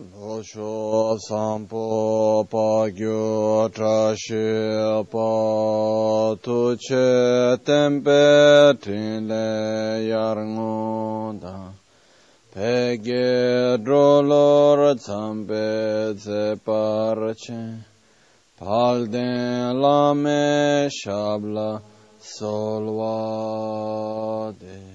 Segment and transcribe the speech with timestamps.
[0.00, 5.26] Lōshō sāmpō pāgyō trāshī pā
[6.40, 8.22] tu chē tēmpē
[8.80, 11.52] tīlē yār ngōndā
[12.56, 15.68] pēgē drōlōr tsāmpē
[16.16, 17.60] tsē pār chē
[18.64, 21.68] pāldēn lāmē shāblā
[22.32, 23.12] solvā
[24.56, 24.91] dē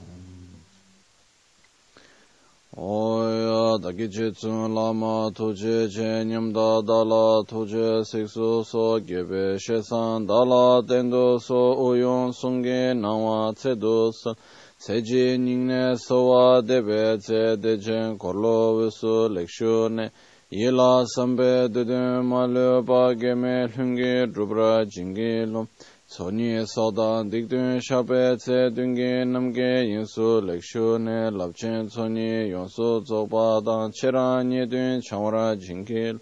[2.81, 10.25] oya daki che tsum lama tuje che nyamda dala tuje siksu so gebe she san
[10.25, 14.33] dala tendo so oyon sunge nawa tse do san
[14.79, 20.09] tseji ningne sowa debe tse dechen korlo wisu lekshu ne.
[20.49, 25.67] Yela sambe dudun malu pa geme lungi drupra jingi lom
[26.09, 33.91] Soni soda dikdun shāpe tse dungi namge yinsu lekshu ne labchen soni yonsu zogba dan
[33.91, 36.19] chera nye dun chamra jingil.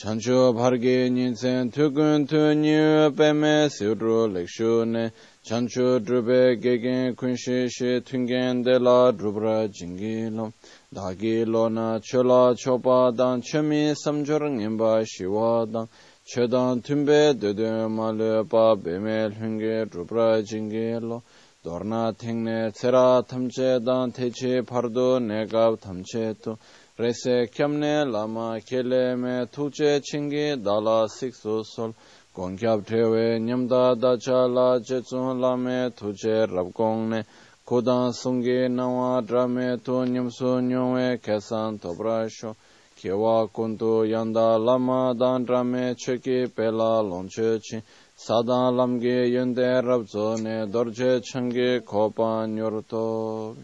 [0.00, 5.12] Chanchu bhargi nyinsen tukun tu nyu peme sivru lekshu ne
[5.44, 10.54] chanchu drube gegen kunshi shi tungen de la drubra jingilom.
[10.94, 15.86] Dagi lona chola chopa dan chami samjur ngimba shiwa dan.
[16.30, 21.22] chedan tumbe dede male pa beme lhenge drupra jingi lo
[21.64, 26.58] dorna tengne tsera tamche dan teche pardo negav tamche to
[26.98, 31.94] rese kyamne lama kele me tuche chingi dala sikso sol
[32.36, 37.24] gongkyab tewe nyamda dacha la jetsun lame tuche rabgongne
[37.64, 42.54] kodan sungi nawa drame to nyamsu nyongwe kesan tobra sho
[42.98, 47.80] kewa kuntu yanda lama dan rame cheki pela lonche chi.
[48.16, 53.54] Sadan lamge yunde rabzo ne dorje changi kopa nyorto.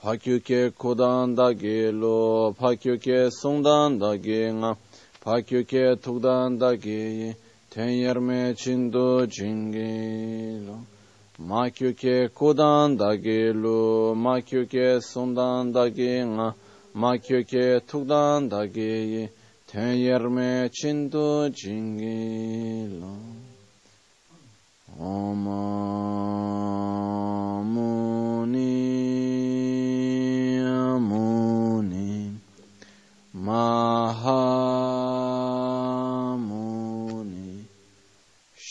[0.00, 4.76] Pakyuke kudan dagi lo, pakyuke sungdan dagi nga.
[5.24, 7.34] Pakyuke tukdan dagi
[7.68, 10.78] ten yerme chindu jingi lo.
[11.40, 16.54] Makyuke kudan dagi lo, makyuke sungdan dagi nga.
[17.00, 19.28] 마kyöke tukdan dagi
[19.70, 23.14] ten yerme chindu jingilo
[24.98, 25.62] Oma
[27.62, 28.74] muni
[31.08, 32.10] muni
[33.46, 34.48] mahamuni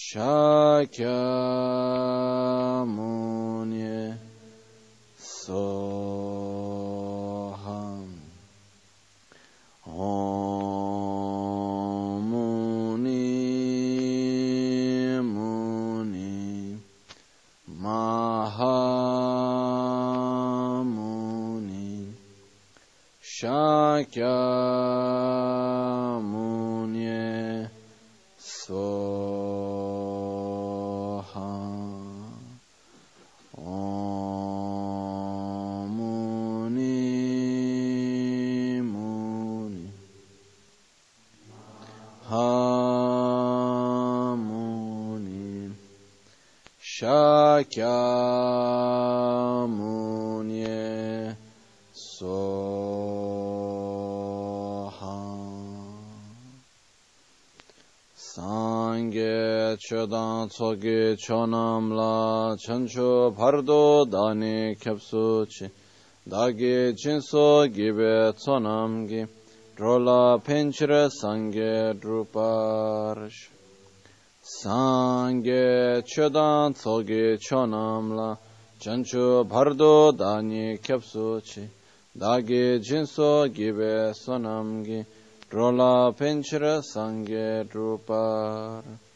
[0.04, 1.20] shakya
[2.28, 2.37] muni
[23.38, 24.34] Shankya
[60.58, 65.70] tsoge chonam la chancho pardo dani kyapsu chi
[66.26, 69.22] dagi jinso gibe tsonam gi
[69.78, 73.42] drola penchira sangye druparish
[74.42, 78.36] sangye chodan tsoge chonam la
[78.80, 81.70] chancho pardo dani kyapsu chi
[82.18, 85.06] dagi jinso gibe tsonam gi
[85.52, 89.07] drola penchira sangye druparish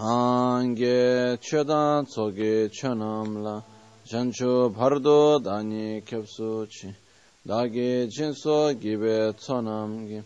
[0.00, 3.62] Sangye chedan tsoge chanamla
[4.02, 6.94] jancho bhardo dani kyapsuchi
[7.42, 10.22] dagi jinso gibe tsonamgi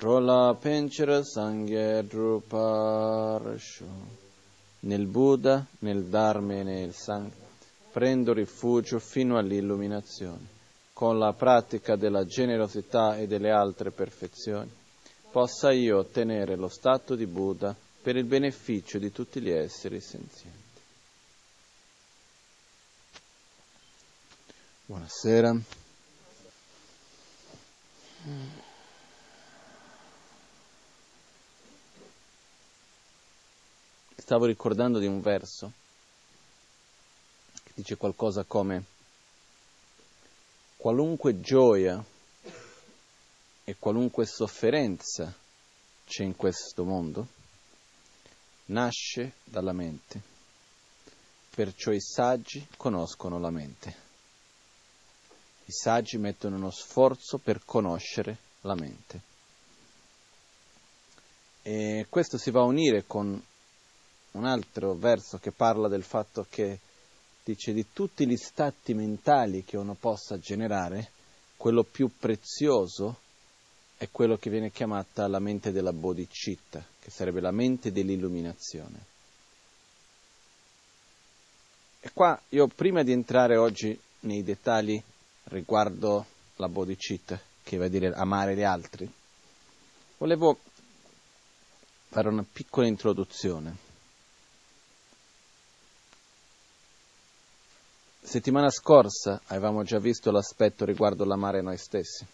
[0.00, 3.86] rola penchira sangye druparsho
[4.80, 7.32] nel Buddha, nel Dharma e nel Sangha
[7.92, 10.52] prendo rifugio fino all'illuminazione.
[10.92, 14.70] Con la pratica della generosità e delle altre perfezioni
[15.30, 20.82] possa io ottenere lo stato di Buddha per il beneficio di tutti gli esseri senzienti.
[24.84, 25.58] Buonasera.
[34.16, 35.72] Stavo ricordando di un verso
[37.62, 38.84] che dice qualcosa come
[40.76, 42.04] qualunque gioia
[43.64, 45.34] e qualunque sofferenza
[46.06, 47.42] c'è in questo mondo,
[48.66, 50.20] nasce dalla mente,
[51.50, 54.02] perciò i saggi conoscono la mente.
[55.66, 59.20] I saggi mettono uno sforzo per conoscere la mente.
[61.62, 63.42] E questo si va a unire con
[64.32, 66.78] un altro verso che parla del fatto che
[67.42, 71.10] dice di tutti gli stati mentali che uno possa generare,
[71.56, 73.20] quello più prezioso
[74.04, 79.12] è quello che viene chiamata la mente della bodhicitta, che sarebbe la mente dell'illuminazione.
[82.00, 85.02] E qua io prima di entrare oggi nei dettagli
[85.44, 89.10] riguardo la bodhicitta, che vuol dire amare gli altri,
[90.18, 90.58] volevo
[92.08, 93.76] fare una piccola introduzione.
[98.20, 102.33] Settimana scorsa avevamo già visto l'aspetto riguardo l'amare noi stessi.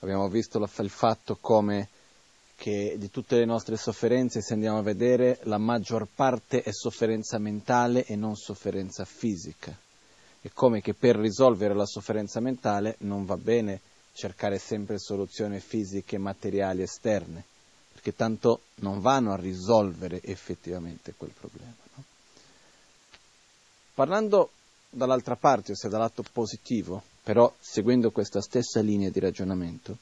[0.00, 1.88] Abbiamo visto il fatto come
[2.54, 7.38] che di tutte le nostre sofferenze, se andiamo a vedere, la maggior parte è sofferenza
[7.38, 9.76] mentale e non sofferenza fisica.
[10.40, 13.80] E come che per risolvere la sofferenza mentale non va bene
[14.12, 17.44] cercare sempre soluzioni fisiche e materiali esterne,
[17.92, 21.74] perché tanto non vanno a risolvere effettivamente quel problema.
[21.94, 22.02] No?
[23.94, 24.50] Parlando
[24.90, 29.98] dall'altra parte, ossia dal lato positivo, però seguendo questa stessa linea di ragionamento,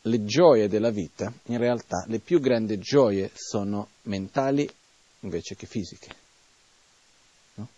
[0.00, 4.68] le gioie della vita, in realtà le più grandi gioie sono mentali
[5.20, 6.14] invece che fisiche.
[7.54, 7.68] No?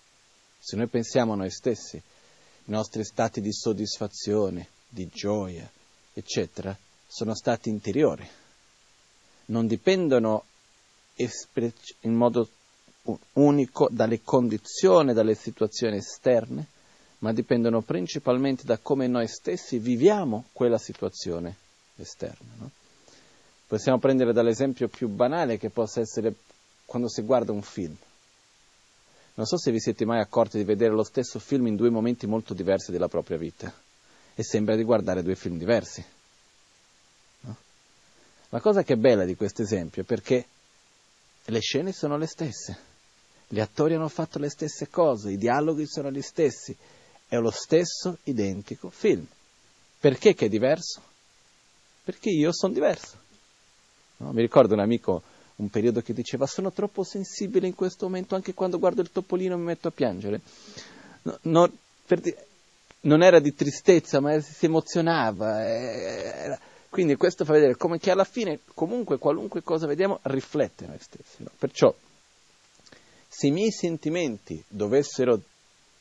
[0.58, 5.70] Se noi pensiamo a noi stessi, i nostri stati di soddisfazione, di gioia,
[6.14, 6.74] eccetera,
[7.06, 8.26] sono stati interiori.
[9.48, 10.44] Non dipendono
[11.16, 12.48] in modo
[13.34, 16.68] unico dalle condizioni, dalle situazioni esterne,
[17.18, 21.56] ma dipendono principalmente da come noi stessi viviamo quella situazione
[21.96, 22.52] esterna.
[22.58, 22.70] No?
[23.66, 26.34] Possiamo prendere dall'esempio più banale che possa essere
[26.84, 27.96] quando si guarda un film.
[29.34, 32.26] Non so se vi siete mai accorti di vedere lo stesso film in due momenti
[32.26, 33.72] molto diversi della propria vita
[34.34, 36.04] e sembra di guardare due film diversi.
[37.40, 37.56] No?
[38.50, 40.46] La cosa che è bella di questo esempio è perché
[41.46, 42.78] le scene sono le stesse,
[43.48, 46.76] gli attori hanno fatto le stesse cose, i dialoghi sono gli stessi,
[47.28, 49.26] è lo stesso identico film.
[49.98, 51.02] Perché che è diverso?
[52.04, 53.16] Perché io sono diverso.
[54.18, 54.32] No?
[54.32, 55.22] Mi ricordo un amico
[55.56, 59.56] un periodo che diceva sono troppo sensibile in questo momento, anche quando guardo il topolino
[59.56, 60.40] mi metto a piangere.
[61.22, 61.72] No, no,
[62.06, 62.46] dire,
[63.00, 65.64] non era di tristezza, ma si emozionava.
[65.64, 66.58] Era,
[66.90, 71.42] quindi questo fa vedere come che alla fine comunque qualunque cosa vediamo riflette noi stessi.
[71.42, 71.50] No?
[71.58, 71.94] Perciò
[73.28, 75.40] se i miei sentimenti dovessero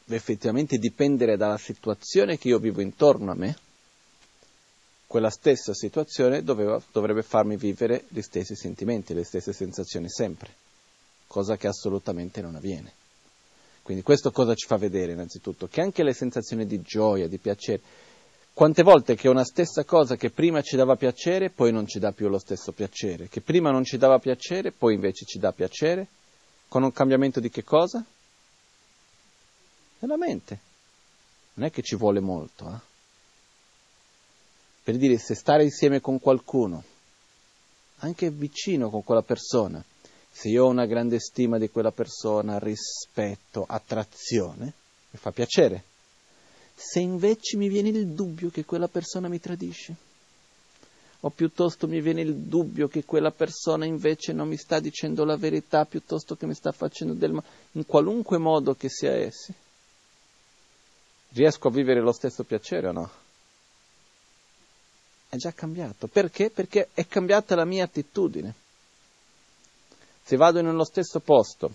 [0.08, 3.58] effettivamente dipendere dalla situazione che io vivo intorno a me,
[5.08, 10.50] quella stessa situazione doveva, dovrebbe farmi vivere gli stessi sentimenti, le stesse sensazioni sempre,
[11.28, 12.92] cosa che assolutamente non avviene.
[13.82, 15.68] Quindi questo cosa ci fa vedere innanzitutto?
[15.68, 17.82] Che anche le sensazioni di gioia, di piacere,
[18.52, 22.12] quante volte che una stessa cosa che prima ci dava piacere, poi non ci dà
[22.12, 26.08] più lo stesso piacere, che prima non ci dava piacere, poi invece ci dà piacere,
[26.68, 28.04] con un cambiamento di che cosa?
[30.00, 30.60] Nella mente.
[31.54, 32.94] Non è che ci vuole molto, eh?
[34.84, 36.84] Per dire, se stare insieme con qualcuno,
[38.00, 39.84] anche vicino con quella persona,
[40.32, 44.74] se io ho una grande stima di quella persona, rispetto, attrazione,
[45.10, 45.84] mi fa piacere.
[46.76, 49.96] Se invece mi viene il dubbio che quella persona mi tradisce,
[51.22, 55.38] o piuttosto mi viene il dubbio che quella persona invece non mi sta dicendo la
[55.38, 59.54] verità, piuttosto che mi sta facendo del male, in qualunque modo che sia essi,
[61.36, 63.10] riesco a vivere lo stesso piacere o no?
[65.30, 66.08] È già cambiato.
[66.08, 66.50] Perché?
[66.50, 68.54] Perché è cambiata la mia attitudine.
[70.24, 71.72] Se vado nello stesso posto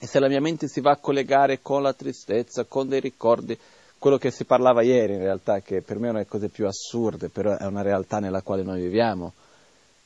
[0.00, 3.56] e se la mia mente si va a collegare con la tristezza, con dei ricordi,
[3.98, 6.66] quello che si parlava ieri in realtà, che per me è una delle cose più
[6.66, 9.32] assurde, però è una realtà nella quale noi viviamo,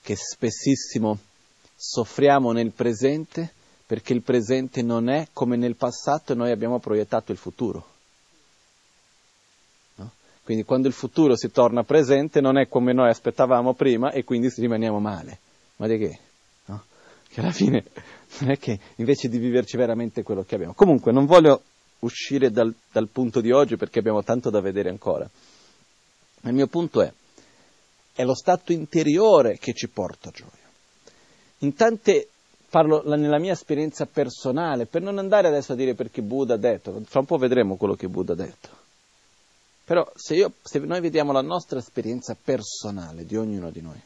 [0.02, 1.18] che spessissimo
[1.76, 3.52] soffriamo nel presente
[3.86, 7.89] perché il presente non è come nel passato e noi abbiamo proiettato il futuro.
[10.50, 14.52] Quindi quando il futuro si torna presente non è come noi aspettavamo prima e quindi
[14.52, 15.38] rimaniamo male.
[15.76, 16.18] Ma di che?
[16.64, 16.82] No?
[17.28, 17.84] Che alla fine
[18.40, 20.74] non è che invece di viverci veramente quello che abbiamo.
[20.74, 21.62] Comunque non voglio
[22.00, 25.30] uscire dal, dal punto di oggi perché abbiamo tanto da vedere ancora.
[26.40, 27.12] Il mio punto è,
[28.12, 30.50] è lo stato interiore che ci porta gioia.
[31.58, 32.28] In tante,
[32.68, 37.00] parlo nella mia esperienza personale, per non andare adesso a dire perché Buddha ha detto,
[37.04, 38.79] fra un po' vedremo quello che Buddha ha detto.
[39.90, 44.00] Però se, io, se noi vediamo la nostra esperienza personale di ognuno di noi,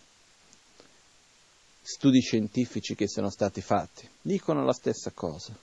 [1.83, 5.55] studi scientifici che sono stati fatti, dicono la stessa cosa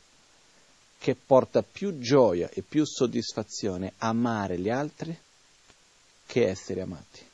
[1.00, 5.20] che porta più gioia e più soddisfazione amare gli altri
[6.28, 7.25] che essere amati.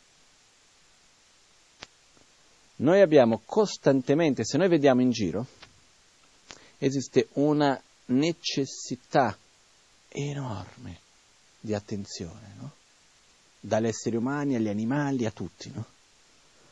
[2.77, 5.45] Noi abbiamo costantemente, se noi vediamo in giro,
[6.77, 9.37] esiste una necessità
[10.07, 11.01] enorme
[11.59, 12.71] di attenzione, no?
[13.59, 15.85] Dagli esseri umani agli animali, a tutti, no?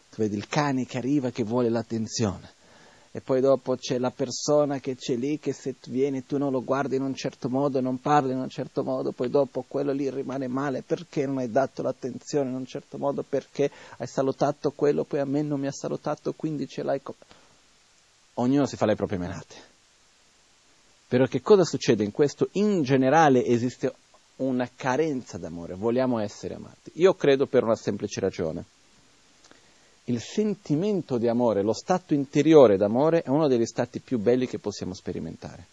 [0.10, 2.54] Tu vedi il cane che arriva che vuole l'attenzione
[3.15, 6.51] e poi dopo c'è la persona che c'è lì che se viene e tu non
[6.51, 9.94] lo guardi in un certo modo, non parli in un certo modo, poi dopo quello
[9.94, 14.72] lì rimane male perché non hai dato l'attenzione in un certo modo, perché hai salutato
[14.72, 17.01] quello, poi a me non mi ha salutato, quindi ce l'hai.
[17.01, 17.15] Co-
[18.34, 19.56] Ognuno si fa le proprie menate.
[21.08, 22.50] Però che cosa succede in questo?
[22.54, 23.94] In generale esiste
[24.38, 26.92] una carenza d'amore, vogliamo essere amati.
[26.96, 28.65] Io credo per una semplice ragione
[30.06, 34.60] il sentimento di amore, lo stato interiore d'amore è uno degli stati più belli che
[34.60, 35.65] possiamo sperimentare.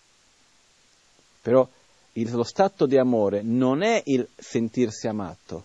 [1.42, 1.68] Però
[2.12, 5.64] il, lo stato di amore non è il sentirsi amato,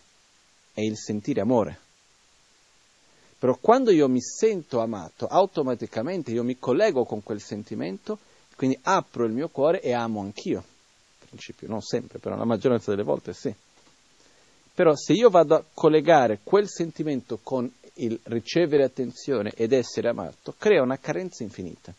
[0.74, 1.80] è il sentire amore.
[3.40, 8.18] Però quando io mi sento amato, automaticamente io mi collego con quel sentimento,
[8.56, 10.64] quindi apro il mio cuore e amo anch'io.
[11.30, 13.54] In principio, non sempre, però la maggioranza delle volte sì.
[14.74, 20.54] Però se io vado a collegare quel sentimento con il ricevere attenzione ed essere amato,
[20.58, 21.94] crea una carenza infinita.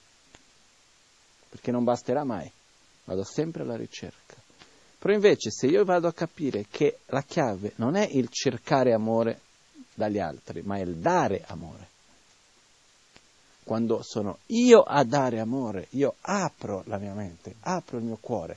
[1.51, 2.51] Perché non basterà mai,
[3.05, 4.37] vado sempre alla ricerca.
[4.99, 9.41] Però invece se io vado a capire che la chiave non è il cercare amore
[9.95, 11.87] dagli altri, ma è il dare amore.
[13.65, 18.57] Quando sono io a dare amore, io apro la mia mente, apro il mio cuore,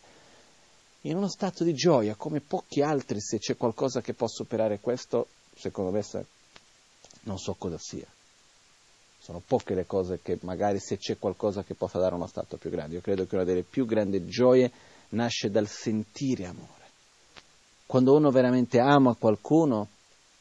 [1.01, 5.27] in uno stato di gioia come pochi altri, se c'è qualcosa che possa operare questo,
[5.55, 6.03] secondo me
[7.24, 8.08] non so cosa sia.
[9.20, 12.70] Sono poche le cose che magari se c'è qualcosa che possa dare uno stato più
[12.70, 12.96] grande.
[12.96, 14.72] Io credo che una delle più grandi gioie
[15.10, 16.89] nasce dal sentire amore.
[17.86, 19.89] Quando uno veramente ama qualcuno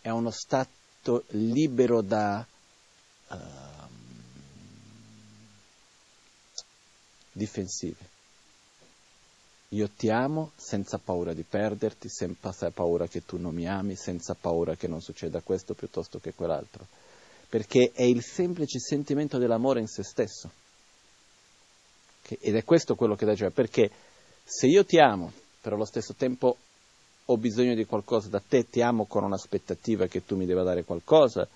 [0.00, 2.46] è uno stato libero da
[3.28, 3.36] uh,
[7.32, 8.09] difensive.
[9.72, 14.34] Io ti amo senza paura di perderti, senza paura che tu non mi ami, senza
[14.34, 16.86] paura che non succeda questo piuttosto che quell'altro.
[17.48, 20.50] Perché è il semplice sentimento dell'amore in se stesso.
[22.40, 23.50] Ed è questo quello che dà gioia.
[23.52, 23.90] Perché
[24.42, 26.56] se io ti amo, però allo stesso tempo
[27.24, 30.82] ho bisogno di qualcosa da te, ti amo con un'aspettativa che tu mi debba dare
[30.82, 31.46] qualcosa,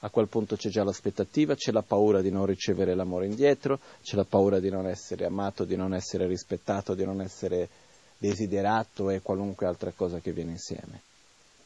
[0.00, 4.14] a quel punto c'è già l'aspettativa, c'è la paura di non ricevere l'amore indietro, c'è
[4.14, 7.68] la paura di non essere amato, di non essere rispettato, di non essere
[8.16, 11.00] desiderato e qualunque altra cosa che viene insieme.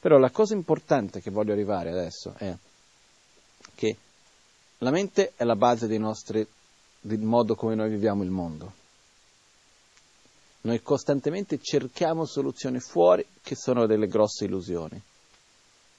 [0.01, 2.55] Però la cosa importante che voglio arrivare adesso è
[3.75, 3.97] che
[4.79, 6.47] la mente è la base nostri,
[7.01, 8.81] del modo come noi viviamo il mondo.
[10.63, 15.01] Noi costantemente cerchiamo soluzioni fuori che sono delle grosse illusioni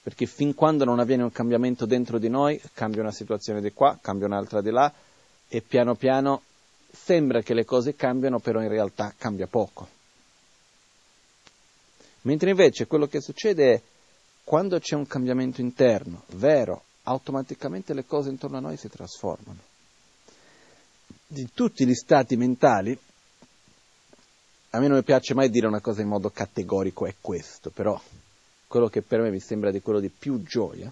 [0.03, 3.97] perché fin quando non avviene un cambiamento dentro di noi, cambia una situazione di qua,
[4.01, 4.91] cambia un'altra di là
[5.47, 6.41] e piano piano
[6.91, 9.87] sembra che le cose cambiano, però in realtà cambia poco.
[12.23, 13.81] Mentre invece quello che succede è
[14.43, 19.59] quando c'è un cambiamento interno, vero, automaticamente le cose intorno a noi si trasformano.
[21.25, 22.97] Di tutti gli stati mentali,
[24.71, 27.99] a me non mi piace mai dire una cosa in modo categorico, è questo, però
[28.67, 30.91] quello che per me mi sembra di quello di più gioia,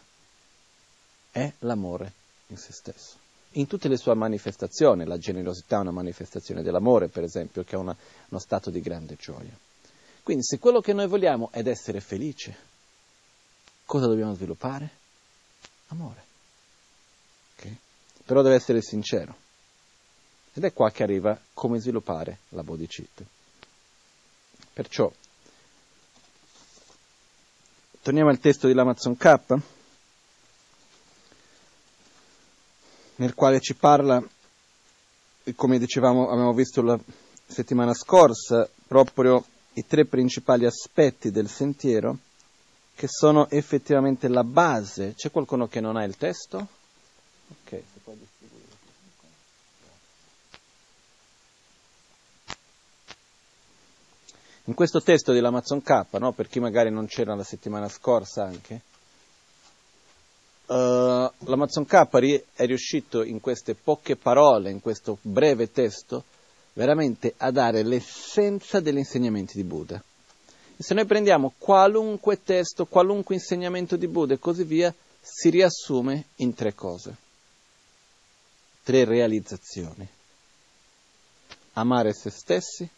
[1.32, 2.14] è l'amore
[2.48, 3.18] in se stesso.
[3.56, 7.80] In tutte le sue manifestazioni, la generosità è una manifestazione dell'amore, per esempio, che è
[7.80, 7.96] una,
[8.30, 9.58] uno stato di grande gioia.
[10.24, 12.56] Quindi se quello che noi vogliamo è essere felici,
[13.86, 14.90] cosa dobbiamo sviluppare?
[15.88, 16.24] Amore.
[17.58, 17.78] Okay?
[18.26, 19.36] Però deve essere sincero.
[20.54, 23.24] Ed è qua che arriva come sviluppare la bodhicitta.
[24.74, 25.12] Perciò,
[28.02, 29.58] torniamo al testo di Lamazon K,
[33.16, 34.24] nel quale ci parla,
[35.56, 37.00] come dicevamo, abbiamo visto la
[37.46, 42.18] settimana scorsa, proprio i tre principali aspetti del sentiero,
[42.96, 45.14] che sono effettivamente la base.
[45.16, 46.58] C'è qualcuno che non ha il testo?
[46.58, 48.31] Ok, si può distribuire.
[54.66, 58.82] In questo testo dell'Amazon K, no, per chi magari non c'era la settimana scorsa anche,
[60.68, 60.74] uh,
[61.50, 66.24] l'Amazon K è riuscito in queste poche parole, in questo breve testo,
[66.74, 70.02] veramente a dare l'essenza degli insegnamenti di Buddha.
[70.78, 76.26] E se noi prendiamo qualunque testo, qualunque insegnamento di Buddha e così via, si riassume
[76.38, 77.16] in tre cose,
[78.84, 80.08] tre realizzazioni.
[81.74, 82.90] Amare se stessi,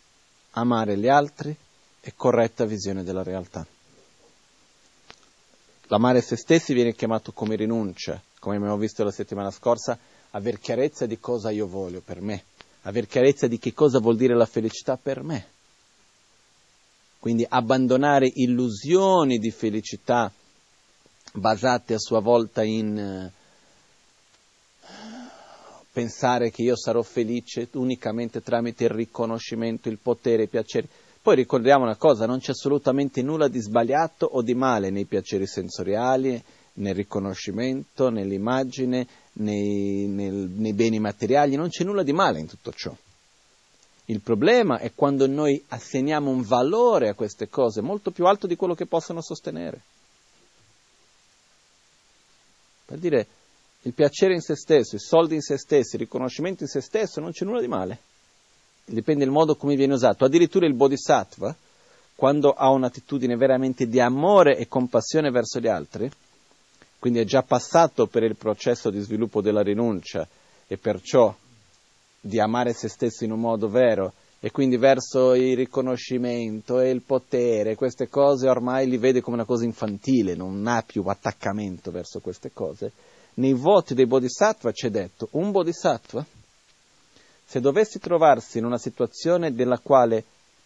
[0.54, 1.56] amare gli altri
[2.02, 3.66] e corretta visione della realtà.
[5.88, 9.98] L'amare se stessi viene chiamato come rinuncia, come abbiamo visto la settimana scorsa,
[10.32, 12.44] aver chiarezza di cosa io voglio per me,
[12.82, 15.48] aver chiarezza di che cosa vuol dire la felicità per me.
[17.20, 20.32] Quindi abbandonare illusioni di felicità
[21.34, 23.32] basate a sua volta in eh,
[25.94, 30.90] pensare che io sarò felice unicamente tramite il riconoscimento, il potere, i piaceri.
[31.22, 35.46] Poi ricordiamo una cosa, non c'è assolutamente nulla di sbagliato o di male nei piaceri
[35.46, 42.48] sensoriali, nel riconoscimento, nell'immagine, nei, nel, nei beni materiali, non c'è nulla di male in
[42.48, 42.94] tutto ciò.
[44.06, 48.56] Il problema è quando noi assegniamo un valore a queste cose molto più alto di
[48.56, 49.80] quello che possono sostenere.
[52.86, 53.28] Per dire,
[53.84, 57.20] il piacere in se stesso, i soldi in se stesso, il riconoscimento in se stesso,
[57.20, 58.00] non c'è nulla di male.
[58.86, 60.26] Dipende dal modo come viene usato.
[60.26, 61.56] Addirittura il bodhisattva,
[62.16, 66.10] quando ha un'attitudine veramente di amore e compassione verso gli altri,
[66.98, 70.26] quindi è già passato per il processo di sviluppo della rinuncia
[70.68, 71.36] e perciò
[72.22, 77.02] di amare se stesso in un modo vero e quindi verso il riconoscimento e il
[77.02, 82.20] potere, queste cose ormai li vede come una cosa infantile, non ha più attaccamento verso
[82.22, 82.92] queste cose
[83.36, 86.26] nei voti dei bodhisattva c'è detto, un bodhisattva,
[87.46, 90.24] se dovesse trovarsi in una situazione nella quale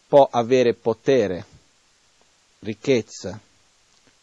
[0.08, 1.46] può avere potere,
[2.60, 3.40] ricchezza,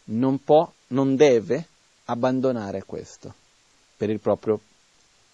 [0.04, 1.66] non può, non deve
[2.06, 3.34] abbandonare questo
[3.96, 4.60] per il proprio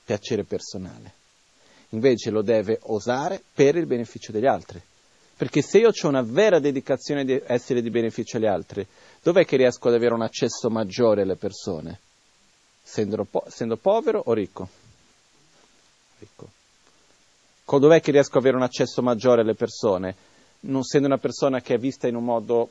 [0.05, 1.19] piacere personale.
[1.91, 4.81] Invece lo deve osare per il beneficio degli altri.
[5.37, 8.87] Perché se io ho una vera dedicazione di essere di beneficio agli altri,
[9.23, 11.99] dov'è che riesco ad avere un accesso maggiore alle persone?
[12.91, 14.69] Essendo, po- essendo povero o ricco?
[16.19, 16.49] Ricco.
[17.65, 20.17] Dov'è che riesco ad avere un accesso maggiore alle persone?
[20.63, 22.71] Non essendo una persona che è vista in un modo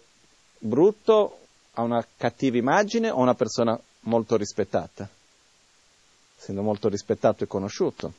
[0.58, 1.40] brutto,
[1.74, 5.08] ha una cattiva immagine o una persona molto rispettata?
[6.38, 8.14] Essendo molto rispettato e conosciuto.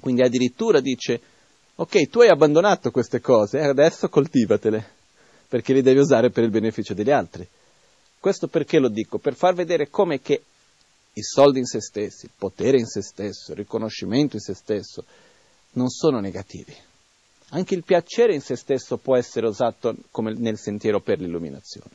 [0.00, 1.20] Quindi addirittura dice,
[1.76, 4.86] ok, tu hai abbandonato queste cose, adesso coltivatele,
[5.48, 7.48] perché le devi usare per il beneficio degli altri.
[8.20, 9.16] Questo perché lo dico?
[9.16, 10.42] Per far vedere come che
[11.18, 15.04] i soldi in se stessi, il potere in se stesso, il riconoscimento in se stesso,
[15.72, 16.74] non sono negativi.
[17.50, 21.90] Anche il piacere in se stesso può essere usato come nel sentiero per l'illuminazione.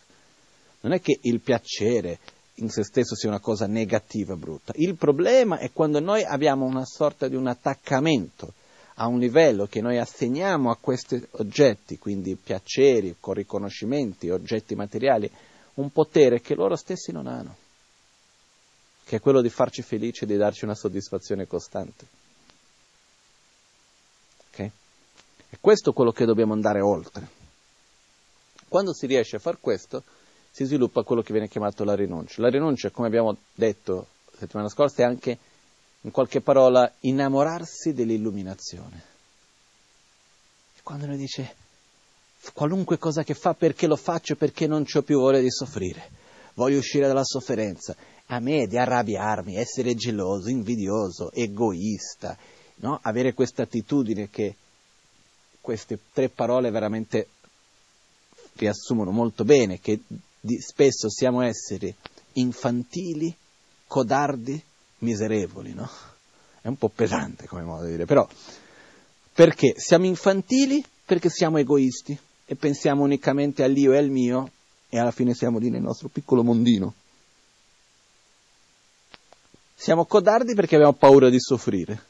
[0.81, 2.19] Non è che il piacere
[2.55, 4.73] in se stesso sia una cosa negativa, brutta.
[4.75, 8.53] Il problema è quando noi abbiamo una sorta di un attaccamento
[8.95, 15.31] a un livello che noi assegniamo a questi oggetti, quindi piaceri, con riconoscimenti, oggetti materiali,
[15.75, 17.62] un potere che loro stessi non hanno
[19.06, 22.06] che è quello di farci felici e di darci una soddisfazione costante.
[24.52, 24.72] Okay?
[25.50, 27.42] E questo è quello che dobbiamo andare oltre.
[28.68, 30.04] Quando si riesce a far questo,
[30.50, 32.42] si sviluppa quello che viene chiamato la rinuncia.
[32.42, 35.38] La rinuncia, come abbiamo detto la settimana scorsa, è anche,
[36.02, 39.04] in qualche parola, innamorarsi dell'illuminazione.
[40.76, 41.56] E quando uno dice,
[42.54, 46.10] qualunque cosa che fa, perché lo faccio, perché non ho più voglia di soffrire,
[46.54, 47.96] voglio uscire dalla sofferenza,
[48.27, 52.38] a me di arrabbiarmi, essere geloso, invidioso, egoista,
[52.75, 52.99] no?
[53.01, 54.55] avere questa attitudine che
[55.59, 57.27] queste tre parole veramente
[58.55, 59.99] riassumono molto bene, che
[60.39, 61.93] di, spesso siamo esseri
[62.33, 63.33] infantili,
[63.88, 64.62] codardi,
[64.99, 65.89] miserevoli, no?
[66.62, 68.27] È un po' pesante come modo di dire, però
[69.33, 70.83] perché siamo infantili?
[71.05, 74.49] Perché siamo egoisti e pensiamo unicamente all'io e al mio
[74.89, 76.93] e alla fine siamo lì nel nostro piccolo mondino.
[79.84, 82.02] Siamo codardi perché abbiamo paura di soffrire.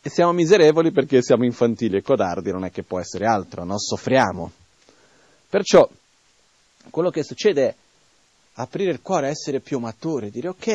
[0.00, 3.78] E siamo miserevoli perché siamo infantili e codardi, non è che può essere altro, no?
[3.78, 4.50] Soffriamo.
[5.50, 5.86] Perciò,
[6.88, 7.74] quello che succede è
[8.54, 10.72] aprire il cuore, essere più maturi, dire ok,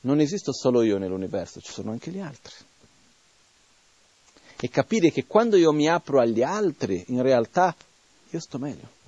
[0.00, 2.54] non esisto solo io nell'universo, ci sono anche gli altri.
[4.58, 7.76] E capire che quando io mi apro agli altri, in realtà
[8.30, 9.00] io sto meglio.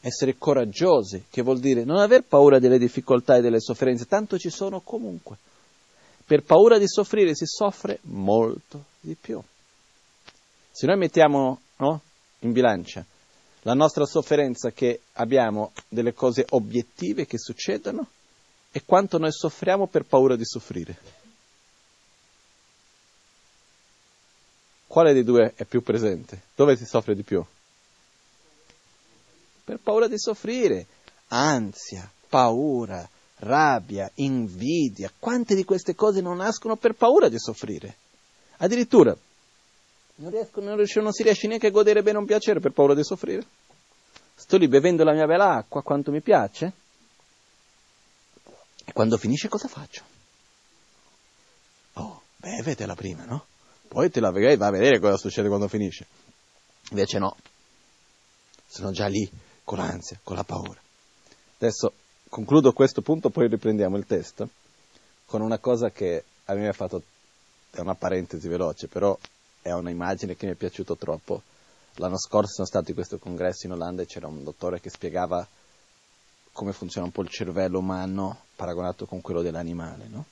[0.00, 4.50] Essere coraggiosi, che vuol dire non aver paura delle difficoltà e delle sofferenze, tanto ci
[4.50, 5.36] sono comunque.
[6.24, 9.40] Per paura di soffrire si soffre molto di più.
[10.70, 12.00] Se noi mettiamo no,
[12.40, 13.04] in bilancia
[13.62, 18.06] la nostra sofferenza che abbiamo delle cose obiettive che succedono
[18.72, 20.96] e quanto noi soffriamo per paura di soffrire.
[24.86, 26.40] Quale dei due è più presente?
[26.54, 27.44] Dove si soffre di più?
[29.70, 30.84] Per paura di soffrire,
[31.28, 35.12] ansia, paura, rabbia, invidia.
[35.16, 37.94] Quante di queste cose non nascono per paura di soffrire?
[38.56, 39.16] Addirittura
[40.16, 42.94] non, riesco, non, riesco, non si riesce neanche a godere bene un piacere per paura
[42.94, 43.46] di soffrire.
[44.34, 46.72] Sto lì bevendo la mia bella acqua quanto mi piace.
[48.84, 50.02] E quando finisce cosa faccio?
[51.92, 53.44] Oh, bevetela prima, no?
[53.86, 56.08] Poi te la vai a vedere cosa succede quando finisce.
[56.90, 57.36] Invece no.
[58.66, 59.30] Sono già lì
[59.64, 60.80] con l'ansia, con la paura.
[61.58, 61.92] Adesso
[62.28, 64.48] concludo questo punto, poi riprendiamo il testo
[65.26, 67.02] con una cosa che a me ha fatto,
[67.70, 69.16] è una parentesi veloce, però
[69.62, 71.42] è un'immagine che mi è piaciuta troppo.
[71.94, 75.46] L'anno scorso sono stato in questo congresso in Olanda e c'era un dottore che spiegava
[76.52, 80.24] come funziona un po' il cervello umano paragonato con quello dell'animale, no?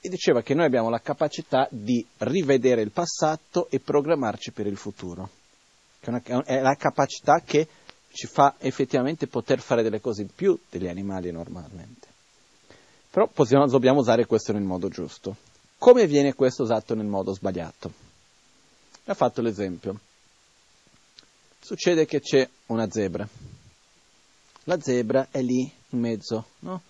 [0.00, 4.76] E diceva che noi abbiamo la capacità di rivedere il passato e programmarci per il
[4.76, 5.28] futuro.
[6.00, 7.68] Che è, la capacità che
[8.12, 12.08] ci fa effettivamente poter fare delle cose in più degli animali normalmente.
[13.10, 15.36] Però possiamo, dobbiamo usare questo nel modo giusto.
[15.78, 17.92] Come viene questo usato nel modo sbagliato?
[19.04, 19.98] Ha fatto l'esempio.
[21.60, 23.26] Succede che c'è una zebra.
[24.64, 26.82] La zebra è lì in mezzo no?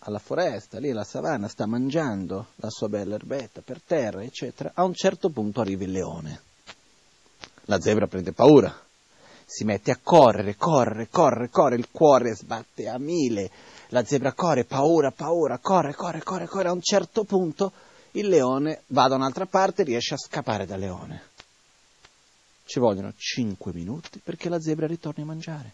[0.00, 4.72] alla foresta, lì alla savana, sta mangiando la sua bella erbetta per terra, eccetera.
[4.74, 6.40] A un certo punto arriva il leone.
[7.70, 8.74] La zebra prende paura,
[9.44, 13.50] si mette a correre, corre, corre, corre, il cuore sbatte a mille.
[13.88, 16.68] La zebra corre, paura, paura, corre, corre, corre, corre.
[16.68, 17.72] A un certo punto
[18.12, 21.22] il leone va da un'altra parte e riesce a scappare dal leone.
[22.64, 25.72] Ci vogliono cinque minuti perché la zebra ritorni a mangiare.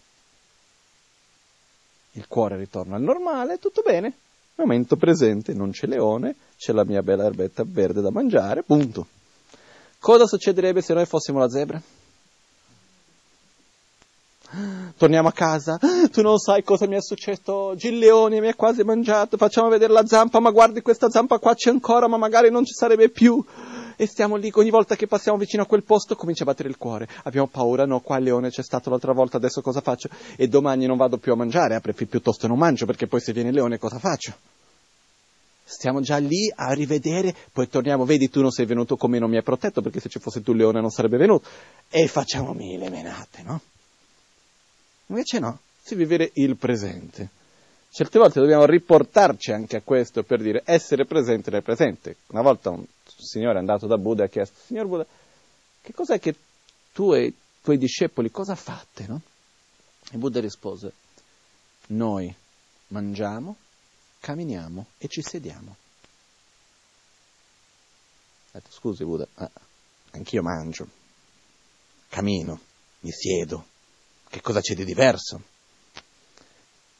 [2.13, 4.13] Il cuore ritorna al normale, tutto bene.
[4.55, 9.07] Momento presente, non c'è leone, c'è la mia bella erbetta verde da mangiare, punto.
[10.05, 11.81] Cosa succederebbe se noi fossimo la zebra?
[14.97, 15.79] Torniamo a casa,
[16.11, 19.67] tu non sai cosa mi è successo oggi, il leone mi ha quasi mangiato, facciamo
[19.67, 23.09] vedere la zampa, ma guardi questa zampa qua c'è ancora, ma magari non ci sarebbe
[23.09, 23.43] più.
[23.95, 26.77] E stiamo lì, ogni volta che passiamo vicino a quel posto comincia a battere il
[26.77, 27.07] cuore.
[27.23, 30.09] Abbiamo paura, no, qua il leone c'è stato l'altra volta, adesso cosa faccio?
[30.35, 33.49] E domani non vado più a mangiare, eh, piuttosto non mangio, perché poi se viene
[33.49, 34.54] il leone cosa faccio?
[35.67, 39.37] Stiamo già lì a rivedere, poi torniamo, vedi tu non sei venuto come non mi
[39.37, 41.49] hai protetto, perché se ci fosse tu il leone non sarebbe venuto.
[41.89, 43.59] E facciamo mille menate, no?
[45.07, 47.29] Invece no, si vivere il presente.
[47.89, 52.17] Certe volte dobbiamo riportarci anche a questo per dire essere presente nel presente.
[52.27, 55.05] Una volta un signore è andato da Buddha e ha chiesto, signor Buddha,
[55.81, 56.35] che cos'è che
[56.93, 59.05] tu e i tuoi discepoli cosa fate?
[59.07, 59.21] No?
[60.11, 60.91] E Buddha rispose,
[61.87, 62.31] noi
[62.87, 63.55] mangiamo,
[64.25, 65.75] camminiamo e ci sediamo.
[68.69, 69.51] Scusi Buddha, ah,
[70.11, 70.89] anch'io mangio,
[72.09, 72.59] cammino,
[73.01, 73.67] mi siedo,
[74.27, 75.43] che cosa c'è di diverso?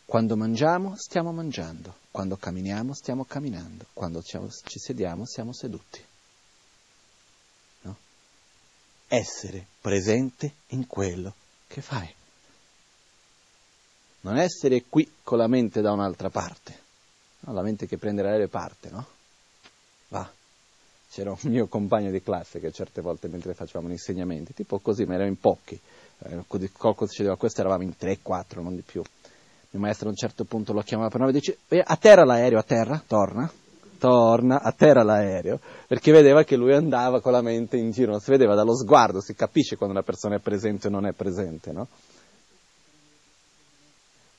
[0.06, 1.96] Quando mangiamo, stiamo mangiando.
[2.12, 3.88] Quando camminiamo, stiamo camminando.
[3.92, 6.04] Quando ci sediamo, siamo seduti.
[7.82, 7.98] No?
[9.08, 11.34] Essere presente in quello
[11.66, 12.14] che fai.
[14.22, 16.84] Non essere qui con la mente da un'altra parte.
[17.46, 17.54] No?
[17.54, 19.06] La mente che prende l'aereo e parte, no?
[20.10, 20.30] Va.
[21.10, 25.06] C'era un mio compagno di classe che certe volte mentre facevamo gli insegnamenti, tipo così,
[25.06, 25.80] ma erano in pochi,
[26.20, 29.02] eh, qualcosa succedeva, questo eravamo in 3-4, non di più.
[29.72, 32.26] Il maestro a un certo punto lo chiamava per nome e dice, eh, a terra
[32.26, 33.50] l'aereo, a terra, torna,
[33.98, 38.20] torna, a terra l'aereo, perché vedeva che lui andava con la mente in giro, non
[38.20, 41.72] si vedeva dallo sguardo, si capisce quando una persona è presente o non è presente,
[41.72, 41.88] no?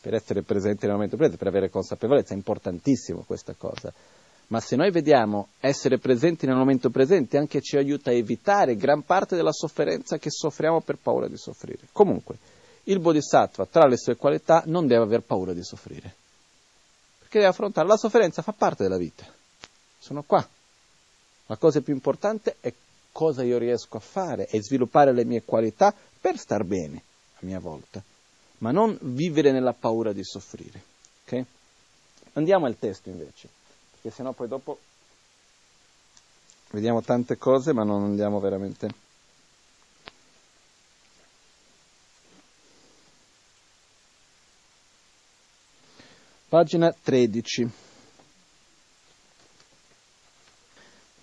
[0.00, 3.92] Per essere presente nel momento presente, per avere consapevolezza, è importantissimo questa cosa.
[4.48, 9.02] Ma se noi vediamo essere presenti nel momento presente anche ci aiuta a evitare gran
[9.02, 11.88] parte della sofferenza che soffriamo per paura di soffrire.
[11.90, 12.36] Comunque,
[12.84, 16.14] il bodhisattva tra le sue qualità non deve aver paura di soffrire,
[17.18, 17.88] perché deve affrontare.
[17.88, 19.24] La sofferenza, fa parte della vita.
[19.98, 20.46] Sono qua,
[21.48, 22.72] La cosa più importante è
[23.12, 27.02] cosa io riesco a fare e sviluppare le mie qualità per star bene,
[27.34, 28.02] a mia volta,
[28.58, 30.82] ma non vivere nella paura di soffrire.
[31.24, 31.44] Okay?
[32.34, 33.48] Andiamo al testo invece,
[33.90, 34.78] perché sennò poi dopo
[36.70, 39.04] vediamo tante cose ma non andiamo veramente.
[46.48, 47.85] Pagina 13.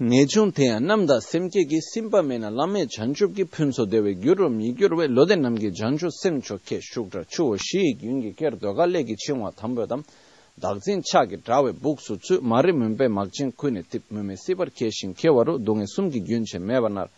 [0.02, 5.08] ngechun theya namda semke ki simpa mena lame janchub ki phunso dewe gyuru mi gyurwe
[5.08, 10.04] lode namgi janchu semcho ke shukra chuo shi yungi ker doga legi chingwa thambodam
[10.58, 15.60] dagzin cha ki drawe buksu chu mari mumpe magchin kuine tip mume sibar keshin kewaru
[15.60, 17.10] dunge sumgi gyunche mebanar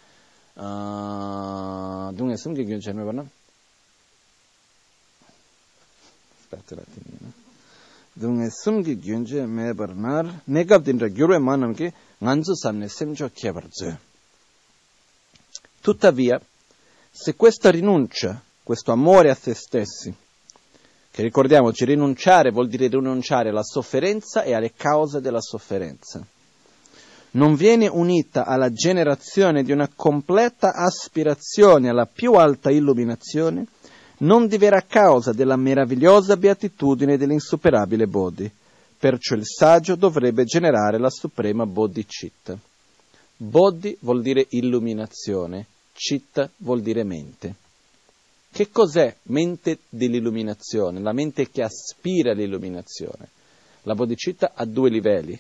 [0.58, 3.26] ah, dunge sumgi gyunche mebanar
[8.16, 11.92] dunga sumgi gyunje mebar nar negab dinra gyurwe manam ki
[12.24, 13.92] nganzu samne semjo kiebar zu.
[15.82, 16.40] Tuttavia,
[17.12, 20.14] se questa rinuncia, questo amore a se stessi,
[21.12, 26.26] che ricordiamoci, rinunciare vuol dire rinunciare alla sofferenza e alle cause della sofferenza,
[27.32, 33.66] non viene unita alla generazione di una completa aspirazione alla più alta illuminazione,
[34.20, 38.50] non diverrà causa della meravigliosa beatitudine dell'insuperabile Bodhi.
[38.98, 42.58] Perciò il saggio dovrebbe generare la suprema Bodhicitta.
[43.38, 47.56] Bodhi vuol dire illuminazione, citta vuol dire mente.
[48.52, 51.02] Che cos'è mente dell'illuminazione?
[51.02, 53.28] La mente che aspira all'illuminazione.
[53.84, 55.38] La bodhicitta ha due livelli,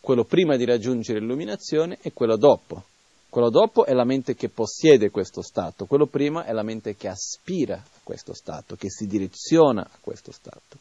[0.00, 2.82] quello prima di raggiungere l'illuminazione e quello dopo.
[3.28, 7.06] Quello dopo è la mente che possiede questo stato, quello prima è la mente che
[7.06, 10.78] aspira questo stato, che si direziona a questo stato.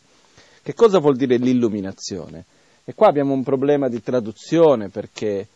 [0.64, 2.44] Che cosa vuol dire l'illuminazione?
[2.84, 5.48] E qua abbiamo un problema di traduzione perché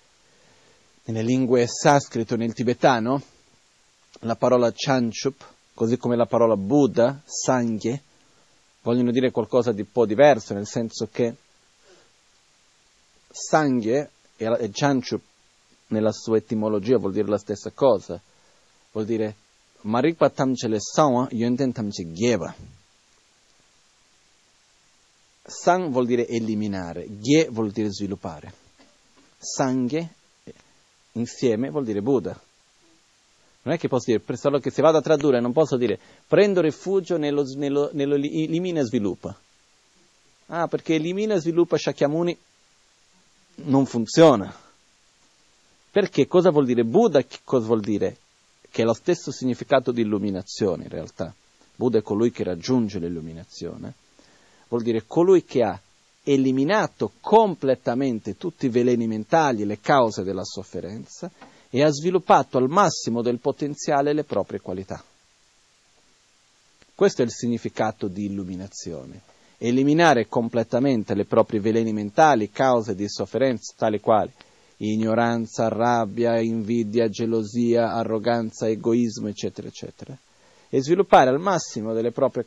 [1.05, 3.23] nelle lingue sanscrito nel tibetano
[4.19, 8.01] la parola chanchup, così come la parola Buddha, sanghe,
[8.83, 11.35] vogliono dire qualcosa di un po' diverso, nel senso che
[13.31, 15.21] sanghe e chanchup
[15.87, 18.21] nella sua etimologia vuol dire la stessa cosa,
[18.91, 19.35] vuol dire
[19.83, 22.53] marikpa tamchele sawa yonten tamche gheva.
[25.45, 28.53] Sang vuol dire eliminare, ghe vuol dire sviluppare.
[29.37, 30.13] Sanghe
[31.13, 32.39] insieme vuol dire Buddha.
[33.65, 36.61] Non è che posso dire, solo che se vado a tradurre non posso dire prendo
[36.61, 39.37] rifugio nello, nello, nello elimina e sviluppa.
[40.47, 42.37] Ah, perché elimina e sviluppa Shakyamuni
[43.55, 44.53] non funziona.
[45.91, 47.23] Perché cosa vuol dire Buddha?
[47.43, 48.17] Cosa vuol dire?
[48.73, 51.31] Che è lo stesso significato di illuminazione in realtà.
[51.75, 53.93] Buddha è colui che raggiunge l'illuminazione.
[54.67, 55.79] Vuol dire colui che ha
[56.23, 61.29] eliminato completamente tutti i veleni mentali, le cause della sofferenza
[61.69, 65.03] e ha sviluppato al massimo del potenziale le proprie qualità.
[66.95, 69.21] Questo è il significato di illuminazione.
[69.59, 74.33] Eliminare completamente le proprie veleni mentali, cause di sofferenza, tali quali
[74.91, 80.17] ignoranza, rabbia, invidia, gelosia, arroganza, egoismo, eccetera, eccetera,
[80.69, 82.45] e sviluppare al massimo, proprie,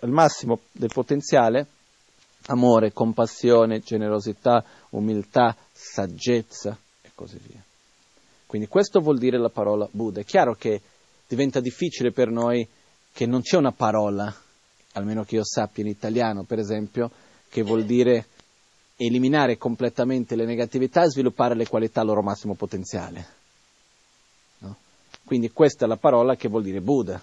[0.00, 1.66] al massimo del potenziale
[2.46, 7.62] amore, compassione, generosità, umiltà, saggezza e così via.
[8.46, 10.20] Quindi questo vuol dire la parola Buddha.
[10.20, 10.80] È chiaro che
[11.26, 12.66] diventa difficile per noi
[13.12, 14.34] che non c'è una parola,
[14.92, 17.10] almeno che io sappia in italiano, per esempio,
[17.50, 18.26] che vuol dire
[19.00, 23.26] eliminare completamente le negatività e sviluppare le qualità al loro massimo potenziale.
[24.58, 24.76] No?
[25.24, 27.20] Quindi questa è la parola che vuol dire Buddha.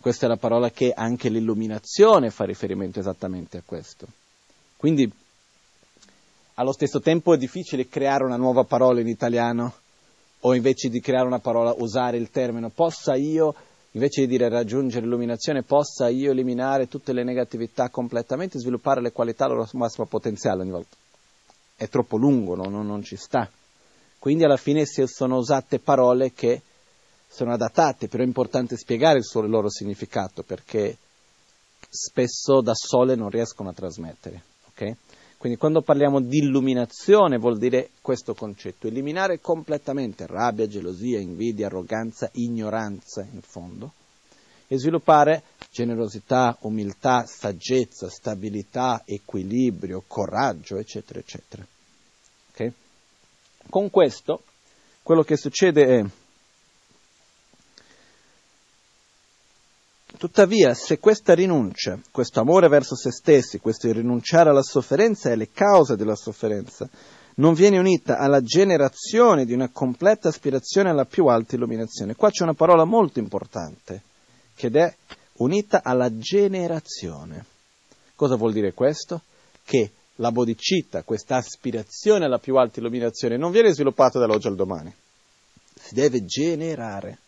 [0.00, 4.08] Questa è la parola che anche l'illuminazione fa riferimento esattamente a questo.
[4.76, 5.08] Quindi
[6.54, 9.74] allo stesso tempo è difficile creare una nuova parola in italiano
[10.40, 13.54] o invece di creare una parola usare il termine possa io
[13.92, 19.12] invece di dire raggiungere l'illuminazione, possa io eliminare tutte le negatività completamente e sviluppare le
[19.12, 20.96] qualità al loro massimo potenziale ogni volta.
[21.76, 22.68] È troppo lungo, no?
[22.68, 23.48] non, non ci sta.
[24.18, 26.62] Quindi alla fine sono usate parole che
[27.28, 30.96] sono adattate, però è importante spiegare il, suo, il loro significato perché
[31.88, 34.42] spesso da sole non riescono a trasmettere.
[34.70, 34.96] Okay?
[35.42, 42.30] Quindi quando parliamo di illuminazione vuol dire questo concetto, eliminare completamente rabbia, gelosia, invidia, arroganza,
[42.34, 43.92] ignoranza in fondo
[44.68, 51.66] e sviluppare generosità, umiltà, saggezza, stabilità, equilibrio, coraggio, eccetera, eccetera.
[52.52, 52.72] Okay?
[53.68, 54.44] Con questo
[55.02, 56.04] quello che succede è
[60.22, 65.48] Tuttavia, se questa rinuncia, questo amore verso se stessi, questo rinunciare alla sofferenza e alle
[65.50, 66.88] cause della sofferenza,
[67.38, 72.14] non viene unita alla generazione di una completa aspirazione alla più alta illuminazione.
[72.14, 74.02] Qua c'è una parola molto importante,
[74.54, 74.94] che è
[75.38, 77.44] unita alla generazione.
[78.14, 79.22] Cosa vuol dire questo?
[79.64, 84.94] Che la bodhicitta, questa aspirazione alla più alta illuminazione, non viene sviluppata dall'oggi al domani,
[85.74, 87.18] si deve generare.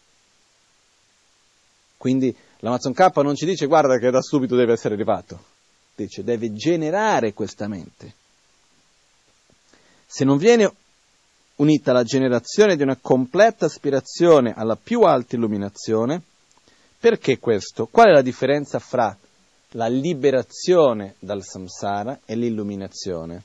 [1.96, 5.38] Quindi l'Amazon K non ci dice guarda che da subito deve essere arrivato,
[5.94, 8.14] dice deve generare questa mente.
[10.06, 10.72] Se non viene
[11.56, 16.22] unita la generazione di una completa aspirazione alla più alta illuminazione,
[16.98, 17.86] perché questo?
[17.86, 19.14] Qual è la differenza fra
[19.72, 23.42] la liberazione dal samsara e l'illuminazione?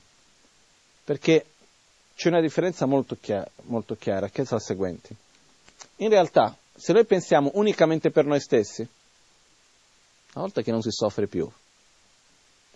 [1.04, 1.44] Perché
[2.14, 5.14] c'è una differenza molto chiara, molto chiara, che è la seguente.
[5.96, 8.88] In realtà, se noi pensiamo unicamente per noi stessi,
[10.34, 11.50] una volta che non si soffre più,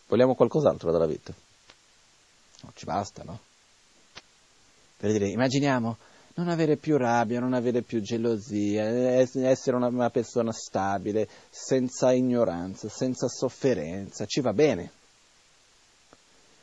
[0.09, 1.33] vogliamo qualcos'altro dalla vita?
[2.63, 3.39] Non ci basta, no?
[4.97, 5.97] Per dire, immaginiamo
[6.37, 12.89] non avere più rabbia, non avere più gelosia, essere una, una persona stabile, senza ignoranza,
[12.89, 14.91] senza sofferenza, ci va bene.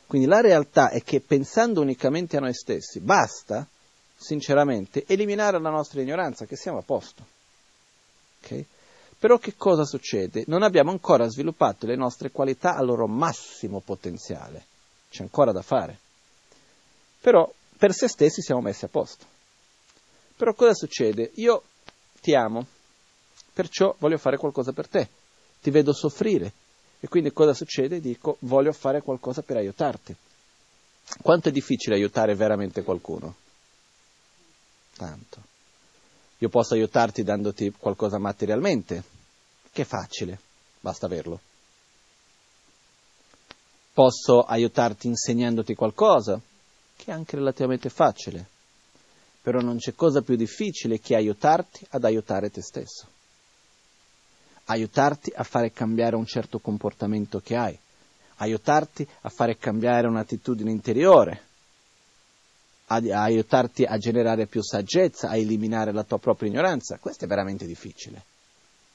[0.06, 3.66] Quindi la realtà è che pensando unicamente a noi stessi, basta,
[4.14, 7.24] sinceramente, eliminare la nostra ignoranza, che siamo a posto.
[8.42, 8.66] Okay?
[9.22, 10.42] Però che cosa succede?
[10.48, 14.64] Non abbiamo ancora sviluppato le nostre qualità al loro massimo potenziale.
[15.08, 15.96] C'è ancora da fare.
[17.20, 19.24] Però per se stessi siamo messi a posto.
[20.34, 21.30] Però cosa succede?
[21.34, 21.62] Io
[22.20, 22.66] ti amo,
[23.52, 25.08] perciò voglio fare qualcosa per te,
[25.60, 26.52] ti vedo soffrire
[26.98, 28.00] e quindi cosa succede?
[28.00, 30.16] Dico voglio fare qualcosa per aiutarti.
[31.22, 33.36] Quanto è difficile aiutare veramente qualcuno?
[34.96, 35.51] Tanto.
[36.42, 39.04] Io posso aiutarti dandoti qualcosa materialmente,
[39.70, 40.40] che è facile,
[40.80, 41.38] basta averlo.
[43.92, 46.40] Posso aiutarti insegnandoti qualcosa,
[46.96, 48.44] che è anche relativamente facile,
[49.40, 53.06] però non c'è cosa più difficile che aiutarti ad aiutare te stesso,
[54.64, 57.78] aiutarti a fare cambiare un certo comportamento che hai,
[58.38, 61.50] aiutarti a fare cambiare un'attitudine interiore,
[62.94, 66.98] a aiutarti a generare più saggezza, a eliminare la tua propria ignoranza.
[67.00, 68.24] Questo è veramente difficile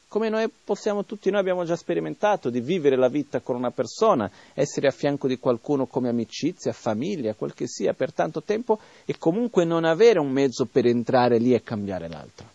[0.07, 4.29] come noi possiamo tutti noi abbiamo già sperimentato di vivere la vita con una persona,
[4.53, 9.17] essere a fianco di qualcuno come amicizia, famiglia, quel che sia, per tanto tempo e
[9.17, 12.47] comunque non avere un mezzo per entrare lì e cambiare l'altro.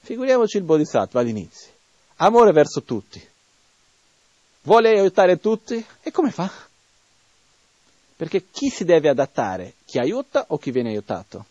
[0.00, 1.70] Figuriamoci il Bodhisattva all'inizio,
[2.16, 3.22] amore verso tutti,
[4.62, 6.50] vuole aiutare tutti e come fa?
[8.16, 9.74] Perché chi si deve adattare?
[9.84, 11.44] Chi aiuta o chi viene aiutato?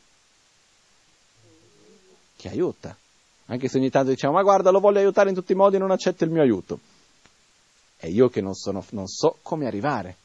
[2.35, 2.97] Chi aiuta.
[3.45, 5.79] Anche se ogni tanto diciamo, ma guarda, lo voglio aiutare in tutti i modi e
[5.79, 6.79] non accetta il mio aiuto.
[7.97, 10.15] È io che non, sono, non so come arrivare.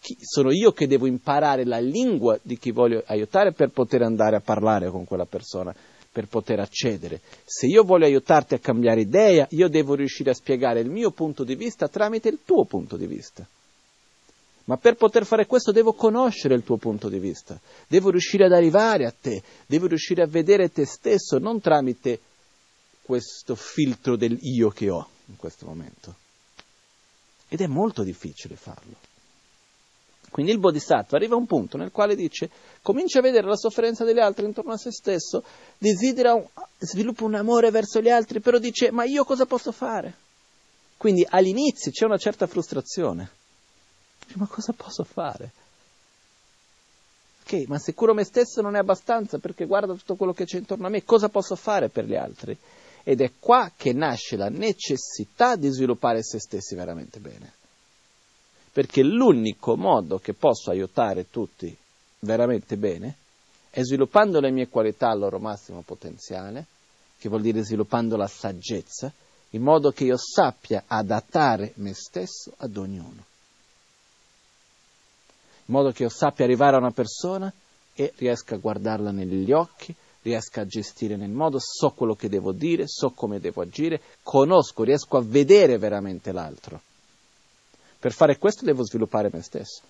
[0.00, 4.36] Chi, sono io che devo imparare la lingua di chi voglio aiutare per poter andare
[4.36, 5.74] a parlare con quella persona,
[6.10, 7.20] per poter accedere.
[7.44, 11.44] Se io voglio aiutarti a cambiare idea, io devo riuscire a spiegare il mio punto
[11.44, 13.46] di vista tramite il tuo punto di vista.
[14.72, 18.52] Ma per poter fare questo devo conoscere il tuo punto di vista, devo riuscire ad
[18.52, 22.20] arrivare a te, devo riuscire a vedere te stesso, non tramite
[23.02, 26.14] questo filtro del io che ho in questo momento.
[27.48, 28.94] Ed è molto difficile farlo.
[30.30, 32.48] Quindi il Bodhisattva arriva a un punto nel quale dice,
[32.80, 35.44] comincia a vedere la sofferenza degli altri intorno a se stesso,
[35.76, 36.46] desidera, un,
[36.78, 40.14] sviluppa un amore verso gli altri, però dice, ma io cosa posso fare?
[40.96, 43.40] Quindi all'inizio c'è una certa frustrazione
[44.36, 45.50] ma cosa posso fare?
[47.44, 50.58] Ok, ma se curo me stesso non è abbastanza perché guarda tutto quello che c'è
[50.58, 52.56] intorno a me, cosa posso fare per gli altri?
[53.02, 57.52] Ed è qua che nasce la necessità di sviluppare se stessi veramente bene.
[58.72, 61.76] Perché l'unico modo che posso aiutare tutti
[62.20, 63.16] veramente bene
[63.70, 66.66] è sviluppando le mie qualità al loro massimo potenziale,
[67.18, 69.12] che vuol dire sviluppando la saggezza,
[69.50, 73.30] in modo che io sappia adattare me stesso ad ognuno
[75.66, 77.52] in modo che io sappia arrivare a una persona
[77.94, 82.52] e riesca a guardarla negli occhi, riesca a gestire nel modo, so quello che devo
[82.52, 86.80] dire, so come devo agire, conosco, riesco a vedere veramente l'altro.
[87.98, 89.82] Per fare questo devo sviluppare me stesso.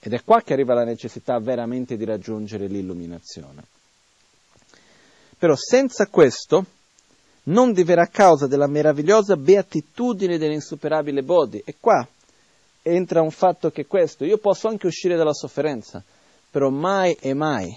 [0.00, 3.64] Ed è qua che arriva la necessità veramente di raggiungere l'illuminazione.
[5.38, 6.64] Però senza questo
[7.44, 11.62] non diverrà causa della meravigliosa beatitudine dell'insuperabile Bodhi.
[11.64, 12.06] E qua
[12.86, 16.02] entra un fatto che questo, io posso anche uscire dalla sofferenza,
[16.50, 17.74] però mai e mai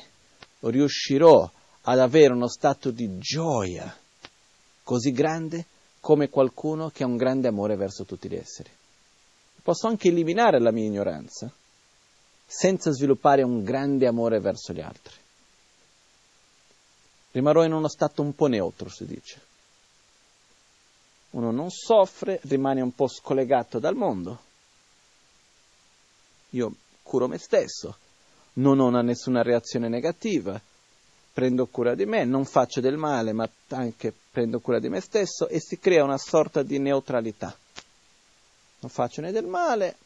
[0.59, 1.49] riuscirò
[1.83, 3.95] ad avere uno stato di gioia
[4.83, 5.65] così grande
[6.01, 8.69] come qualcuno che ha un grande amore verso tutti gli esseri.
[9.63, 11.51] Posso anche eliminare la mia ignoranza,
[12.45, 15.15] senza sviluppare un grande amore verso gli altri.
[17.31, 19.41] Rimarrò in uno stato un po' neutro, si dice.
[21.31, 24.45] Uno non soffre, rimane un po' scollegato dal mondo.
[26.51, 26.73] Io
[27.03, 27.97] curo me stesso,
[28.53, 30.59] non ho nessuna reazione negativa,
[31.33, 35.47] prendo cura di me, non faccio del male, ma anche prendo cura di me stesso
[35.47, 37.55] e si crea una sorta di neutralità.
[38.79, 39.97] Non faccio né del male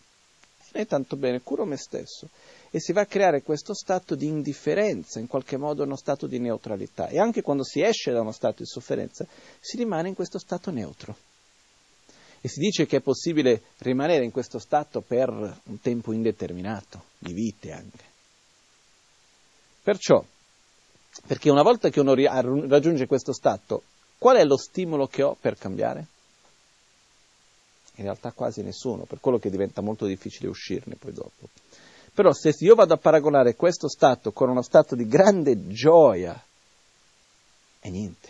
[0.74, 2.30] né tanto bene, curo me stesso.
[2.70, 6.39] E si va a creare questo stato di indifferenza, in qualche modo uno stato di
[6.39, 7.08] neutralità.
[7.08, 9.26] E anche quando si esce da uno stato di sofferenza,
[9.60, 11.16] si rimane in questo stato neutro.
[12.42, 17.34] E si dice che è possibile rimanere in questo stato per un tempo indeterminato, di
[17.34, 18.04] vite anche.
[19.84, 20.24] Perciò,
[21.28, 23.84] perché una volta che uno raggiunge questo stato,
[24.18, 26.08] qual è lo stimolo che ho per cambiare?
[27.96, 31.50] In realtà quasi nessuno, per quello che diventa molto difficile uscirne poi dopo.
[32.14, 36.44] Però se io vado a paragonare questo stato con uno stato di grande gioia,
[37.80, 38.30] è niente.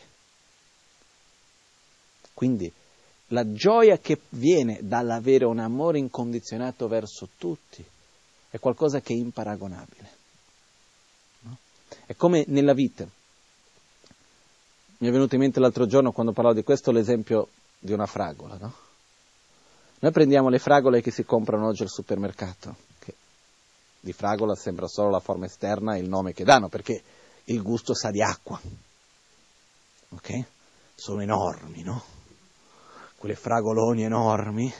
[2.33, 2.71] Quindi
[3.31, 7.83] la gioia che viene dall'avere un amore incondizionato verso tutti
[8.49, 10.19] è qualcosa che è imparagonabile.
[12.05, 13.07] È come nella vita.
[14.97, 17.47] Mi è venuto in mente l'altro giorno quando parlavo di questo l'esempio
[17.79, 18.73] di una fragola, no?
[19.99, 23.13] Noi prendiamo le fragole che si comprano oggi al supermercato, che
[23.99, 27.01] di fragola sembra solo la forma esterna e il nome che danno, perché
[27.45, 28.59] il gusto sa di acqua.
[30.09, 30.45] Ok?
[30.95, 32.19] Sono enormi, no?
[33.21, 34.73] Quelle fragoloni enormi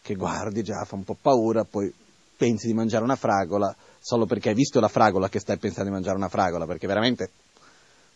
[0.00, 1.92] che guardi già fa un po' paura, poi
[2.34, 5.94] pensi di mangiare una fragola, solo perché hai visto la fragola che stai pensando di
[5.94, 7.30] mangiare una fragola, perché veramente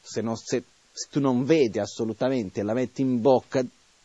[0.00, 3.62] se, non, se, se tu non vedi assolutamente e la metti in bocca,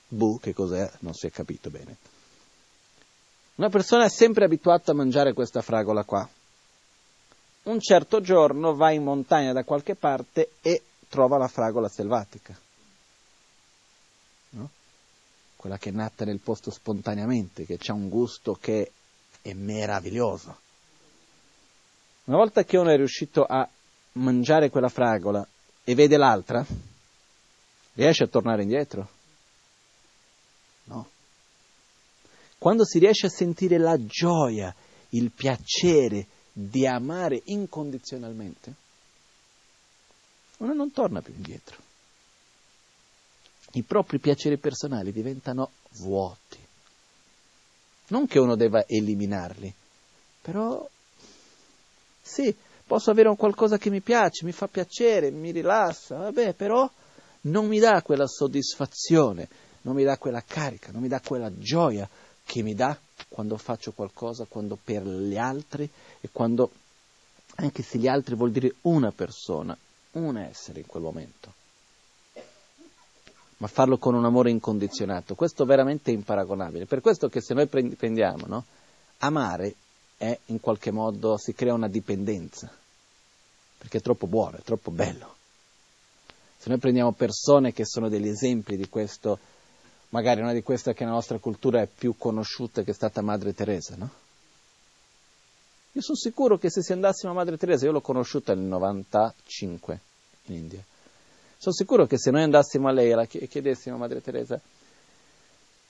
[0.10, 0.92] buh, che cos'è?
[1.00, 1.96] Non si è capito bene.
[3.56, 6.28] Una persona è sempre abituata a mangiare questa fragola qua.
[7.64, 12.67] Un certo giorno va in montagna da qualche parte e trova la fragola selvatica.
[15.58, 18.92] Quella che è nata nel posto spontaneamente, che ha un gusto che
[19.42, 20.60] è meraviglioso.
[22.26, 23.68] Una volta che uno è riuscito a
[24.14, 25.46] mangiare quella fragola
[25.84, 26.66] e vede l'altra,
[27.94, 29.10] riesce a tornare indietro?
[30.86, 31.10] No.
[32.58, 34.74] Quando si riesce a sentire la gioia,
[35.10, 38.74] il piacere di amare incondizionalmente,
[40.58, 41.86] uno non torna più indietro.
[43.72, 46.58] I propri piaceri personali diventano vuoti.
[48.10, 49.74] Non che uno debba eliminarli,
[50.42, 50.88] però
[52.22, 52.56] sì,
[52.86, 56.90] posso avere un qualcosa che mi piace, mi fa piacere, mi rilassa, vabbè, però
[57.42, 59.48] non mi dà quella soddisfazione,
[59.82, 62.08] non mi dà quella carica, non mi dà quella gioia
[62.44, 62.98] che mi dà
[63.28, 65.90] quando faccio qualcosa, quando per gli altri
[66.22, 66.72] e quando,
[67.56, 69.78] anche se gli altri vuol dire una persona,
[70.12, 71.54] un essere in quel momento.
[73.58, 76.86] Ma farlo con un amore incondizionato, questo veramente è imparagonabile.
[76.86, 78.66] Per questo che se noi prendiamo, no?
[79.20, 79.74] Amare
[80.18, 82.72] è in qualche modo si crea una dipendenza,
[83.78, 85.36] perché è troppo buono, è troppo bello.
[86.58, 89.40] Se noi prendiamo persone che sono degli esempi di questo,
[90.10, 93.54] magari una di queste che nella nostra cultura è più conosciuta che è stata Madre
[93.54, 94.10] Teresa, no?
[95.94, 100.00] Io sono sicuro che se si andassimo a Madre Teresa, io l'ho conosciuta nel 95
[100.46, 100.84] in India,
[101.58, 104.60] sono sicuro che se noi andassimo a lei e chiedessimo a Madre Teresa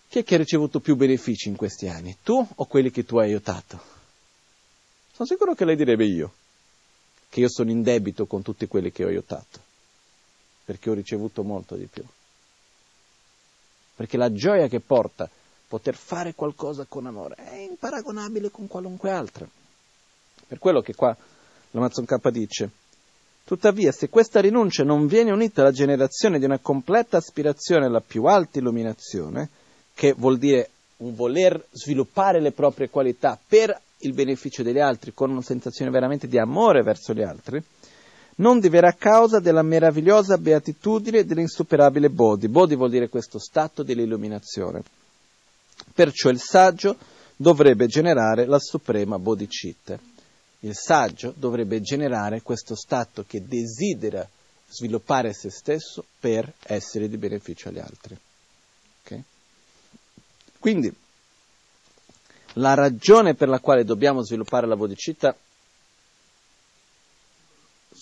[0.09, 3.17] chi è che ha ricevuto più benefici in questi anni, tu o quelli che tu
[3.17, 3.95] hai aiutato?
[5.11, 6.33] Sono sicuro che lei direbbe io,
[7.27, 9.59] che io sono in debito con tutti quelli che ho aiutato,
[10.63, 12.05] perché ho ricevuto molto di più.
[13.95, 15.29] Perché la gioia che porta
[15.67, 19.45] poter fare qualcosa con amore è imparagonabile con qualunque altra.
[20.47, 21.17] Per quello che qua
[21.71, 22.69] l'Amazon K dice,
[23.47, 28.25] tuttavia se questa rinuncia non viene unita alla generazione di una completa aspirazione alla più
[28.25, 29.47] alta illuminazione,
[29.93, 35.29] che vuol dire un voler sviluppare le proprie qualità per il beneficio degli altri con
[35.29, 37.63] una sensazione veramente di amore verso gli altri,
[38.35, 42.49] non diverrà causa della meravigliosa beatitudine dell'insuperabile Bodhi.
[42.49, 44.83] Bodhi vuol dire questo stato dell'illuminazione.
[45.93, 46.97] Perciò il saggio
[47.37, 49.97] dovrebbe generare la suprema bodhicitta.
[50.61, 54.27] Il saggio dovrebbe generare questo stato che desidera
[54.69, 58.17] sviluppare se stesso per essere di beneficio agli altri.
[59.03, 59.23] Okay?
[60.59, 60.93] Quindi,
[62.53, 65.35] la ragione per la quale dobbiamo sviluppare la bodhicitta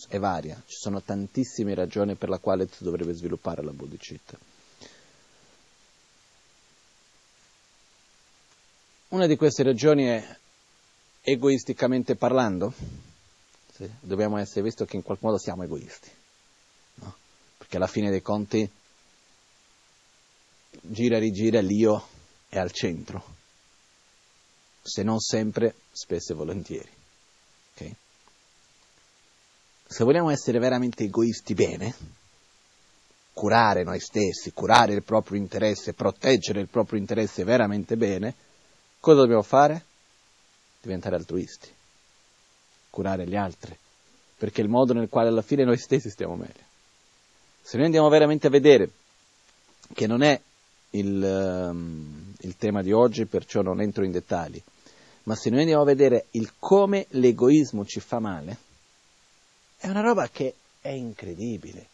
[0.07, 4.37] è varia, ci sono tantissime ragioni per la quale si dovrebbe sviluppare la bodhicitta.
[9.09, 10.37] Una di queste ragioni è
[11.25, 12.71] egoisticamente parlando?
[13.73, 16.09] Sì, dobbiamo essere, visto che in qualche modo siamo egoisti,
[16.95, 17.15] no?
[17.57, 18.69] perché alla fine dei conti
[20.81, 22.07] gira e rigira l'io
[22.47, 23.23] è al centro,
[24.81, 26.89] se non sempre, spesso e volentieri.
[27.73, 27.95] Okay?
[29.87, 31.95] Se vogliamo essere veramente egoisti bene,
[33.33, 38.33] curare noi stessi, curare il proprio interesse, proteggere il proprio interesse veramente bene,
[38.99, 39.93] cosa dobbiamo fare?
[40.85, 41.67] Diventare altruisti,
[42.91, 43.75] curare gli altri,
[44.37, 46.63] perché è il modo nel quale alla fine noi stessi stiamo meglio.
[47.59, 48.91] Se noi andiamo veramente a vedere
[49.93, 50.39] che non è
[50.91, 54.61] il, um, il tema di oggi, perciò non entro in dettagli,
[55.23, 58.57] ma se noi andiamo a vedere il come l'egoismo ci fa male,
[59.77, 61.87] è una roba che è incredibile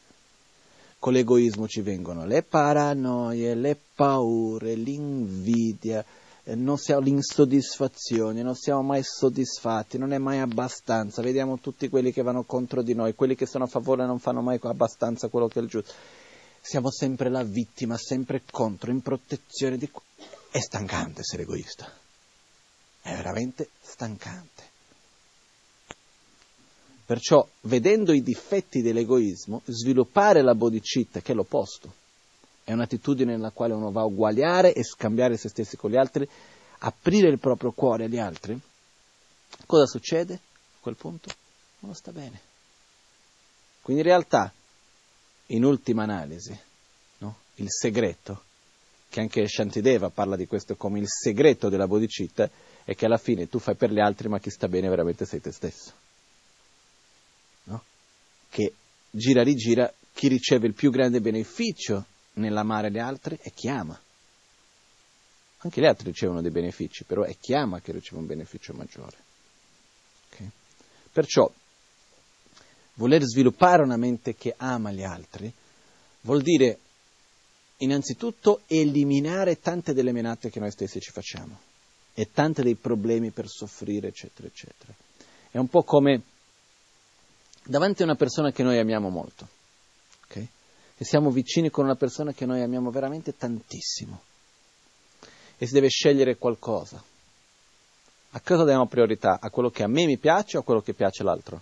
[1.01, 6.05] con l'egoismo ci vengono le paranoie, le paure, l'invidia,
[6.43, 12.11] eh, non siamo, l'insoddisfazione, non siamo mai soddisfatti, non è mai abbastanza, vediamo tutti quelli
[12.11, 15.47] che vanno contro di noi, quelli che sono a favore non fanno mai abbastanza quello
[15.47, 15.93] che è il giusto.
[16.59, 19.89] Siamo sempre la vittima, sempre contro, in protezione di...
[20.51, 21.91] È stancante essere egoista,
[23.01, 24.69] è veramente stancante.
[27.05, 31.93] Perciò, vedendo i difetti dell'egoismo, sviluppare la bodhicitta, che è l'opposto,
[32.63, 36.27] è un'attitudine nella quale uno va a uguagliare e scambiare se stessi con gli altri,
[36.79, 38.59] aprire il proprio cuore agli altri,
[39.65, 41.29] cosa succede a quel punto?
[41.79, 42.39] Uno sta bene.
[43.81, 44.53] Quindi in realtà,
[45.47, 46.57] in ultima analisi,
[47.19, 47.37] no?
[47.55, 48.43] il segreto,
[49.09, 52.49] che anche Shantideva parla di questo come il segreto della bodhicitta,
[52.83, 55.41] è che alla fine tu fai per gli altri, ma chi sta bene veramente sei
[55.41, 55.93] te stesso
[58.51, 58.73] che
[59.09, 63.99] gira rigira chi riceve il più grande beneficio nell'amare gli altri è chi ama.
[65.63, 69.17] Anche gli altri ricevono dei benefici, però è chi ama che riceve un beneficio maggiore.
[70.31, 70.49] Okay?
[71.11, 71.51] Perciò
[72.95, 75.51] voler sviluppare una mente che ama gli altri
[76.21, 76.79] vuol dire
[77.77, 81.69] innanzitutto eliminare tante delle menate che noi stessi ci facciamo
[82.13, 84.93] e tanti dei problemi per soffrire, eccetera, eccetera.
[85.49, 86.21] È un po' come
[87.63, 89.47] davanti a una persona che noi amiamo molto,
[90.25, 90.47] okay?
[91.01, 94.21] E siamo vicini con una persona che noi amiamo veramente tantissimo,
[95.57, 97.01] e si deve scegliere qualcosa.
[98.33, 99.39] A cosa diamo priorità?
[99.41, 101.61] A quello che a me mi piace o a quello che piace l'altro?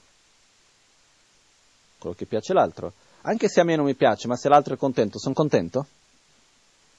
[2.00, 2.92] Quello che piace l'altro.
[3.22, 5.88] Anche se a me non mi piace, ma se l'altro è contento, sono contento?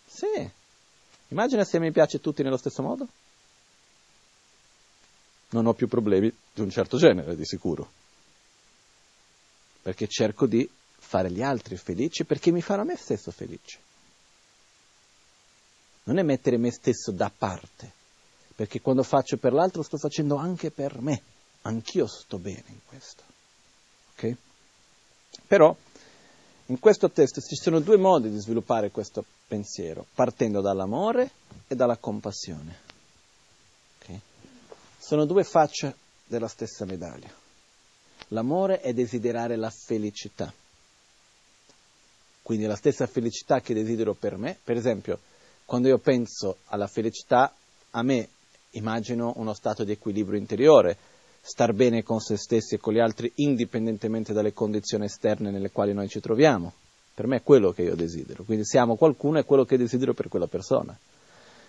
[0.06, 0.50] Sì.
[1.28, 3.06] Immagina se mi piace tutti nello stesso modo.
[5.50, 7.98] Non ho più problemi di un certo genere, di sicuro
[9.82, 10.68] perché cerco di
[11.00, 13.78] fare gli altri felici perché mi farà me stesso felice.
[16.04, 17.92] Non è mettere me stesso da parte,
[18.54, 21.22] perché quando faccio per l'altro sto facendo anche per me,
[21.62, 23.22] anch'io sto bene in questo.
[24.12, 24.36] Ok?
[25.46, 25.74] Però
[26.66, 31.30] in questo testo ci sono due modi di sviluppare questo pensiero, partendo dall'amore
[31.66, 32.78] e dalla compassione.
[34.00, 34.20] Okay?
[34.98, 35.96] Sono due facce
[36.26, 37.28] della stessa medaglia.
[38.28, 40.52] L'amore è desiderare la felicità.
[42.50, 44.58] Quindi la stessa felicità che desidero per me.
[44.60, 45.20] Per esempio,
[45.64, 47.54] quando io penso alla felicità,
[47.90, 48.28] a me
[48.70, 50.96] immagino uno stato di equilibrio interiore,
[51.40, 55.92] star bene con se stessi e con gli altri indipendentemente dalle condizioni esterne nelle quali
[55.92, 56.72] noi ci troviamo.
[57.14, 58.42] Per me è quello che io desidero.
[58.42, 60.98] Quindi se amo qualcuno è quello che desidero per quella persona.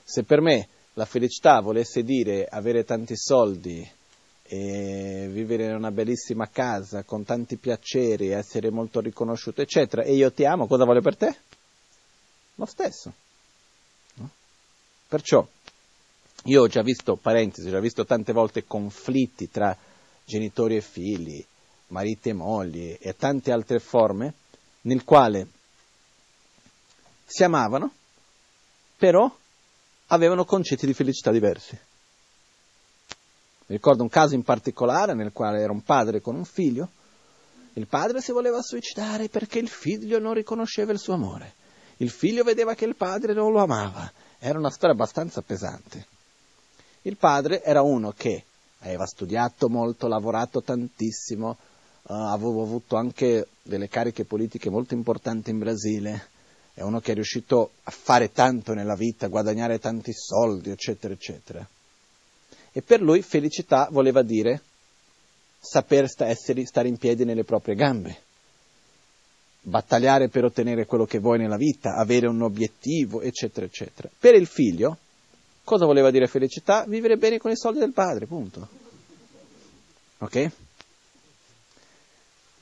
[0.04, 3.88] Se per me la felicità volesse dire avere tanti soldi,
[4.54, 10.30] e vivere in una bellissima casa con tanti piaceri, essere molto riconosciuto, eccetera, e io
[10.34, 11.36] ti amo, cosa voglio per te?
[12.56, 13.14] Lo stesso.
[14.16, 14.30] No?
[15.08, 15.48] Perciò
[16.46, 19.74] io ho già visto, parentesi, ho già visto tante volte conflitti tra
[20.26, 21.42] genitori e figli,
[21.88, 24.34] mariti e mogli e tante altre forme
[24.82, 25.48] nel quale
[27.26, 27.90] si amavano,
[28.98, 29.34] però
[30.08, 31.80] avevano concetti di felicità diversi.
[33.72, 36.90] Mi ricordo un caso in particolare nel quale era un padre con un figlio.
[37.76, 41.54] Il padre si voleva suicidare perché il figlio non riconosceva il suo amore.
[41.98, 44.12] Il figlio vedeva che il padre non lo amava.
[44.40, 46.06] Era una storia abbastanza pesante.
[47.04, 48.44] Il padre era uno che
[48.80, 51.58] aveva studiato molto, lavorato tantissimo,
[52.02, 56.28] uh, avevo avuto anche delle cariche politiche molto importanti in Brasile,
[56.74, 61.14] è uno che è riuscito a fare tanto nella vita, a guadagnare tanti soldi, eccetera,
[61.14, 61.66] eccetera.
[62.72, 64.62] E per lui felicità voleva dire
[65.60, 68.18] saper essere, stare in piedi nelle proprie gambe,
[69.62, 74.10] battagliare per ottenere quello che vuoi nella vita, avere un obiettivo, eccetera, eccetera.
[74.18, 74.98] Per il figlio,
[75.64, 76.86] cosa voleva dire felicità?
[76.88, 78.68] Vivere bene con i soldi del padre, punto.
[80.20, 80.52] Ok?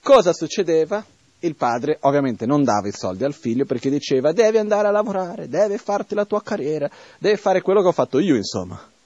[0.02, 1.06] Cosa succedeva?
[1.42, 5.48] Il padre ovviamente non dava i soldi al figlio perché diceva devi andare a lavorare,
[5.48, 8.98] devi farti la tua carriera, devi fare quello che ho fatto io, insomma.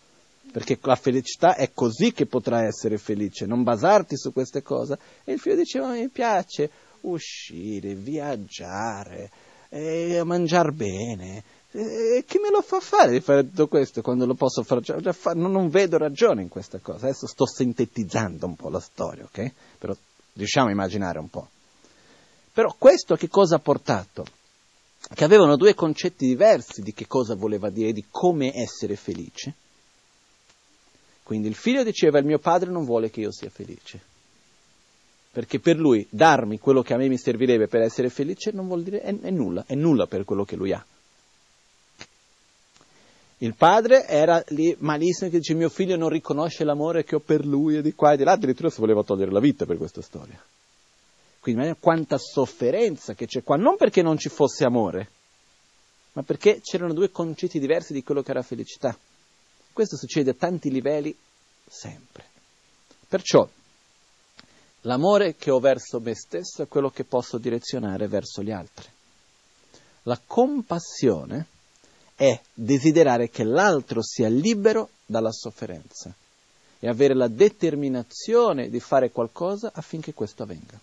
[0.54, 4.99] Perché la felicità è così che potrà essere felice, non basarti su queste cose.
[5.24, 6.70] E il figlio diceva mi piace
[7.01, 9.32] uscire, viaggiare,
[9.70, 11.43] eh, mangiare bene.
[11.72, 14.84] Eh, chi me lo fa fare di fare tutto questo quando lo posso fare?
[14.84, 17.08] Cioè, non, vedo ragione in questa cosa.
[17.08, 19.51] Adesso sto sintetizzando un po' la storia, ok?
[19.80, 19.95] Però
[20.34, 21.47] riusciamo a immaginare un po'.
[22.54, 24.24] Però questo che cosa ha portato?
[25.16, 29.56] Che avevano due concetti diversi di che cosa voleva dire, di come essere felice.
[31.34, 33.99] Quindi il figlio diceva il mio padre non vuole che io sia felice.
[35.31, 38.84] Perché per lui darmi quello che a me mi servirebbe per essere felice non vuol
[38.84, 40.86] dire è, è nulla, è nulla per quello che lui ha.
[43.39, 47.43] Il padre era lì malissimo che dice mio figlio non riconosce l'amore che ho per
[47.47, 50.03] lui e di qua e di là, addirittura si voleva togliere la vita per questa
[50.03, 50.39] storia.
[51.39, 55.09] Quindi quanta sofferenza che c'è qua, non perché non ci fosse amore,
[56.11, 58.95] ma perché c'erano due concetti diversi di quello che era felicità.
[59.74, 61.15] Questo succede a tanti livelli
[61.67, 62.24] sempre.
[63.07, 63.47] Perciò
[64.82, 68.88] l'amore che ho verso me stesso è quello che posso direzionare verso gli altri.
[70.03, 71.47] La compassione
[72.15, 76.13] è desiderare che l'altro sia libero dalla sofferenza
[76.80, 80.80] e avere la determinazione di fare qualcosa affinché questo avvenga.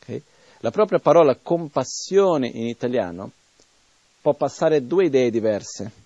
[0.00, 0.22] Okay?
[0.60, 3.30] La propria parola compassione in italiano
[4.20, 6.04] può passare due idee diverse.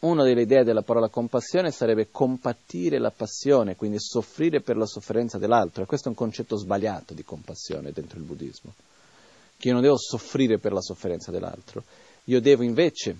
[0.00, 5.36] Una delle idee della parola compassione sarebbe compatire la passione, quindi soffrire per la sofferenza
[5.36, 5.82] dell'altro.
[5.82, 8.72] E questo è un concetto sbagliato di compassione dentro il buddismo.
[9.58, 11.84] Che io non devo soffrire per la sofferenza dell'altro,
[12.24, 13.18] io devo invece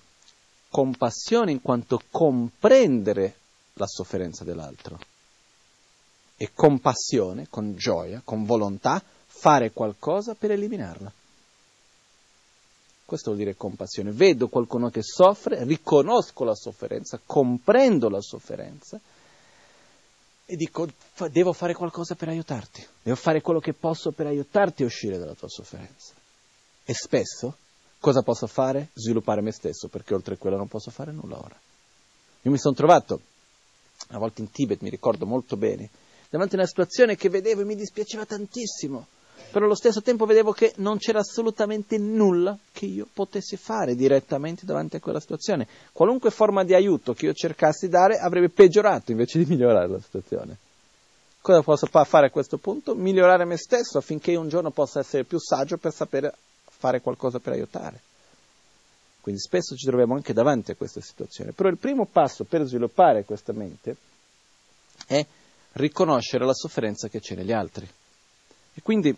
[0.70, 3.34] compassione in quanto comprendere
[3.74, 4.98] la sofferenza dell'altro.
[6.34, 11.12] E compassione, con gioia, con volontà, fare qualcosa per eliminarla.
[13.10, 14.12] Questo vuol dire compassione.
[14.12, 19.00] Vedo qualcuno che soffre, riconosco la sofferenza, comprendo la sofferenza
[20.44, 20.86] e dico
[21.28, 25.34] devo fare qualcosa per aiutarti, devo fare quello che posso per aiutarti a uscire dalla
[25.34, 26.14] tua sofferenza.
[26.84, 27.56] E spesso
[27.98, 28.90] cosa posso fare?
[28.94, 31.60] Sviluppare me stesso, perché oltre a quello non posso fare nulla ora.
[32.42, 33.20] Io mi sono trovato,
[34.10, 35.90] una volta in Tibet, mi ricordo molto bene,
[36.28, 39.08] davanti a una situazione che vedevo e mi dispiaceva tantissimo
[39.50, 44.64] però allo stesso tempo vedevo che non c'era assolutamente nulla che io potessi fare direttamente
[44.64, 45.66] davanti a quella situazione.
[45.92, 50.00] Qualunque forma di aiuto che io cercassi di dare avrebbe peggiorato invece di migliorare la
[50.00, 50.56] situazione.
[51.40, 52.94] Cosa posso fare a questo punto?
[52.94, 56.34] Migliorare me stesso affinché un giorno possa essere più saggio per sapere
[56.64, 58.00] fare qualcosa per aiutare.
[59.20, 61.52] Quindi spesso ci troviamo anche davanti a questa situazione.
[61.52, 63.96] Però il primo passo per sviluppare questa mente
[65.06, 65.24] è
[65.72, 67.88] riconoscere la sofferenza che c'è negli altri.
[68.74, 69.16] E quindi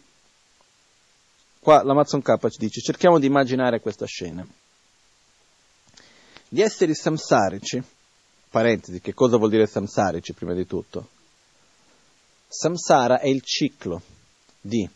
[1.62, 4.44] Qua l'Amazon K ci dice, cerchiamo di immaginare questa scena.
[6.48, 7.80] Gli esseri samsarici,
[8.50, 11.08] parentesi, che cosa vuol dire samsarici prima di tutto?
[12.48, 14.02] Samsara è il ciclo
[14.60, 14.90] di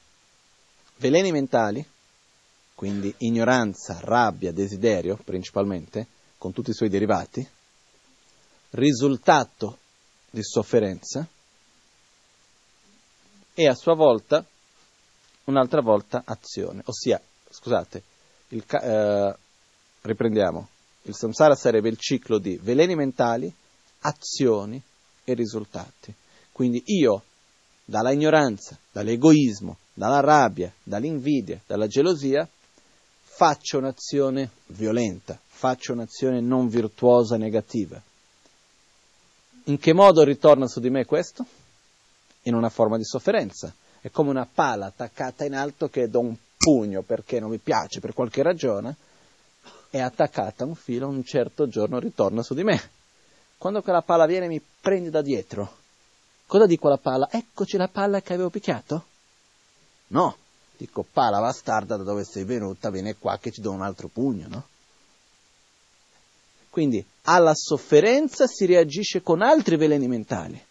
[0.97, 1.87] veleni mentali,
[2.75, 6.05] quindi ignoranza, rabbia, desiderio principalmente,
[6.37, 7.49] con tutti i suoi derivati,
[8.71, 9.79] risultato
[10.31, 11.25] di sofferenza
[13.55, 14.45] e a sua volta
[15.47, 17.21] un'altra volta azione, ossia,
[17.51, 18.03] scusate,
[18.49, 19.37] il, eh,
[20.03, 20.69] riprendiamo,
[21.03, 23.53] il samsara sarebbe il ciclo di veleni mentali,
[24.01, 24.81] azioni
[25.25, 26.15] e risultati.
[26.53, 27.23] Quindi io,
[27.85, 32.49] dalla ignoranza, dall'egoismo, dalla rabbia, dall'invidia, dalla gelosia,
[33.23, 38.01] faccio un'azione violenta, faccio un'azione non virtuosa, negativa.
[39.65, 41.45] In che modo ritorna su di me questo?
[42.43, 43.75] In una forma di sofferenza
[44.07, 47.99] è come una pala attaccata in alto che do un pugno perché non mi piace
[47.99, 48.95] per qualche ragione,
[49.91, 52.81] è attaccata a un filo, un certo giorno ritorna su di me.
[53.59, 55.79] Quando quella pala viene mi prende da dietro.
[56.47, 57.29] Cosa dico alla pala?
[57.29, 59.07] Eccoci la palla che avevo picchiato?
[60.09, 60.37] No,
[60.77, 64.47] dico pala bastarda da dove sei venuta, viene qua che ci do un altro pugno,
[64.47, 64.69] no?
[66.71, 70.65] Quindi alla sofferenza si reagisce con altri veleni mentali.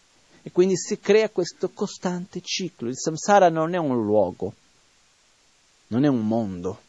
[0.48, 2.88] E quindi si crea questo costante ciclo.
[2.88, 4.54] Il samsara non è un luogo,
[5.88, 6.82] non è un mondo,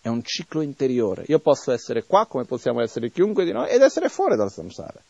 [0.00, 1.22] è un ciclo interiore.
[1.28, 5.00] Io posso essere qua come possiamo essere chiunque di noi ed essere fuori dal samsara.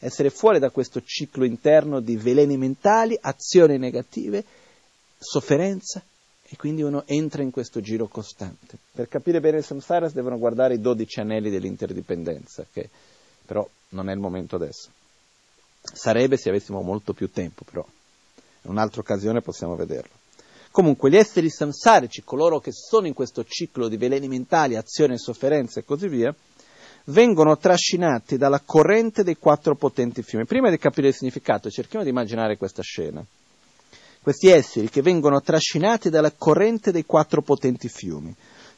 [0.00, 4.44] Essere fuori da questo ciclo interno di veleni mentali, azioni negative,
[5.20, 6.02] sofferenza
[6.42, 8.76] e quindi uno entra in questo giro costante.
[8.90, 12.90] Per capire bene il samsara si devono guardare i dodici anelli dell'interdipendenza, che
[13.46, 14.90] però non è il momento adesso.
[15.82, 17.84] Sarebbe se avessimo molto più tempo, però
[18.62, 20.20] in un'altra occasione possiamo vederlo.
[20.70, 25.80] Comunque, gli esseri samsarici, coloro che sono in questo ciclo di veleni mentali, azione, sofferenza
[25.80, 26.34] e così via,
[27.06, 30.46] vengono trascinati dalla corrente dei quattro potenti fiumi.
[30.46, 33.22] Prima di capire il significato, cerchiamo di immaginare questa scena.
[34.22, 38.34] Questi esseri che vengono trascinati dalla corrente dei quattro potenti fiumi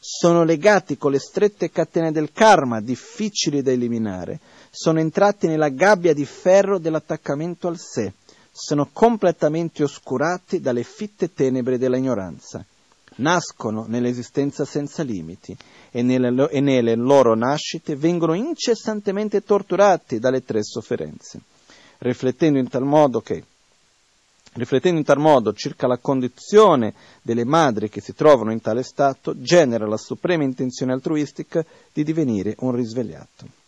[0.06, 4.38] sono legati con le strette catene del karma, difficili da eliminare,
[4.68, 8.12] sono entrati nella gabbia di ferro dell'attaccamento al sé,
[8.52, 12.62] sono completamente oscurati dalle fitte tenebre dell'ignoranza.
[13.16, 15.56] Nascono nell'esistenza senza limiti
[15.90, 21.40] e nelle, e nelle loro nascite vengono incessantemente torturati dalle tre sofferenze,
[22.00, 23.42] riflettendo in tal modo che
[24.54, 29.40] riflettendo in tal modo circa la condizione delle madri che si trovano in tale stato,
[29.40, 33.62] genera la suprema intenzione altruistica di divenire un risvegliato.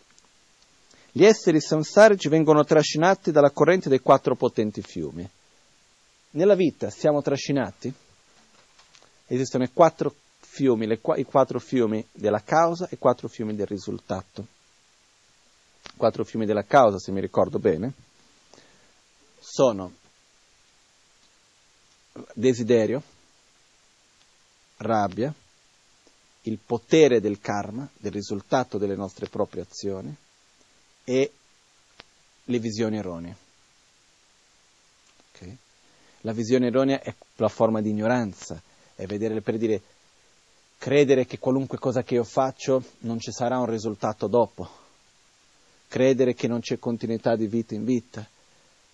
[1.11, 5.27] Gli esseri samsarici vengono trascinati dalla corrente dei quattro potenti fiumi.
[6.31, 7.91] Nella vita siamo trascinati
[9.27, 14.45] esistono i quattro fiumi, i quattro fiumi della causa e i quattro fiumi del risultato.
[15.83, 17.93] I quattro fiumi della causa, se mi ricordo bene,
[19.39, 19.93] sono
[22.33, 23.01] desiderio,
[24.77, 25.33] rabbia,
[26.43, 30.15] il potere del karma, del risultato delle nostre proprie azioni
[31.03, 31.31] e
[32.43, 33.35] le visioni erronee.
[35.33, 35.57] Okay?
[36.21, 38.61] La visione erronea è la forma di ignoranza,
[38.95, 39.81] è vedere per dire
[40.77, 44.69] credere che qualunque cosa che io faccio non ci sarà un risultato dopo,
[45.87, 48.27] credere che non c'è continuità di vita in vita.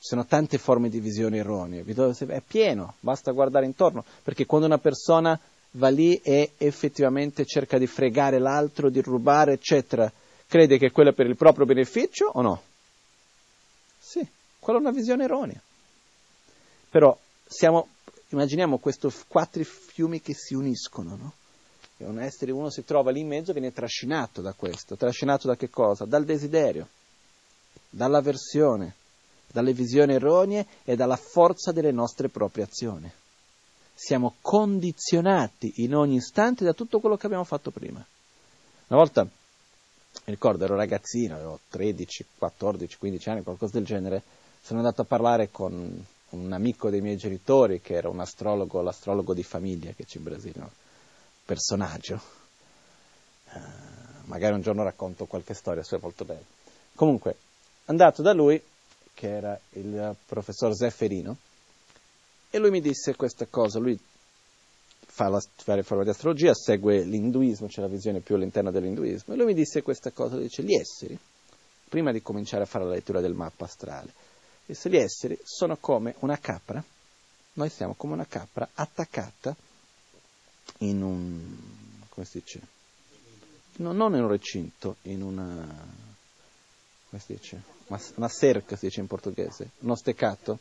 [0.03, 4.77] Ci sono tante forme di visione erronee, è pieno, basta guardare intorno, perché quando una
[4.77, 5.39] persona
[5.71, 10.11] va lì e effettivamente cerca di fregare l'altro, di rubare, eccetera,
[10.45, 12.61] crede che quello è per il proprio beneficio o no?
[13.97, 14.27] Sì,
[14.59, 15.61] quella è una visione erronea.
[16.89, 17.87] Però siamo
[18.33, 21.33] Immaginiamo questi quattro fiumi che si uniscono, no?
[21.97, 24.97] E un essere, uno si trova lì in mezzo, viene trascinato da questo.
[24.97, 26.05] Trascinato da che cosa?
[26.05, 26.87] Dal desiderio,
[27.89, 28.95] dall'avversione,
[29.53, 33.09] dalle visioni erronee e dalla forza delle nostre proprie azioni.
[33.93, 38.03] Siamo condizionati in ogni istante da tutto quello che abbiamo fatto prima.
[38.87, 39.29] Una volta, mi
[40.25, 44.23] ricordo, ero ragazzino, avevo 13, 14, 15 anni, qualcosa del genere,
[44.59, 49.35] sono andato a parlare con un amico dei miei genitori che era un astrologo, l'astrologo
[49.35, 50.69] di famiglia che c'è in Brasile, un
[51.45, 52.19] personaggio.
[53.53, 53.59] Uh,
[54.25, 56.41] magari un giorno racconto qualche storia sua molto bella.
[56.95, 57.35] Comunque,
[57.85, 58.59] andato da lui,
[59.13, 61.37] che era il professor Zefferino,
[62.49, 63.99] e lui mi disse questa cosa, lui
[65.05, 65.41] fa la,
[65.83, 69.81] forme di astrologia, segue l'induismo, c'è la visione più all'interno dell'induismo, e lui mi disse
[69.81, 71.17] questa cosa, dice gli esseri,
[71.87, 74.11] prima di cominciare a fare la lettura del mappa astrale,
[74.65, 76.83] e se gli esseri sono come una capra,
[77.53, 79.55] noi siamo come una capra attaccata
[80.79, 81.57] in un,
[82.09, 82.61] come si dice,
[83.77, 85.67] no, non in un recinto, in una,
[87.13, 87.61] come si dice,
[88.15, 90.57] una, cerca si dice in portoghese, uno steccato.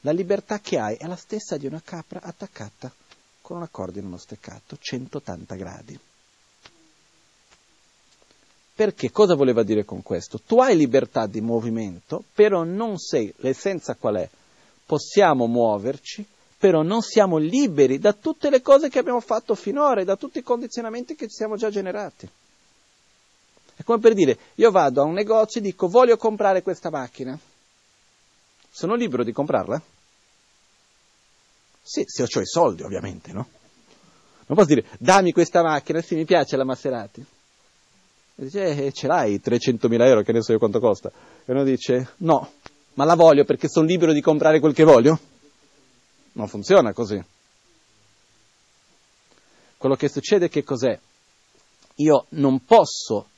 [0.00, 2.90] La libertà che hai è la stessa di una capra attaccata
[3.42, 5.98] con una corda in uno steccato, 180 gradi.
[8.74, 10.40] Perché cosa voleva dire con questo?
[10.40, 14.28] Tu hai libertà di movimento, però non sei, l'essenza qual è?
[14.86, 16.24] Possiamo muoverci,
[16.56, 20.38] però non siamo liberi da tutte le cose che abbiamo fatto finora e da tutti
[20.38, 22.28] i condizionamenti che ci siamo già generati.
[23.76, 27.38] È come per dire, io vado a un negozio e dico voglio comprare questa macchina.
[28.70, 29.80] Sono libero di comprarla?
[31.82, 33.48] Sì, se ho i soldi ovviamente, no?
[34.46, 37.24] Non posso dire dammi questa macchina, sì mi piace la Maserati.
[38.38, 41.10] E dice, eh, ce l'hai 300.000 euro, che ne so io quanto costa.
[41.44, 42.52] E uno dice, no,
[42.94, 45.18] ma la voglio perché sono libero di comprare quel che voglio?
[46.32, 47.22] Non funziona così.
[49.76, 50.98] Quello che succede che cos'è?
[51.96, 53.28] Io non posso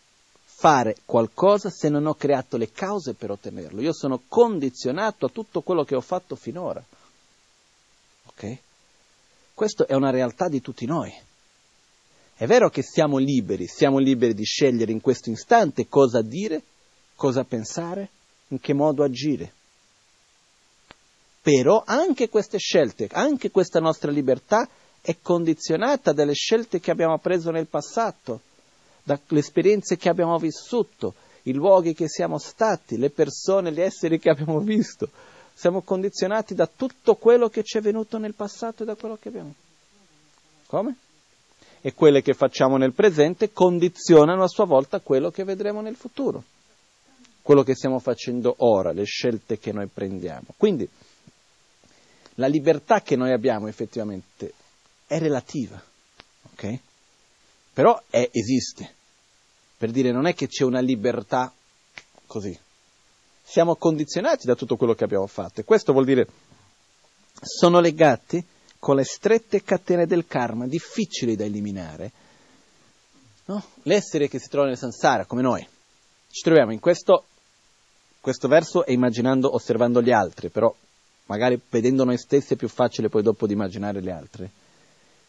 [0.61, 3.81] fare qualcosa se non ho creato le cause per ottenerlo.
[3.81, 6.83] Io sono condizionato a tutto quello che ho fatto finora.
[8.27, 8.57] Ok?
[9.55, 11.15] Questa è una realtà di tutti noi.
[12.35, 16.61] È vero che siamo liberi, siamo liberi di scegliere in questo istante cosa dire,
[17.15, 18.09] cosa pensare,
[18.49, 19.53] in che modo agire.
[21.41, 24.69] Però anche queste scelte, anche questa nostra libertà
[25.01, 28.41] è condizionata dalle scelte che abbiamo preso nel passato,
[29.17, 34.31] dalle esperienze che abbiamo vissuto, i luoghi che siamo stati, le persone, gli esseri che
[34.31, 35.09] abbiamo visto.
[35.55, 39.29] Siamo condizionati da tutto quello che ci è venuto nel passato e da quello che
[39.29, 39.55] abbiamo.
[40.67, 40.97] Come?
[41.81, 46.43] e quelle che facciamo nel presente condizionano a sua volta quello che vedremo nel futuro.
[47.41, 50.49] quello che stiamo facendo ora, le scelte che noi prendiamo.
[50.55, 50.87] Quindi
[52.35, 54.53] la libertà che noi abbiamo effettivamente
[55.07, 55.83] è relativa,
[56.53, 56.79] ok?
[57.73, 58.97] Però è, esiste.
[59.79, 61.53] Per dire, non è che c'è una libertà
[62.27, 62.59] così.
[63.43, 66.27] Siamo condizionati da tutto quello che abbiamo fatto e questo vuol dire
[67.41, 68.45] sono legati
[68.79, 72.13] con le strette catene del karma, difficili da eliminare.
[73.47, 73.65] No?
[73.85, 75.67] L'essere che si trova nel sansara, come noi.
[76.31, 77.25] Ci troviamo in questo
[78.21, 80.75] questo verso è immaginando, osservando gli altri, però
[81.27, 84.47] magari vedendo noi stessi è più facile poi dopo di immaginare gli altri.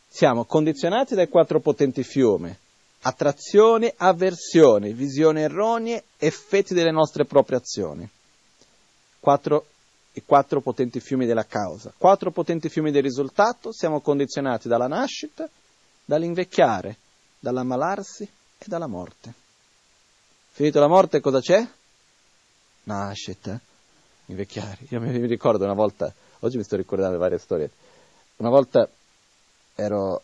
[0.08, 2.54] Siamo condizionati dai quattro potenti fiumi,
[3.02, 8.10] attrazione, avversione, visioni erronee, effetti delle nostre proprie azioni.
[9.20, 9.66] Quattro,
[10.14, 11.94] I quattro potenti fiumi della causa.
[11.98, 15.48] Quattro potenti fiumi del risultato, siamo condizionati dalla nascita,
[16.06, 16.98] dall'invecchiare,
[17.40, 19.34] dall'ammalarsi e dalla morte.
[20.52, 21.68] Finito la morte cosa c'è?
[22.90, 23.60] nascita,
[24.26, 24.80] invecchiare.
[24.90, 27.70] Io mi, ricordo una volta, oggi mi sto ricordando varie storie,
[28.38, 28.90] una volta
[29.76, 30.24] ero,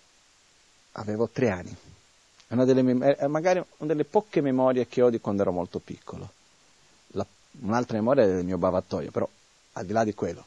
[0.94, 1.76] avevo tre anni,
[2.50, 2.82] una delle,
[3.28, 6.30] magari una delle poche memorie che ho di quando ero molto piccolo.
[7.08, 7.26] La,
[7.62, 9.28] un'altra memoria è del mio bavatoio, però
[9.74, 10.46] al di là di quello.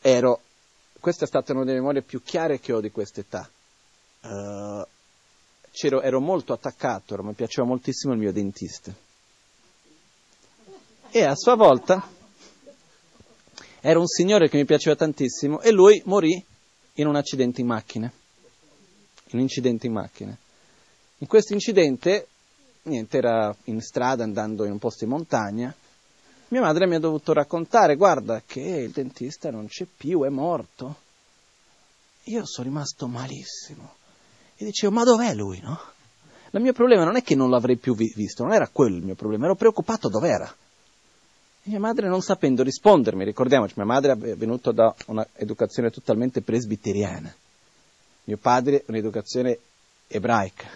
[0.00, 0.40] Ero,
[1.00, 3.48] questa è stata una delle memorie più chiare che ho di quest'età.
[4.22, 4.86] Uh,
[6.02, 8.94] ero molto attaccato, mi piaceva moltissimo il mio dentista
[11.16, 12.06] e a sua volta
[13.80, 16.44] era un signore che mi piaceva tantissimo e lui morì
[16.94, 18.12] in un accidente in macchina.
[19.30, 20.36] Un incidente in macchina.
[21.18, 22.28] In questo incidente,
[22.82, 25.74] niente, era in strada andando in un posto in montagna.
[26.48, 30.96] Mia madre mi ha dovuto raccontare, guarda che il dentista non c'è più, è morto.
[32.24, 33.94] Io sono rimasto malissimo.
[34.56, 35.78] E dicevo, ma dov'è lui, no?
[36.50, 39.14] Il mio problema non è che non l'avrei più visto, non era quello il mio
[39.14, 40.54] problema, ero preoccupato dov'era.
[41.64, 47.34] Mia madre non sapendo rispondermi, ricordiamoci, mia madre è venuta da un'educazione totalmente presbiteriana,
[48.26, 49.58] mio padre un'educazione
[50.06, 50.68] ebraica.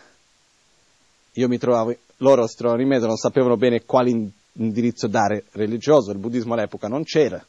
[1.35, 6.11] Io mi trovavo, loro si trovavano in mezzo, non sapevano bene quale indirizzo dare religioso,
[6.11, 7.45] il buddismo all'epoca non c'era.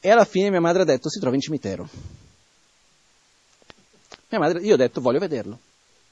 [0.00, 1.88] E alla fine mia madre ha detto si trova in cimitero.
[4.28, 5.58] Mia madre, io ho detto voglio vederlo,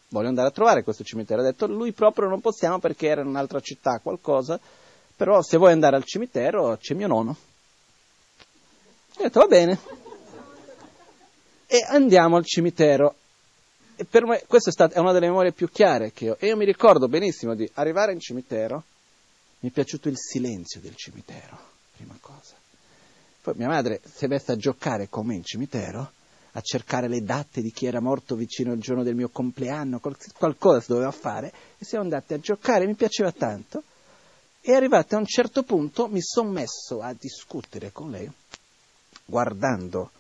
[0.09, 1.43] voglio andare a trovare questo cimitero.
[1.43, 4.59] Ha detto lui proprio non possiamo perché era in un'altra città, qualcosa
[5.17, 7.37] però se vuoi andare al cimitero c'è mio nonno.
[9.17, 10.05] Ho detto va bene.
[11.67, 13.15] E andiamo al cimitero.
[13.97, 16.37] E per me questa è, stata, è una delle memorie più chiare che ho.
[16.39, 18.85] E io mi ricordo benissimo di arrivare in cimitero,
[19.61, 21.59] mi è piaciuto il silenzio del cimitero,
[21.97, 22.55] prima cosa.
[23.41, 26.13] Poi mia madre si è messa a giocare con me in cimitero,
[26.53, 30.01] a cercare le date di chi era morto vicino al giorno del mio compleanno,
[30.37, 33.83] qualcosa si doveva fare, e siamo andati a giocare, mi piaceva tanto.
[34.61, 38.29] E arrivate a un certo punto mi sono messo a discutere con lei,
[39.25, 40.11] guardando,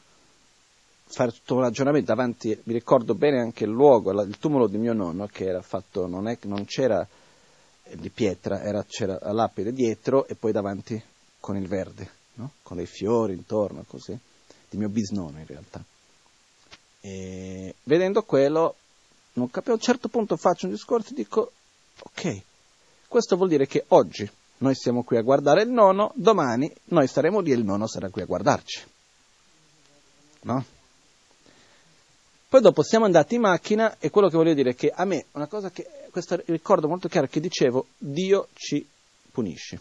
[1.08, 4.92] fare tutto un ragionamento davanti, mi ricordo bene anche il luogo, il tumulo di mio
[4.92, 7.06] nonno che era fatto, non, è, non c'era
[7.92, 11.00] di pietra, era, c'era la lapide dietro e poi davanti
[11.38, 12.52] con il verde, no?
[12.62, 14.18] con dei fiori intorno, così,
[14.68, 15.82] di mio bisnonno in realtà.
[17.00, 18.74] E vedendo quello,
[19.34, 21.52] non capivo, a un certo punto faccio un discorso e dico,
[22.00, 22.42] ok,
[23.06, 24.28] questo vuol dire che oggi
[24.58, 28.10] noi siamo qui a guardare il nono, domani noi saremo lì e il nono sarà
[28.10, 28.84] qui a guardarci.
[30.42, 30.64] No?
[32.48, 35.26] Poi dopo siamo andati in macchina e quello che voglio dire è che a me
[35.32, 38.86] una cosa che, questo ricordo molto chiaro che dicevo, Dio ci
[39.32, 39.78] punisce.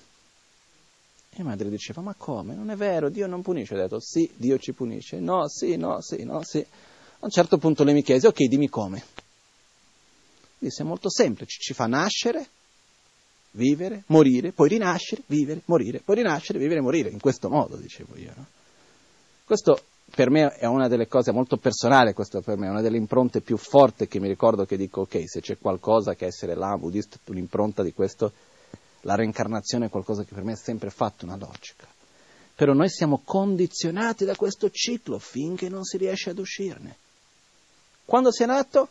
[1.30, 2.56] E mia madre diceva, ma come?
[2.56, 3.76] Non è vero, Dio non punisce.
[3.76, 5.20] Ho detto, sì, Dio ci punisce.
[5.20, 6.60] No, sì, no, sì, no, sì.
[6.60, 9.04] A un certo punto lei mi chiese, ok, dimmi come.
[10.58, 12.48] Disse, è molto semplice, ci fa nascere,
[13.52, 18.34] vivere, morire, poi rinascere, vivere, morire, poi rinascere, vivere, morire, in questo modo, dicevo io.
[18.36, 18.46] No?
[19.44, 19.84] Questo
[20.14, 23.42] per me è una delle cose molto personali, questo per me è una delle impronte
[23.42, 27.18] più forti che mi ricordo che dico, ok, se c'è qualcosa che essere là, buddista,
[27.26, 28.32] un'impronta di questo,
[29.02, 31.86] la reincarnazione è qualcosa che per me è sempre fatto una logica.
[32.56, 36.96] Però noi siamo condizionati da questo ciclo finché non si riesce ad uscirne.
[38.06, 38.90] Quando sei nato,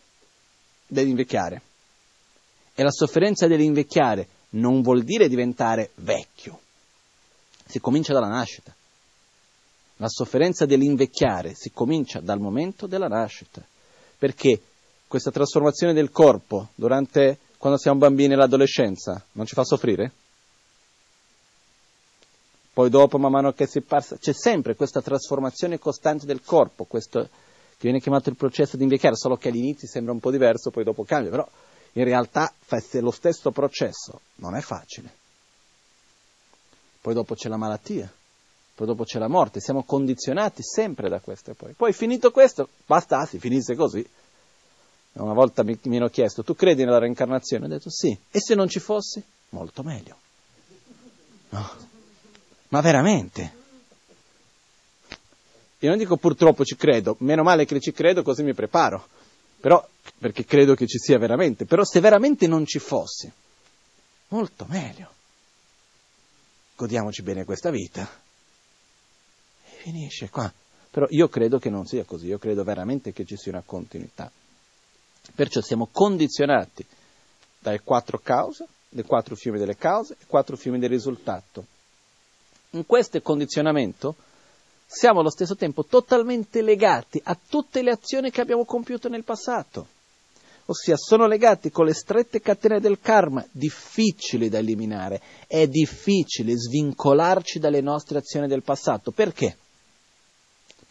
[0.87, 1.63] devi invecchiare.
[2.75, 6.61] E la sofferenza dell'invecchiare non vuol dire diventare vecchio.
[7.65, 8.75] Si comincia dalla nascita.
[9.99, 13.63] La sofferenza dell'invecchiare si comincia dal momento della nascita.
[14.19, 14.61] Perché
[15.07, 20.13] questa trasformazione del corpo durante quando siamo bambini e l'adolescenza non ci fa soffrire?
[22.75, 27.23] Poi dopo, man mano che si passa, c'è sempre questa trasformazione costante del corpo, questo
[27.23, 27.29] che
[27.79, 31.05] viene chiamato il processo di invecchiare, solo che all'inizio sembra un po' diverso, poi dopo
[31.05, 31.49] cambia, però
[31.93, 35.09] in realtà fa lo stesso processo, non è facile.
[37.01, 38.13] Poi dopo c'è la malattia,
[38.75, 41.75] poi dopo c'è la morte, siamo condizionati sempre da questo poi.
[41.75, 44.05] Poi finito questo, basta, si finisse così.
[45.13, 47.67] Una volta mi, mi hanno chiesto, tu credi nella reincarnazione?
[47.67, 49.23] Ho detto sì, e se non ci fossi?
[49.51, 50.17] Molto meglio.
[51.51, 51.71] No.
[52.69, 53.63] Ma veramente?
[55.79, 59.07] Io non dico purtroppo ci credo, meno male che ci credo così mi preparo,
[59.61, 59.87] però
[60.19, 63.31] perché credo che ci sia veramente, però se veramente non ci fosse,
[64.29, 65.13] molto meglio.
[66.75, 68.23] Godiamoci bene questa vita.
[69.85, 70.51] Finisce qua.
[70.91, 74.33] Però io credo che non sia così, io credo veramente che ci sia una continuità.
[75.35, 76.87] Perciò siamo condizionati
[77.59, 81.67] dalle quattro cause, dai quattro fiumi delle cause e quattro fiumi del risultato.
[82.71, 84.15] In questo condizionamento
[84.87, 89.87] siamo allo stesso tempo totalmente legati a tutte le azioni che abbiamo compiuto nel passato,
[90.65, 97.59] ossia sono legati con le strette catene del karma, difficili da eliminare, è difficile svincolarci
[97.59, 99.11] dalle nostre azioni del passato.
[99.11, 99.59] Perché?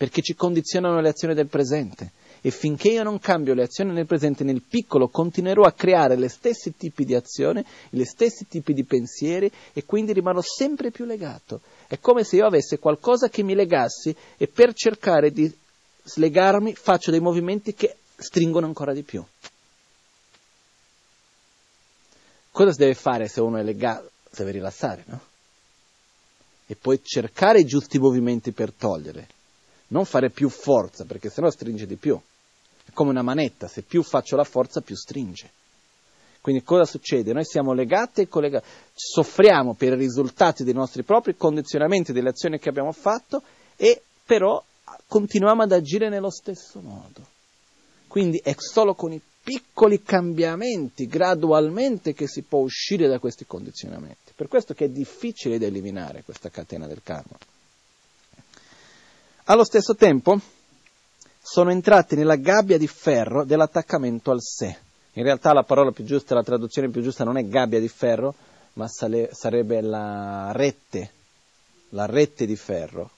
[0.04, 4.06] Perché ci condizionano le azioni del presente e finché io non cambio le azioni nel
[4.06, 8.84] presente, nel piccolo, continuerò a creare gli stessi tipi di azioni, gli stessi tipi di
[8.84, 11.62] pensieri e quindi rimarrò sempre più legato.
[11.88, 15.50] È come se io avessi qualcosa che mi legassi e per cercare di
[16.04, 19.24] slegarmi faccio dei movimenti che stringono ancora di più.
[22.52, 24.12] Cosa si deve fare se uno è legato?
[24.30, 25.22] Si deve rilassare, no?
[26.66, 29.28] E poi cercare i giusti movimenti per togliere,
[29.94, 32.20] non fare più forza perché sennò stringe di più
[32.94, 35.50] come una manetta, se più faccio la forza più stringe.
[36.42, 37.32] Quindi cosa succede?
[37.32, 42.60] Noi siamo legati e collegati, soffriamo per i risultati dei nostri propri condizionamenti, delle azioni
[42.60, 43.42] che abbiamo fatto
[43.78, 44.62] e però
[45.08, 47.26] continuiamo ad agire nello stesso modo.
[48.08, 54.34] Quindi è solo con i piccoli cambiamenti, gradualmente, che si può uscire da questi condizionamenti.
[54.36, 57.38] Per questo che è difficile da eliminare questa catena del karma.
[59.48, 60.40] Allo stesso tempo,
[61.42, 64.78] sono entrati nella gabbia di ferro dell'attaccamento al sé.
[65.16, 68.34] In realtà la parola più giusta, la traduzione più giusta non è gabbia di ferro,
[68.76, 71.12] ma sale, sarebbe la rete,
[71.90, 73.10] la rete di ferro.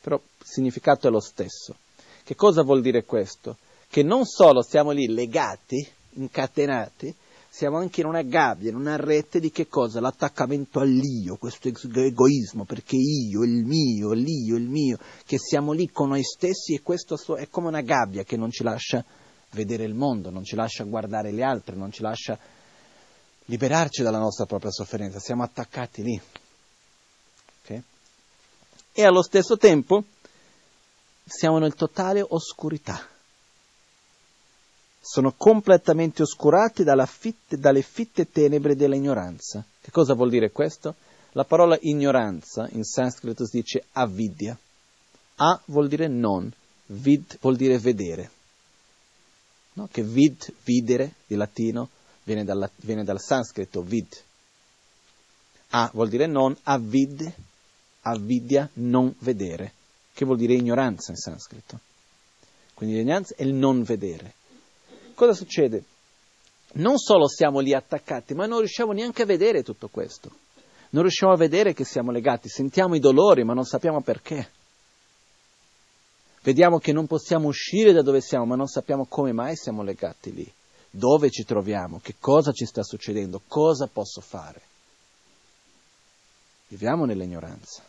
[0.00, 1.74] Però il significato è lo stesso.
[2.22, 3.56] Che cosa vuol dire questo?
[3.88, 7.12] Che non solo siamo lì legati, incatenati,
[7.54, 10.00] siamo anche in una gabbia, in una rete di che cosa?
[10.00, 16.08] L'attaccamento all'io, questo egoismo, perché io, il mio, l'io, il mio, che siamo lì con
[16.08, 19.04] noi stessi e questo è come una gabbia che non ci lascia
[19.52, 22.36] vedere il mondo, non ci lascia guardare gli altri, non ci lascia
[23.44, 26.20] liberarci dalla nostra propria sofferenza, siamo attaccati lì.
[27.62, 27.82] Okay?
[28.94, 30.02] E allo stesso tempo
[31.24, 33.13] siamo nel totale oscurità
[35.06, 39.62] sono completamente oscurati fitte, dalle fitte tenebre dell'ignoranza.
[39.78, 40.94] Che cosa vuol dire questo?
[41.32, 44.56] La parola ignoranza in sanscrito si dice avidya.
[45.36, 46.50] A vuol dire non,
[46.86, 48.30] vid vuol dire vedere.
[49.74, 49.88] No?
[49.92, 51.90] Che vid, videre, di latino,
[52.22, 54.06] viene, dalla, viene dal sanscrito vid.
[55.70, 57.30] A vuol dire non, avid,
[58.02, 59.72] avidya, non vedere,
[60.14, 61.78] che vuol dire ignoranza in sanscrito.
[62.72, 64.34] Quindi l'ignoranza è il non vedere
[65.14, 65.84] cosa succede?
[66.74, 70.30] Non solo siamo lì attaccati, ma non riusciamo neanche a vedere tutto questo.
[70.90, 74.50] Non riusciamo a vedere che siamo legati, sentiamo i dolori, ma non sappiamo perché.
[76.42, 80.32] Vediamo che non possiamo uscire da dove siamo, ma non sappiamo come mai siamo legati
[80.32, 80.52] lì.
[80.90, 82.00] Dove ci troviamo?
[82.02, 83.40] Che cosa ci sta succedendo?
[83.46, 84.60] Cosa posso fare?
[86.68, 87.82] Viviamo nell'ignoranza.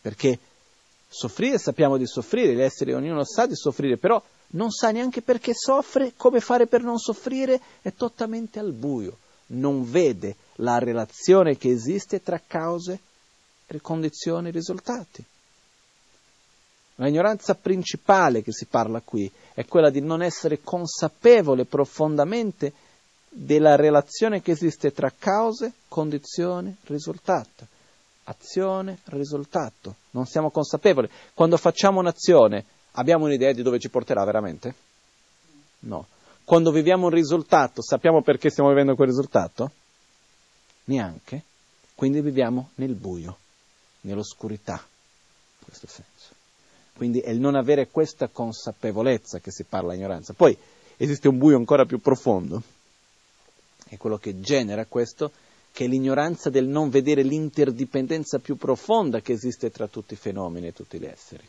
[0.00, 0.38] Perché
[1.08, 5.52] soffrire sappiamo di soffrire, gli esseri ognuno sa di soffrire, però non sa neanche perché
[5.54, 9.18] soffre, come fare per non soffrire, è totalmente al buio,
[9.48, 12.98] non vede la relazione che esiste tra cause,
[13.82, 15.24] condizioni e risultati.
[16.96, 22.72] L'ignoranza principale che si parla qui è quella di non essere consapevole profondamente
[23.28, 27.66] della relazione che esiste tra cause, condizioni, risultato.
[28.24, 29.94] Azione, risultato.
[30.10, 31.08] Non siamo consapevoli.
[31.34, 32.64] Quando facciamo un'azione
[32.98, 34.74] Abbiamo un'idea di dove ci porterà veramente?
[35.80, 36.08] No.
[36.42, 39.70] Quando viviamo un risultato, sappiamo perché stiamo vivendo quel risultato?
[40.84, 41.42] Neanche.
[41.94, 43.38] Quindi viviamo nel buio,
[44.00, 46.34] nell'oscurità, in questo senso.
[46.94, 50.32] Quindi è il non avere questa consapevolezza che si parla ignoranza.
[50.32, 50.56] Poi
[50.96, 52.60] esiste un buio ancora più profondo,
[53.86, 55.30] è quello che genera questo,
[55.70, 60.66] che è l'ignoranza del non vedere l'interdipendenza più profonda che esiste tra tutti i fenomeni
[60.66, 61.48] e tutti gli esseri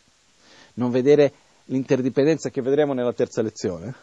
[0.76, 1.32] non vedere
[1.65, 3.93] l'interdipendenza che vedremo nella terza lezione,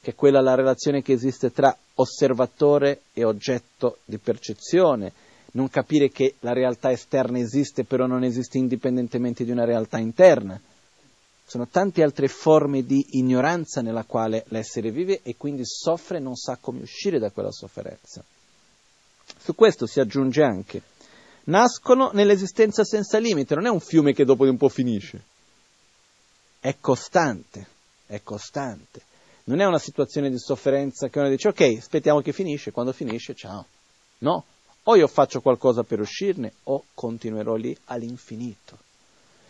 [0.00, 5.12] che è quella la relazione che esiste tra osservatore e oggetto di percezione,
[5.52, 10.60] non capire che la realtà esterna esiste però non esiste indipendentemente di una realtà interna.
[11.44, 16.36] Sono tante altre forme di ignoranza nella quale l'essere vive e quindi soffre e non
[16.36, 18.22] sa come uscire da quella sofferenza.
[19.36, 20.80] Su questo si aggiunge anche,
[21.44, 25.20] nascono nell'esistenza senza limite, non è un fiume che dopo di un po' finisce,
[26.60, 27.66] è costante,
[28.06, 29.02] è costante.
[29.44, 33.34] Non è una situazione di sofferenza che uno dice ok, aspettiamo che finisce, quando finisce,
[33.34, 33.66] ciao.
[34.18, 34.44] No,
[34.84, 38.78] o io faccio qualcosa per uscirne o continuerò lì all'infinito.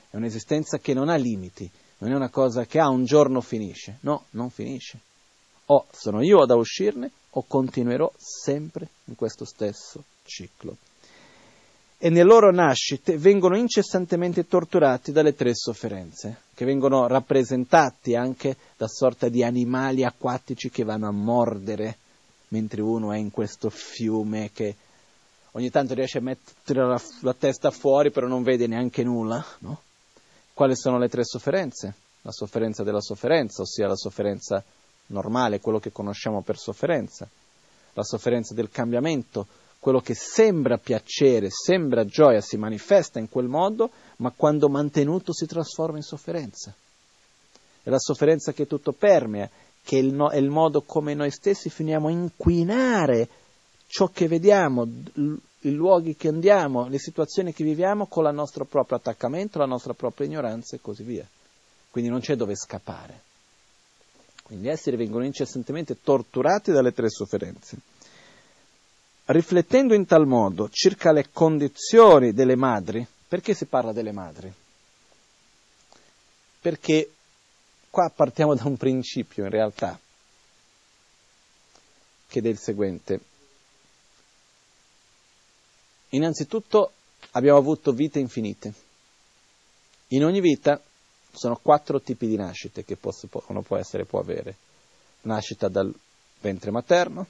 [0.09, 3.99] È un'esistenza che non ha limiti, non è una cosa che ah, un giorno finisce,
[4.01, 5.01] no, non finisce.
[5.67, 10.77] O sono io ad uscirne o continuerò sempre in questo stesso ciclo.
[12.03, 18.89] E nelle loro nascite vengono incessantemente torturati dalle tre sofferenze, che vengono rappresentati anche da
[18.89, 21.99] sorta di animali acquatici che vanno a mordere
[22.49, 24.75] mentre uno è in questo fiume che
[25.53, 29.83] ogni tanto riesce a mettere la, la testa fuori però non vede neanche nulla, no?
[30.55, 31.95] Quali sono le tre sofferenze?
[32.23, 34.65] La sofferenza della sofferenza, ossia la sofferenza
[35.09, 37.29] normale, quello che conosciamo per sofferenza,
[37.93, 39.47] la sofferenza del cambiamento,
[39.81, 45.47] quello che sembra piacere, sembra gioia, si manifesta in quel modo, ma quando mantenuto si
[45.47, 46.73] trasforma in sofferenza.
[47.83, 49.49] È la sofferenza che tutto permea,
[49.83, 53.29] che è il, no, è il modo come noi stessi finiamo a inquinare
[53.87, 58.99] ciò che vediamo, i luoghi che andiamo, le situazioni che viviamo con il nostro proprio
[58.99, 61.27] attaccamento, la nostra propria ignoranza e così via.
[61.91, 63.23] Quindi non c'è dove scappare.
[64.43, 67.79] Quindi gli esseri vengono incessantemente torturati dalle tre sofferenze.
[69.33, 74.53] Riflettendo in tal modo circa le condizioni delle madri, perché si parla delle madri?
[76.61, 77.13] Perché
[77.91, 79.97] qua partiamo da un principio in realtà,
[82.27, 83.21] che è il seguente.
[86.09, 86.93] Innanzitutto
[87.31, 88.75] abbiamo avuto vite infinite.
[90.09, 90.83] In ogni vita
[91.31, 94.57] sono quattro tipi di nascite che uno può essere, può avere.
[95.21, 95.95] Nascita dal
[96.41, 97.29] ventre materno,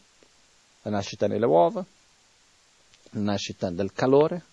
[0.83, 1.85] la nascita nelle uova,
[3.11, 4.45] la nascita del calore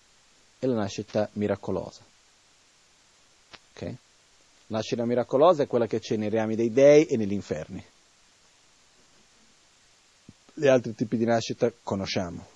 [0.58, 2.02] e la nascita miracolosa.
[3.74, 3.96] Okay?
[4.66, 7.84] La nascita miracolosa è quella che c'è nei reami dei dei e negli inferni.
[10.54, 12.46] Gli altri tipi di nascita conosciamo.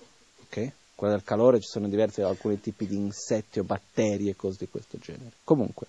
[0.45, 0.71] Okay?
[0.93, 4.69] Quella del calore ci sono diversi, alcuni tipi di insetti o batteri e cose di
[4.69, 5.31] questo genere.
[5.43, 5.87] Comunque,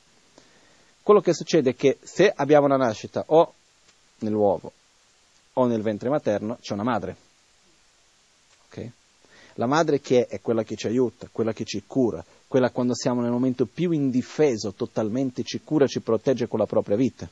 [1.02, 3.52] quello che succede è che se abbiamo una nascita o
[4.20, 4.72] nell'uovo
[5.54, 7.16] o nel ventre materno, c'è una madre.
[8.74, 8.90] Okay?
[9.54, 12.94] La madre che è, è quella che ci aiuta, quella che ci cura, quella quando
[12.94, 17.28] siamo nel momento più indifeso, totalmente ci cura, ci protegge con la propria vita.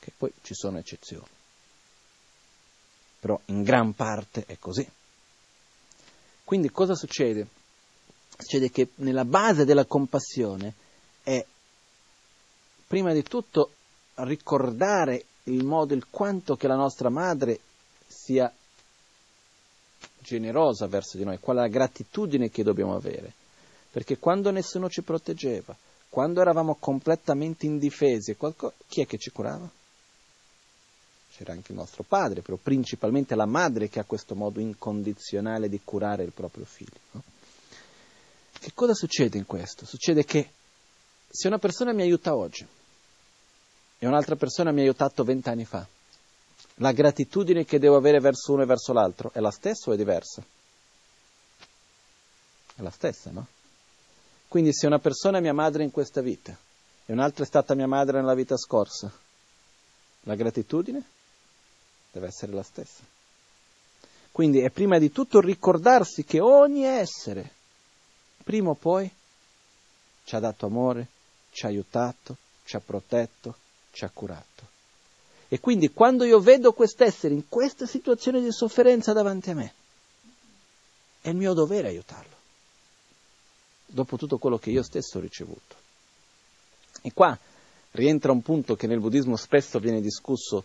[0.00, 1.26] Che poi ci sono eccezioni.
[3.20, 4.86] Però in gran parte è così.
[6.42, 7.46] Quindi cosa succede?
[8.36, 10.74] Succede che nella base della compassione
[11.22, 11.44] è
[12.86, 13.70] prima di tutto
[14.16, 17.60] ricordare il modo, il quanto che la nostra madre
[18.06, 18.52] sia
[20.26, 23.32] generosa verso di noi, qual è la gratitudine che dobbiamo avere.
[23.90, 25.74] Perché quando nessuno ci proteggeva,
[26.08, 28.72] quando eravamo completamente indifesi, qualco...
[28.88, 29.70] chi è che ci curava?
[31.36, 35.78] c'era anche il nostro padre, però principalmente la madre che ha questo modo incondizionale di
[35.84, 36.98] curare il proprio figlio.
[37.10, 37.22] No?
[38.58, 39.84] Che cosa succede in questo?
[39.84, 40.48] Succede che
[41.28, 42.66] se una persona mi aiuta oggi
[43.98, 45.86] e un'altra persona mi ha aiutato vent'anni fa,
[46.76, 49.96] la gratitudine che devo avere verso uno e verso l'altro è la stessa o è
[49.96, 50.42] diversa?
[52.74, 53.46] È la stessa, no?
[54.48, 56.56] Quindi se una persona è mia madre in questa vita
[57.06, 59.10] e un'altra è stata mia madre nella vita scorsa,
[60.20, 61.02] la gratitudine
[62.12, 63.02] deve essere la stessa.
[64.30, 67.50] Quindi è prima di tutto ricordarsi che ogni essere,
[68.44, 69.10] prima o poi,
[70.24, 71.06] ci ha dato amore,
[71.50, 73.56] ci ha aiutato, ci ha protetto,
[73.92, 74.74] ci ha curato.
[75.48, 79.74] E quindi quando io vedo quest'essere in questa situazione di sofferenza davanti a me,
[81.20, 82.34] è il mio dovere aiutarlo,
[83.86, 85.76] dopo tutto quello che io stesso ho ricevuto.
[87.02, 87.38] E qua
[87.92, 90.64] rientra un punto che nel buddismo spesso viene discusso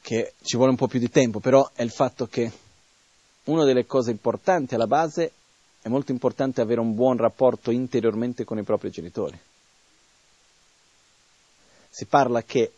[0.00, 2.50] che ci vuole un po' più di tempo, però è il fatto che
[3.44, 5.32] una delle cose importanti alla base
[5.80, 9.38] è molto importante avere un buon rapporto interiormente con i propri genitori.
[11.90, 12.72] Si parla che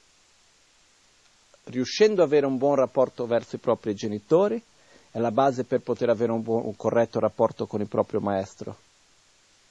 [1.71, 4.63] riuscendo ad avere un buon rapporto verso i propri genitori
[5.11, 8.77] è la base per poter avere un, buon, un corretto rapporto con il proprio maestro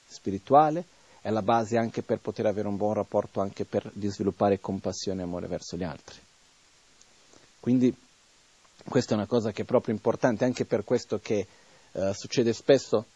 [0.06, 0.84] spirituale,
[1.20, 5.24] è la base anche per poter avere un buon rapporto anche per sviluppare compassione e
[5.24, 6.18] amore verso gli altri.
[7.60, 7.94] Quindi
[8.88, 11.46] questa è una cosa che è proprio importante, anche per questo che
[11.92, 13.06] eh, succede spesso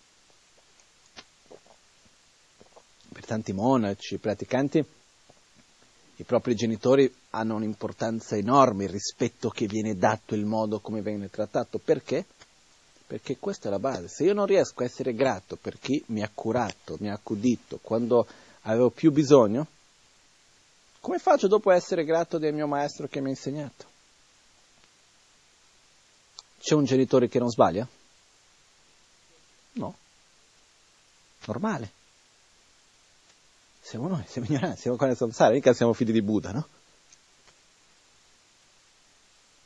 [3.13, 4.85] per tanti monaci, praticanti,
[6.17, 11.29] i propri genitori hanno un'importanza enorme, il rispetto che viene dato, il modo come viene
[11.29, 11.79] trattato.
[11.79, 12.25] Perché?
[13.07, 14.09] Perché questa è la base.
[14.09, 17.79] Se io non riesco a essere grato per chi mi ha curato, mi ha accudito,
[17.83, 18.27] quando
[18.63, 19.67] avevo più bisogno,
[21.01, 23.93] come faccio dopo a essere grato del mio maestro che mi ha insegnato?
[26.61, 27.87] C'è un genitore che non sbaglia?
[29.73, 29.95] No.
[31.45, 32.03] Normale.
[33.85, 36.67] Siamo noi, siamo ignoranti, siamo qua nel samsara, mica siamo figli di Buddha, no?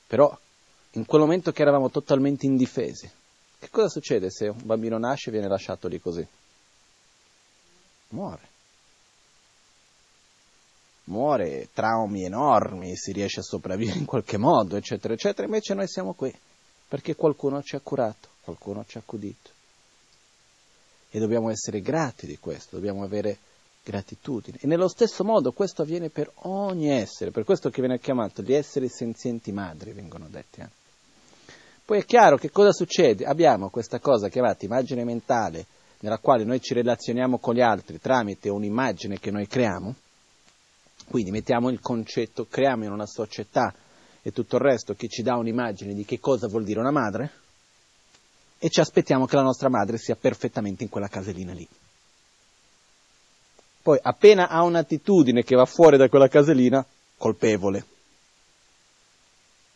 [0.09, 0.37] Però
[0.91, 3.09] in quel momento che eravamo totalmente indifesi,
[3.61, 6.27] che cosa succede se un bambino nasce e viene lasciato lì così?
[8.09, 8.49] Muore.
[11.05, 15.47] Muore, traumi enormi, si riesce a sopravvivere in qualche modo, eccetera, eccetera.
[15.47, 16.37] Invece noi siamo qui
[16.89, 19.51] perché qualcuno ci ha curato, qualcuno ci ha accudito.
[21.09, 23.47] E dobbiamo essere grati di questo, dobbiamo avere
[23.89, 24.59] gratitudine.
[24.61, 28.53] E nello stesso modo questo avviene per ogni essere, per questo che viene chiamato gli
[28.53, 30.61] esseri senzienti madri, vengono detti.
[30.61, 30.69] Eh.
[31.85, 33.25] Poi è chiaro che cosa succede?
[33.25, 35.65] Abbiamo questa cosa chiamata immagine mentale,
[36.01, 39.95] nella quale noi ci relazioniamo con gli altri tramite un'immagine che noi creiamo.
[41.09, 43.75] Quindi mettiamo il concetto, creiamo in una società
[44.21, 47.31] e tutto il resto che ci dà un'immagine di che cosa vuol dire una madre
[48.59, 51.67] e ci aspettiamo che la nostra madre sia perfettamente in quella casellina lì.
[53.89, 56.85] Poi appena ha un'attitudine che va fuori da quella casellina,
[57.17, 57.87] colpevole.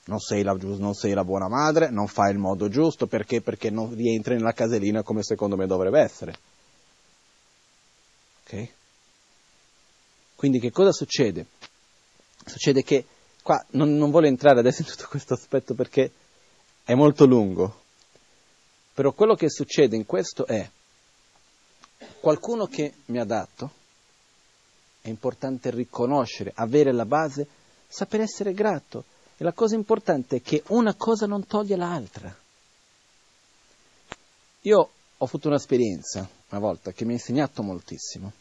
[0.04, 3.40] Non sei, la, non sei la buona madre, non fai il modo giusto, perché?
[3.40, 6.34] Perché non rientri nella casellina come secondo me dovrebbe essere.
[8.44, 8.68] Ok?
[10.36, 11.46] Quindi che cosa succede?
[12.44, 13.06] Succede che
[13.42, 16.12] qua non, non voglio entrare adesso in tutto questo aspetto perché
[16.84, 17.80] è molto lungo,
[18.92, 20.68] però quello che succede in questo è
[22.20, 23.80] qualcuno che mi ha dato,
[25.02, 27.46] è importante riconoscere, avere la base,
[27.88, 29.04] saper essere grato.
[29.36, 32.34] E la cosa importante è che una cosa non toglie l'altra.
[34.62, 38.32] Io ho avuto un'esperienza una volta che mi ha insegnato moltissimo.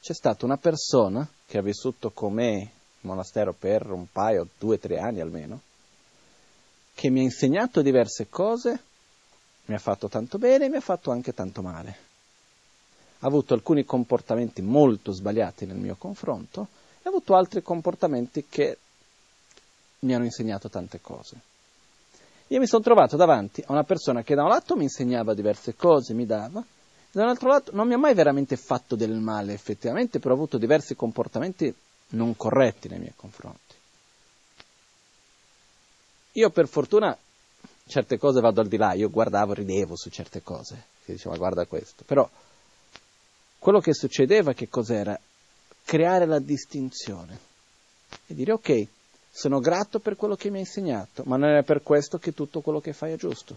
[0.00, 2.68] C'è stata una persona che ha vissuto con me in
[3.00, 5.60] monastero per un paio, due, tre anni almeno,
[6.94, 8.82] che mi ha insegnato diverse cose,
[9.64, 12.10] mi ha fatto tanto bene e mi ha fatto anche tanto male
[13.26, 16.68] avuto alcuni comportamenti molto sbagliati nel mio confronto
[16.98, 18.78] e ha avuto altri comportamenti che
[20.00, 21.36] mi hanno insegnato tante cose.
[22.48, 25.74] Io mi sono trovato davanti a una persona che da un lato mi insegnava diverse
[25.74, 29.12] cose, mi dava, e da un altro lato non mi ha mai veramente fatto del
[29.12, 31.74] male effettivamente, però ha avuto diversi comportamenti
[32.08, 33.74] non corretti nei miei confronti.
[36.32, 37.16] Io per fortuna
[37.86, 41.66] certe cose vado al di là, io guardavo, ridevo su certe cose, che diceva guarda
[41.66, 42.28] questo, però
[43.62, 45.16] quello che succedeva che cos'era?
[45.84, 47.38] Creare la distinzione
[48.26, 48.86] e dire ok,
[49.30, 52.60] sono grato per quello che mi hai insegnato, ma non è per questo che tutto
[52.60, 53.56] quello che fai è giusto.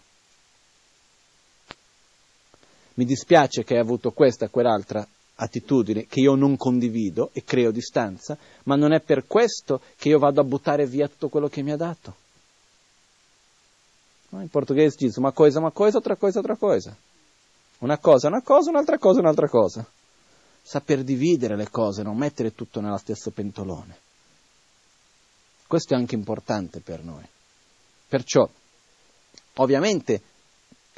[2.93, 5.05] Mi dispiace che hai avuto questa o quell'altra
[5.37, 10.19] attitudine che io non condivido e creo distanza, ma non è per questo che io
[10.19, 12.15] vado a buttare via tutto quello che mi ha dato.
[14.29, 16.95] In portoghese dice una cosa, una cosa, altra cosa, altra cosa.
[17.79, 19.85] Una cosa, una cosa, un'altra cosa, un'altra cosa.
[20.67, 23.95] Saper dividere le cose, non mettere tutto nello stesso pentolone.
[25.67, 27.23] Questo è anche importante per noi.
[28.07, 28.49] Perciò,
[29.57, 30.21] ovviamente,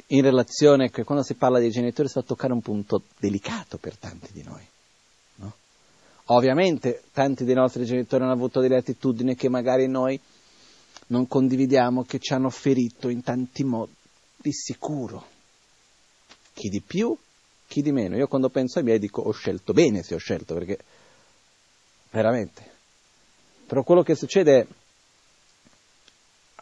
[0.06, 3.98] in relazione, che quando si parla dei genitori si fa toccare un punto delicato per
[3.98, 4.66] tanti di noi.
[5.36, 5.52] No?
[6.26, 10.18] Ovviamente, tanti dei nostri genitori hanno avuto delle attitudini che magari noi
[11.08, 13.92] non condividiamo, che ci hanno ferito in tanti modi,
[14.34, 15.26] di sicuro
[16.54, 17.16] chi di più,
[17.68, 18.16] chi di meno.
[18.16, 20.78] Io quando penso ai miei dico ho scelto bene se ho scelto, perché
[22.10, 22.76] veramente.
[23.66, 24.66] Però quello che succede è,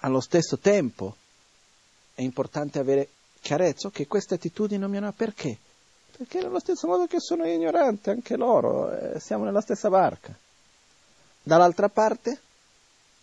[0.01, 1.17] allo stesso tempo
[2.15, 3.09] è importante avere
[3.41, 5.57] chiarezza che queste attitudini non mi hanno perché?
[6.17, 10.35] Perché nello stesso modo che sono ignorante, anche loro, eh, siamo nella stessa barca.
[11.43, 12.41] Dall'altra parte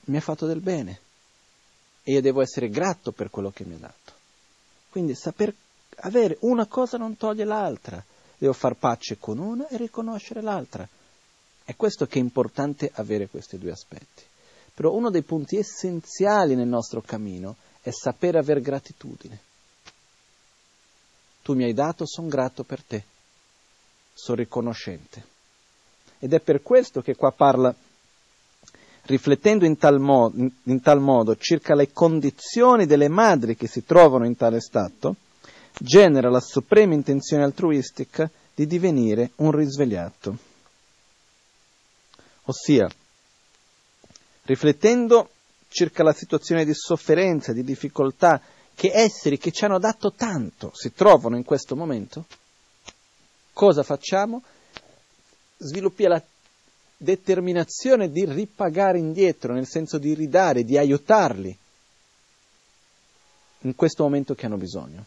[0.05, 0.99] mi ha fatto del bene
[2.03, 4.13] e io devo essere grato per quello che mi ha dato.
[4.89, 5.53] Quindi saper
[6.01, 8.03] avere una cosa non toglie l'altra,
[8.37, 10.87] devo far pace con una e riconoscere l'altra.
[11.63, 14.23] È questo che è importante avere questi due aspetti.
[14.73, 19.39] Però uno dei punti essenziali nel nostro cammino è sapere avere gratitudine.
[21.41, 23.03] Tu mi hai dato, sono grato per te,
[24.13, 25.31] sono riconoscente.
[26.19, 27.73] Ed è per questo che qua parla
[29.05, 33.85] riflettendo in tal, modo, in, in tal modo circa le condizioni delle madri che si
[33.85, 35.15] trovano in tale stato,
[35.79, 40.37] genera la suprema intenzione altruistica di divenire un risvegliato.
[42.45, 42.89] Ossia,
[44.43, 45.29] riflettendo
[45.69, 48.41] circa la situazione di sofferenza, di difficoltà
[48.75, 52.25] che esseri che ci hanno dato tanto si trovano in questo momento,
[53.53, 54.43] cosa facciamo?
[55.57, 56.23] Sviluppiamo la
[56.97, 61.57] determinazione di ripagare indietro, nel senso di ridare, di aiutarli
[63.61, 65.05] in questo momento che hanno bisogno.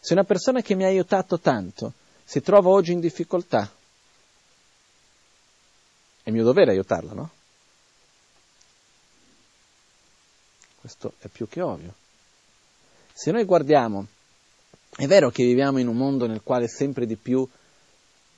[0.00, 1.92] Se una persona che mi ha aiutato tanto
[2.24, 3.70] si trova oggi in difficoltà,
[6.22, 7.30] è mio dovere aiutarla, no?
[10.80, 11.94] Questo è più che ovvio.
[13.12, 14.06] Se noi guardiamo,
[14.96, 17.46] è vero che viviamo in un mondo nel quale sempre di più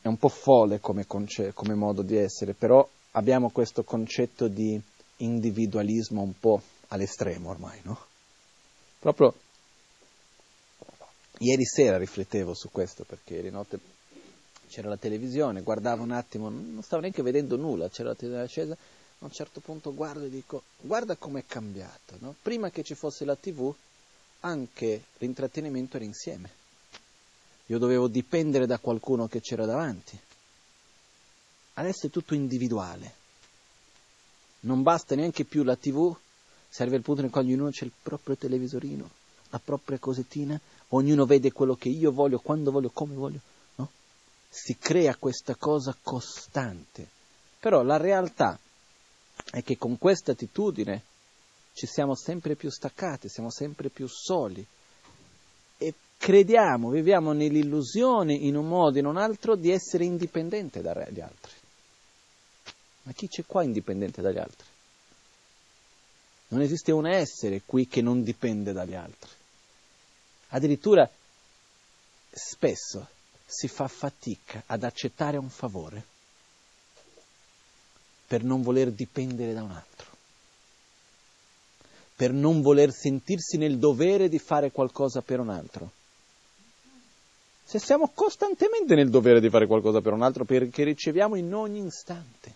[0.01, 4.81] è un po' folle come, conce- come modo di essere, però abbiamo questo concetto di
[5.19, 8.07] individualismo un po' all'estremo ormai, no?
[8.99, 9.35] Proprio
[11.43, 13.79] ieri sera riflettevo su questo perché ieri notte
[14.69, 18.73] c'era la televisione, guardavo un attimo, non stavo neanche vedendo nulla, c'era la televisione accesa,
[18.73, 22.35] a un certo punto guardo e dico guarda com'è cambiato, no?
[22.41, 23.73] Prima che ci fosse la tv
[24.41, 26.61] anche l'intrattenimento era insieme
[27.73, 30.19] io dovevo dipendere da qualcuno che c'era davanti.
[31.75, 33.21] Adesso è tutto individuale.
[34.61, 36.15] Non basta neanche più la tv,
[36.69, 39.09] serve il punto nel quale ognuno c'è il proprio televisorino,
[39.49, 40.61] la propria cosettina,
[40.95, 43.41] ognuno vede quello che io voglio, quando voglio, come voglio.
[43.77, 43.91] No?
[44.49, 47.07] Si crea questa cosa costante.
[47.59, 48.59] Però la realtà
[49.51, 51.03] è che con questa attitudine
[51.75, 54.65] ci siamo sempre più staccati, siamo sempre più soli,
[55.79, 61.21] e crediamo, viviamo nell'illusione in un modo o in un altro di essere indipendente dagli
[61.21, 61.53] altri.
[63.05, 64.67] Ma chi c'è qua indipendente dagli altri?
[66.49, 69.31] Non esiste un essere qui che non dipende dagli altri.
[70.55, 71.09] Addirittura
[72.31, 73.09] spesso
[73.45, 76.05] si fa fatica ad accettare un favore
[78.27, 80.13] per non voler dipendere da un altro
[82.23, 85.91] per non voler sentirsi nel dovere di fare qualcosa per un altro.
[87.65, 91.85] Se siamo costantemente nel dovere di fare qualcosa per un altro perché riceviamo in ogni
[91.85, 92.55] istante.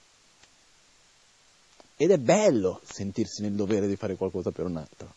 [1.96, 5.12] Ed è bello sentirsi nel dovere di fare qualcosa per un altro.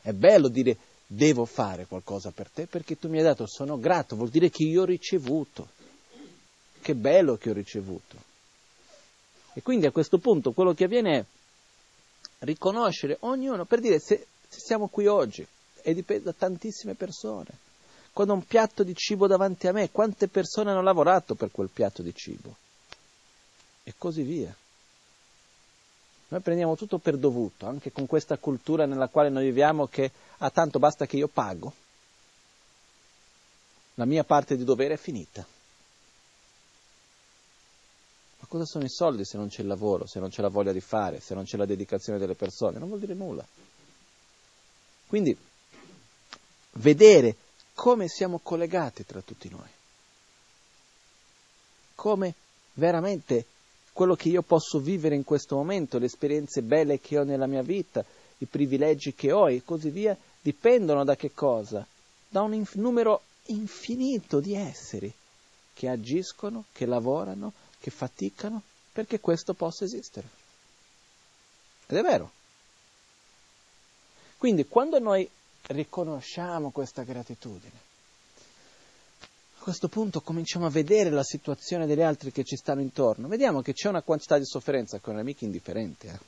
[0.00, 0.78] È bello dire
[1.14, 4.64] devo fare qualcosa per te perché tu mi hai dato, sono grato, vuol dire che
[4.64, 5.68] io ho ricevuto.
[6.80, 8.32] Che bello che ho ricevuto.
[9.54, 11.24] E quindi a questo punto quello che avviene è
[12.40, 15.46] riconoscere ognuno, per dire se, se siamo qui oggi,
[15.82, 17.62] e dipende da tantissime persone.
[18.12, 21.70] Quando ho un piatto di cibo davanti a me, quante persone hanno lavorato per quel
[21.72, 22.54] piatto di cibo?
[23.82, 24.54] E così via.
[26.34, 30.50] Noi prendiamo tutto per dovuto, anche con questa cultura nella quale noi viviamo che a
[30.50, 31.72] tanto basta che io pago.
[33.94, 35.46] La mia parte di dovere è finita.
[38.40, 40.72] Ma cosa sono i soldi se non c'è il lavoro, se non c'è la voglia
[40.72, 42.80] di fare, se non c'è la dedicazione delle persone?
[42.80, 43.46] Non vuol dire nulla.
[45.06, 45.38] Quindi
[46.72, 47.36] vedere
[47.74, 49.70] come siamo collegati tra tutti noi,
[51.94, 52.34] come
[52.72, 53.46] veramente
[53.94, 57.62] quello che io posso vivere in questo momento, le esperienze belle che ho nella mia
[57.62, 58.04] vita,
[58.38, 61.86] i privilegi che ho e così via, dipendono da che cosa?
[62.28, 65.12] Da un inf- numero infinito di esseri
[65.72, 68.62] che agiscono, che lavorano, che faticano
[68.92, 70.28] perché questo possa esistere.
[71.86, 72.30] Ed è vero.
[74.36, 75.28] Quindi quando noi
[75.68, 77.83] riconosciamo questa gratitudine,
[79.64, 83.72] questo punto cominciamo a vedere la situazione degli altri che ci stanno intorno, vediamo che
[83.72, 86.06] c'è una quantità di sofferenza che non è mica indifferente.
[86.06, 86.18] Eh?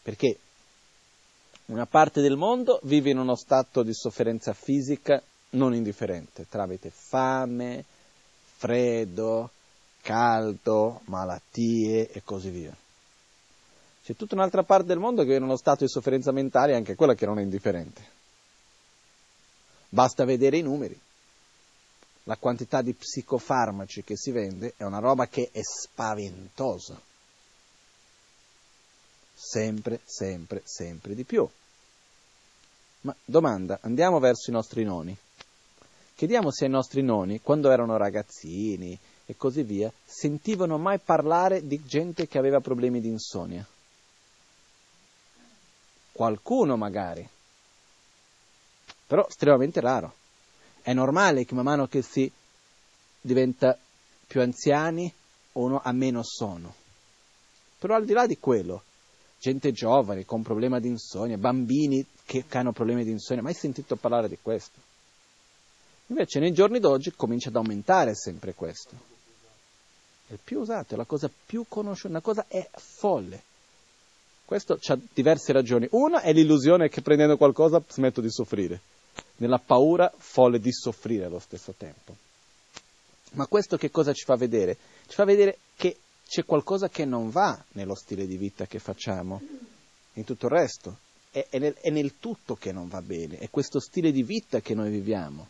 [0.00, 0.38] Perché
[1.66, 7.84] una parte del mondo vive in uno stato di sofferenza fisica non indifferente, tramite fame,
[8.56, 9.50] freddo,
[10.00, 12.74] caldo, malattie e così via.
[14.02, 16.94] C'è tutta un'altra parte del mondo che è in uno stato di sofferenza mentale, anche
[16.94, 18.22] quella che non è indifferente.
[19.94, 21.00] Basta vedere i numeri.
[22.24, 27.00] La quantità di psicofarmaci che si vende è una roba che è spaventosa.
[29.32, 31.48] Sempre, sempre, sempre di più.
[33.02, 35.16] Ma domanda, andiamo verso i nostri noni.
[36.16, 41.84] Chiediamo se i nostri nonni, quando erano ragazzini e così via, sentivano mai parlare di
[41.84, 43.64] gente che aveva problemi di insonnia.
[46.10, 47.28] Qualcuno magari,
[49.06, 50.14] però estremamente raro.
[50.82, 52.30] È normale che man mano che si
[53.20, 53.78] diventa
[54.26, 55.12] più anziani
[55.52, 56.74] uno ha meno sonno.
[57.78, 58.82] Però al di là di quello,
[59.38, 63.96] gente giovane con problemi di insonnia, bambini che, che hanno problemi di insonnia, mai sentito
[63.96, 64.80] parlare di questo?
[66.08, 69.12] Invece nei giorni d'oggi comincia ad aumentare sempre questo.
[70.26, 73.42] È il più usato, è la cosa più conosciuta, una cosa è folle.
[74.44, 75.86] Questo ha diverse ragioni.
[75.92, 78.80] Una è l'illusione che prendendo qualcosa smetto di soffrire,
[79.36, 82.16] nella paura folle di soffrire allo stesso tempo.
[83.32, 84.76] Ma questo che cosa ci fa vedere?
[85.06, 85.96] Ci fa vedere che
[86.26, 89.40] c'è qualcosa che non va nello stile di vita che facciamo,
[90.14, 90.98] in tutto il resto.
[91.30, 94.60] È, è, nel, è nel tutto che non va bene, è questo stile di vita
[94.60, 95.48] che noi viviamo,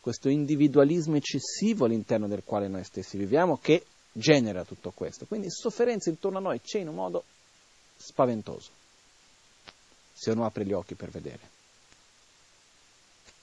[0.00, 5.24] questo individualismo eccessivo all'interno del quale noi stessi viviamo che genera tutto questo.
[5.24, 7.24] Quindi sofferenza intorno a noi c'è in un modo
[7.96, 8.70] spaventoso,
[10.12, 11.53] se uno apre gli occhi per vedere.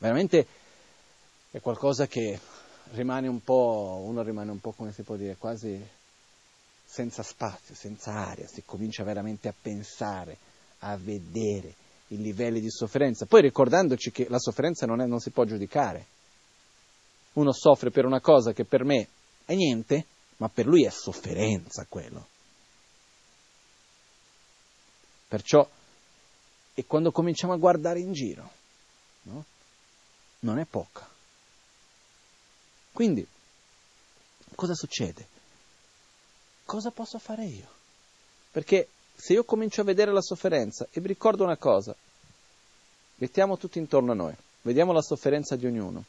[0.02, 0.48] Veramente
[1.52, 2.40] è qualcosa che
[2.94, 5.80] rimane un po', uno rimane un po' come si può dire, quasi
[6.84, 10.38] senza spazio, senza aria, si comincia veramente a pensare,
[10.80, 11.76] a vedere
[12.08, 13.28] i livelli di sofferenza.
[13.28, 16.08] Poi ricordandoci che la sofferenza non, è, non si può giudicare.
[17.34, 19.08] Uno soffre per una cosa che per me
[19.46, 20.06] è niente,
[20.38, 22.26] ma per lui è sofferenza quello.
[25.28, 25.70] Perciò,
[26.74, 28.50] e quando cominciamo a guardare in giro,
[29.24, 29.46] no?
[30.42, 31.08] Non è poca.
[32.92, 33.26] Quindi,
[34.56, 35.28] cosa succede?
[36.66, 37.68] Cosa posso fare io?
[38.52, 41.96] Perché se io comincio a vedere la sofferenza e vi ricordo una cosa,
[43.16, 46.06] mettiamo tutti intorno a noi, vediamo la sofferenza di ognuno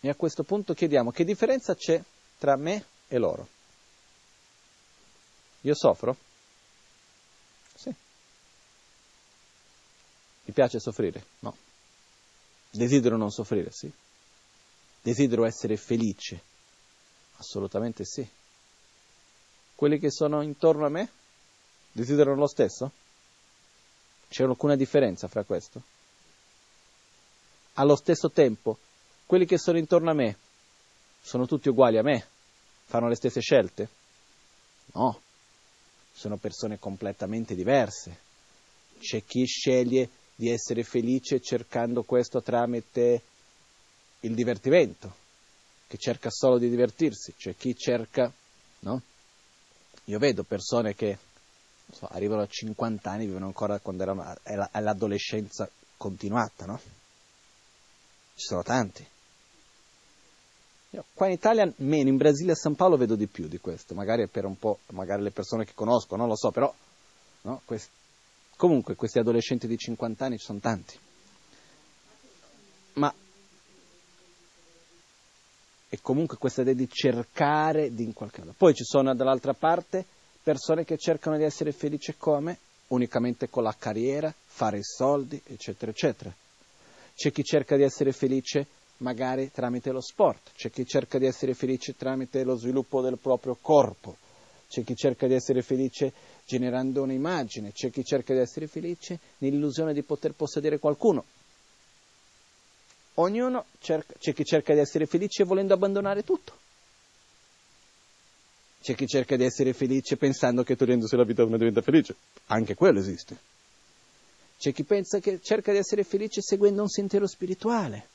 [0.00, 2.02] e a questo punto chiediamo che differenza c'è
[2.38, 3.48] tra me e loro.
[5.62, 6.16] Io soffro?
[7.74, 7.92] Sì.
[10.44, 11.24] Mi piace soffrire?
[11.40, 11.66] No.
[12.70, 13.70] Desidero non soffrire?
[13.70, 13.90] Sì.
[15.00, 16.40] Desidero essere felice?
[17.36, 18.28] Assolutamente sì.
[19.74, 21.08] Quelli che sono intorno a me
[21.92, 22.90] desiderano lo stesso?
[24.28, 25.82] C'è alcuna differenza fra questo?
[27.74, 28.76] Allo stesso tempo,
[29.24, 30.36] quelli che sono intorno a me
[31.22, 32.26] sono tutti uguali a me?
[32.86, 33.88] Fanno le stesse scelte?
[34.94, 35.20] No,
[36.12, 38.26] sono persone completamente diverse.
[38.98, 40.08] C'è chi sceglie
[40.38, 43.20] di essere felice cercando questo tramite
[44.20, 45.12] il divertimento,
[45.88, 48.32] che cerca solo di divertirsi, c'è chi cerca,
[48.80, 49.02] no?
[50.04, 51.18] Io vedo persone che
[51.90, 54.32] so, arrivano a 50 anni, vivono ancora quando erano
[54.70, 56.78] all'adolescenza continuata, no?
[58.36, 59.04] Ci sono tanti.
[60.90, 63.58] Io, qua in Italia meno, in Brasile e a San Paolo vedo di più di
[63.58, 66.72] questo, magari per un po', magari le persone che conosco, non lo so, però,
[67.40, 67.60] no?
[67.64, 67.90] Quest-
[68.58, 70.98] comunque questi adolescenti di 50 anni sono tanti.
[72.94, 73.14] Ma
[75.90, 78.54] e comunque questa idea di cercare di in qualche modo.
[78.56, 80.04] Poi ci sono dall'altra parte
[80.42, 82.58] persone che cercano di essere felici come?
[82.88, 86.34] Unicamente con la carriera, fare i soldi, eccetera, eccetera.
[87.14, 88.66] C'è chi cerca di essere felice
[88.98, 93.56] magari tramite lo sport, c'è chi cerca di essere felice tramite lo sviluppo del proprio
[93.60, 94.16] corpo,
[94.68, 96.12] c'è chi cerca di essere felice
[96.48, 101.22] generando un'immagine, c'è chi cerca di essere felice nell'illusione di poter possedere qualcuno.
[103.16, 106.56] Ognuno cerca, c'è chi cerca di essere felice volendo abbandonare tutto.
[108.80, 112.16] C'è chi cerca di essere felice pensando che togliendosi la vita uno diventa felice.
[112.46, 113.36] Anche quello esiste.
[114.56, 118.08] C'è chi pensa che cerca di essere felice seguendo un sentiero spirituale.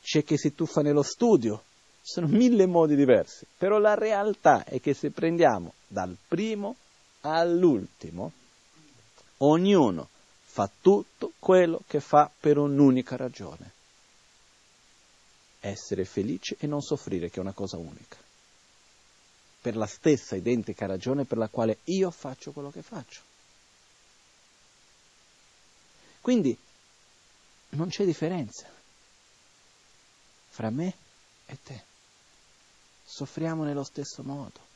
[0.00, 1.64] C'è chi si tuffa nello studio.
[2.00, 3.46] Sono mille modi diversi.
[3.56, 6.76] Però la realtà è che se prendiamo dal primo
[7.20, 8.32] all'ultimo,
[9.38, 10.08] ognuno
[10.44, 13.76] fa tutto quello che fa per un'unica ragione
[15.60, 18.16] essere felice e non soffrire, che è una cosa unica.
[19.60, 23.20] Per la stessa identica ragione per la quale io faccio quello che faccio.
[26.20, 26.56] Quindi
[27.70, 28.70] non c'è differenza
[30.48, 30.94] fra me
[31.46, 31.84] e te.
[33.04, 34.66] Soffriamo nello stesso modo.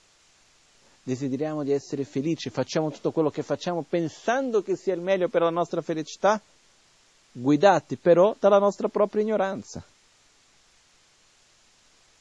[1.03, 5.43] Desideriamo di essere felici, facciamo tutto quello che facciamo pensando che sia il meglio per
[5.43, 6.41] la nostra felicità,
[7.33, 9.85] guidati però dalla nostra propria ignoranza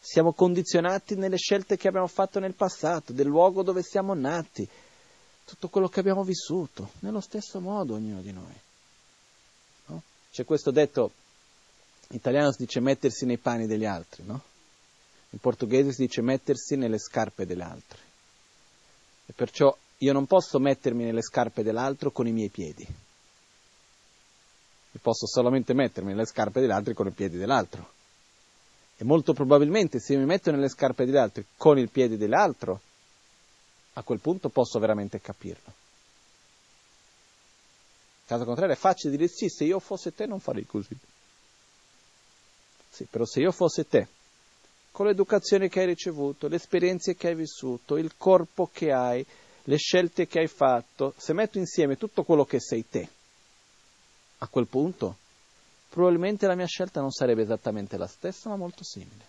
[0.04, 4.68] siamo condizionati nelle scelte che abbiamo fatto nel passato, del luogo dove siamo nati,
[5.46, 8.60] tutto quello che abbiamo vissuto, nello stesso modo ognuno di noi.
[9.86, 10.02] No?
[10.32, 11.12] C'è questo detto,
[12.08, 14.42] in italiano si dice mettersi nei panni degli altri, no?
[15.30, 18.00] In portoghese si dice mettersi nelle scarpe degli altri.
[19.32, 22.86] E perciò io non posso mettermi nelle scarpe dell'altro con i miei piedi.
[24.92, 27.94] Io posso solamente mettermi nelle scarpe degli altri con i piedi dell'altro.
[28.98, 32.82] E molto probabilmente se io mi metto nelle scarpe degli altri con il piede dell'altro,
[33.94, 35.74] A quel punto posso veramente capirlo.
[38.26, 40.96] Caso contrario è facile dire sì, se io fossi te non farei così.
[42.90, 44.08] Sì, però se io fossi te,
[44.92, 49.26] con l'educazione che hai ricevuto, le esperienze che hai vissuto, il corpo che hai,
[49.64, 53.08] le scelte che hai fatto, se metto insieme tutto quello che sei te,
[54.40, 55.18] a quel punto
[55.90, 59.26] probabilmente la mia scelta non sarebbe esattamente la stessa, ma molto simile.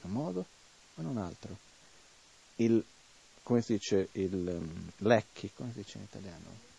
[0.00, 0.46] In un modo
[0.94, 1.56] o in un altro.
[2.56, 2.82] Il,
[3.42, 6.70] come si dice, il um, lecchi, come si dice in italiano?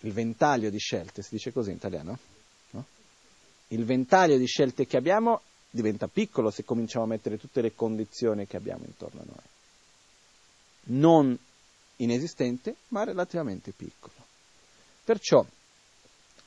[0.00, 2.18] Il ventaglio di scelte, si dice così in italiano?
[3.68, 8.46] Il ventaglio di scelte che abbiamo diventa piccolo se cominciamo a mettere tutte le condizioni
[8.46, 9.44] che abbiamo intorno a noi.
[10.98, 11.38] Non
[11.96, 14.14] inesistente, ma relativamente piccolo.
[15.04, 15.44] Perciò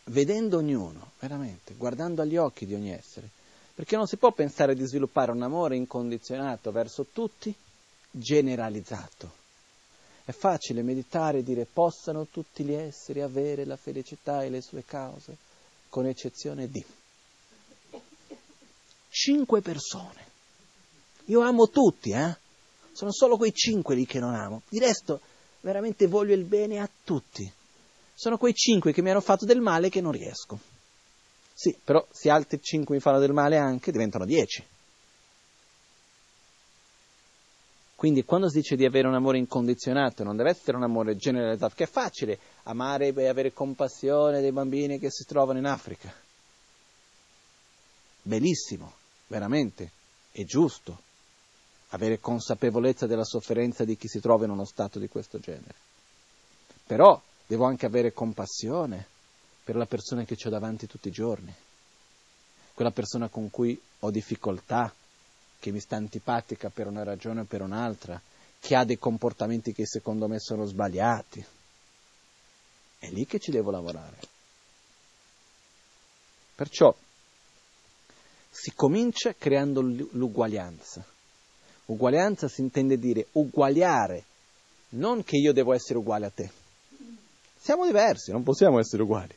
[0.05, 3.29] vedendo ognuno, veramente, guardando agli occhi di ogni essere,
[3.73, 7.53] perché non si può pensare di sviluppare un amore incondizionato verso tutti,
[8.09, 9.39] generalizzato.
[10.25, 14.83] È facile meditare e dire possano tutti gli esseri avere la felicità e le sue
[14.85, 15.35] cause,
[15.89, 16.83] con eccezione di
[19.21, 20.29] cinque persone.
[21.25, 22.35] Io amo tutti, eh?
[22.91, 24.61] Sono solo quei cinque lì che non amo.
[24.67, 25.21] Di resto,
[25.61, 27.59] veramente voglio il bene a tutti
[28.21, 30.59] sono quei cinque che mi hanno fatto del male che non riesco.
[31.55, 34.63] Sì, però se altri cinque mi fanno del male anche, diventano dieci.
[37.95, 41.73] Quindi quando si dice di avere un amore incondizionato, non deve essere un amore generalizzato,
[41.75, 46.13] che è facile amare e avere compassione dei bambini che si trovano in Africa.
[48.21, 48.93] Bellissimo,
[49.31, 49.89] veramente,
[50.31, 50.99] è giusto
[51.89, 55.73] avere consapevolezza della sofferenza di chi si trova in uno stato di questo genere.
[56.85, 59.07] Però devo anche avere compassione
[59.63, 61.53] per la persona che ho davanti tutti i giorni,
[62.73, 64.93] quella persona con cui ho difficoltà,
[65.59, 68.19] che mi sta antipatica per una ragione o per un'altra,
[68.59, 71.45] che ha dei comportamenti che secondo me sono sbagliati.
[72.99, 74.17] È lì che ci devo lavorare.
[76.55, 76.93] Perciò
[78.51, 81.03] si comincia creando l'uguaglianza.
[81.85, 84.25] Uguaglianza si intende dire uguagliare,
[84.89, 86.51] non che io devo essere uguale a te
[87.63, 89.35] siamo diversi, non possiamo essere uguali.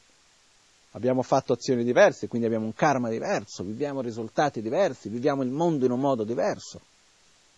[0.93, 5.85] Abbiamo fatto azioni diverse, quindi abbiamo un karma diverso, viviamo risultati diversi, viviamo il mondo
[5.85, 6.81] in un modo diverso.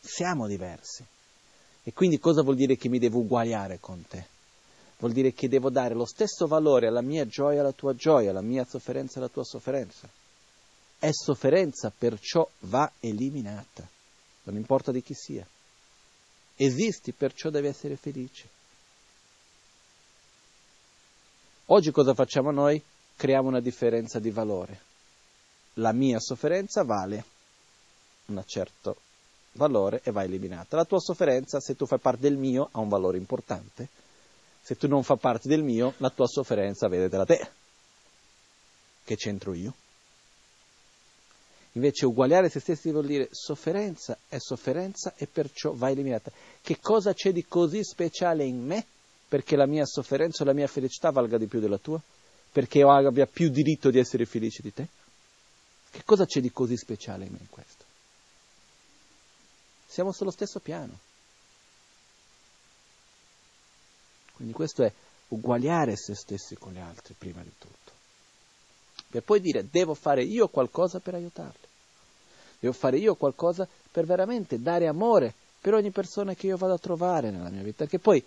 [0.01, 1.05] Siamo diversi.
[1.85, 4.27] E quindi cosa vuol dire che mi devo uguagliare con te?
[4.99, 8.41] Vuol dire che devo dare lo stesso valore alla mia gioia alla tua gioia, alla
[8.41, 10.09] mia sofferenza alla tua sofferenza.
[10.99, 13.87] È sofferenza, perciò va eliminata,
[14.45, 15.47] non importa di chi sia.
[16.57, 18.49] Esisti, perciò devi essere felice.
[21.67, 22.83] Oggi cosa facciamo noi?
[23.17, 24.81] Creiamo una differenza di valore.
[25.75, 27.25] La mia sofferenza vale
[28.27, 28.97] un certo
[29.53, 30.77] valore e va eliminata.
[30.77, 33.89] La tua sofferenza, se tu fai parte del mio, ha un valore importante.
[34.63, 37.51] Se tu non fai parte del mio, la tua sofferenza vedetela te.
[39.05, 39.75] Che c'entro io?
[41.77, 46.33] Invece uguagliare se stessi vuol dire sofferenza è sofferenza e perciò va eliminata.
[46.63, 48.85] Che cosa c'è di così speciale in me
[49.29, 52.01] perché la mia sofferenza o la mia felicità valga di più della tua?
[52.51, 54.87] Perché io abbia più diritto di essere felice di te?
[55.91, 57.85] Che cosa c'è di così speciale in me in questo?
[59.87, 60.99] Siamo sullo stesso piano.
[64.33, 64.91] Quindi questo è
[65.29, 67.93] uguagliare se stessi con gli altri prima di tutto.
[69.09, 71.66] Per poi dire devo fare io qualcosa per aiutarli.
[72.67, 76.79] Devo fare io qualcosa per veramente dare amore per ogni persona che io vado a
[76.79, 77.85] trovare nella mia vita.
[77.85, 78.23] Perché poi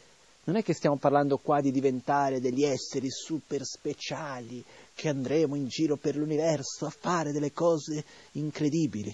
[0.46, 4.64] non è che stiamo parlando qua di diventare degli esseri super speciali,
[4.96, 9.14] che andremo in giro per l'universo a fare delle cose incredibili.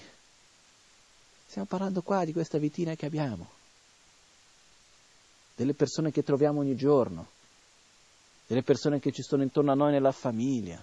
[1.48, 3.50] Stiamo parlando qua di questa vitina che abbiamo,
[5.56, 7.30] delle persone che troviamo ogni giorno,
[8.46, 10.80] delle persone che ci sono intorno a noi nella famiglia,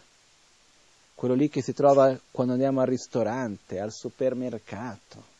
[1.14, 5.30] quello lì che si trova quando andiamo al ristorante, al supermercato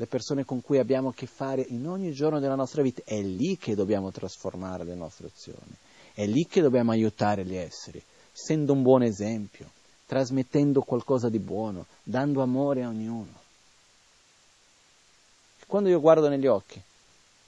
[0.00, 3.02] le persone con cui abbiamo a che fare in ogni giorno della nostra vita.
[3.04, 5.76] È lì che dobbiamo trasformare le nostre azioni,
[6.14, 8.02] è lì che dobbiamo aiutare gli esseri,
[8.32, 9.68] essendo un buon esempio,
[10.06, 13.38] trasmettendo qualcosa di buono, dando amore a ognuno.
[15.66, 16.80] Quando io guardo negli occhi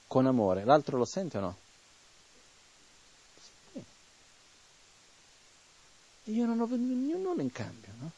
[0.05, 1.55] con amore, l'altro lo sente o no?
[6.25, 8.11] Io non ho nulla in cambio, no?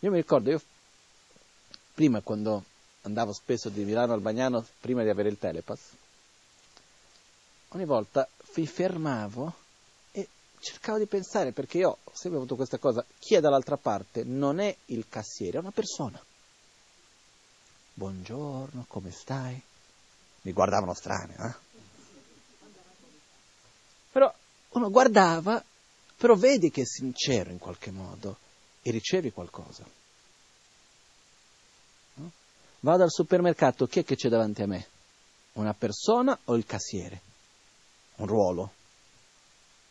[0.00, 0.60] Io mi ricordo, io
[1.94, 2.64] prima quando
[3.02, 5.80] andavo spesso di Milano al Bagnano prima di avere il telepass,
[7.68, 8.26] ogni volta
[8.56, 9.54] mi fermavo
[10.12, 10.28] e
[10.60, 14.58] cercavo di pensare, perché io ho sempre avuto questa cosa, chi è dall'altra parte non
[14.58, 16.22] è il cassiere, è una persona.
[17.94, 19.60] buongiorno, come stai?
[20.42, 21.54] Mi guardavano strano, eh?
[24.10, 24.32] Però
[24.70, 25.62] uno guardava,
[26.22, 28.36] però vedi che è sincero in qualche modo
[28.80, 29.84] e ricevi qualcosa.
[32.14, 32.30] No?
[32.78, 34.86] Vado al supermercato, chi è che c'è davanti a me?
[35.54, 37.20] Una persona o il cassiere?
[38.18, 38.70] Un ruolo.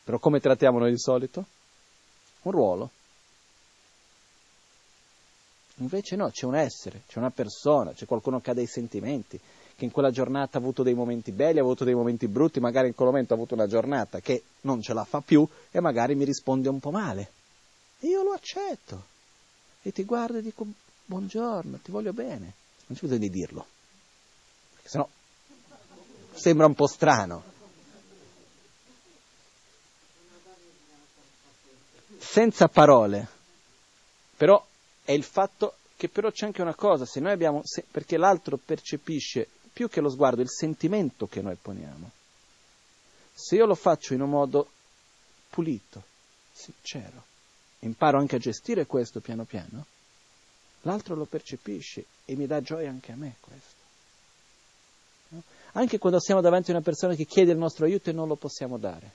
[0.05, 1.45] Però come trattiamo noi di solito?
[2.43, 2.89] Un ruolo.
[5.79, 9.37] Invece no, c'è un essere, c'è una persona, c'è qualcuno che ha dei sentimenti,
[9.75, 12.87] che in quella giornata ha avuto dei momenti belli, ha avuto dei momenti brutti, magari
[12.87, 16.15] in quel momento ha avuto una giornata che non ce la fa più e magari
[16.15, 17.31] mi risponde un po' male.
[17.99, 19.09] E io lo accetto.
[19.81, 20.65] E ti guardo e dico
[21.05, 22.53] buongiorno, ti voglio bene.
[22.87, 23.65] Non c'è bisogno di dirlo,
[24.73, 25.07] perché sennò
[26.33, 27.43] sembra un po' strano.
[32.17, 33.27] Senza parole,
[34.37, 34.63] però
[35.03, 38.57] è il fatto che però c'è anche una cosa, se noi abbiamo, se, perché l'altro
[38.57, 42.11] percepisce più che lo sguardo il sentimento che noi poniamo.
[43.33, 44.69] Se io lo faccio in un modo
[45.49, 46.03] pulito,
[46.51, 47.23] sincero,
[47.79, 49.85] imparo anche a gestire questo piano piano,
[50.81, 53.79] l'altro lo percepisce e mi dà gioia anche a me questo.
[55.29, 55.43] No?
[55.73, 58.35] Anche quando siamo davanti a una persona che chiede il nostro aiuto e non lo
[58.35, 59.11] possiamo dare,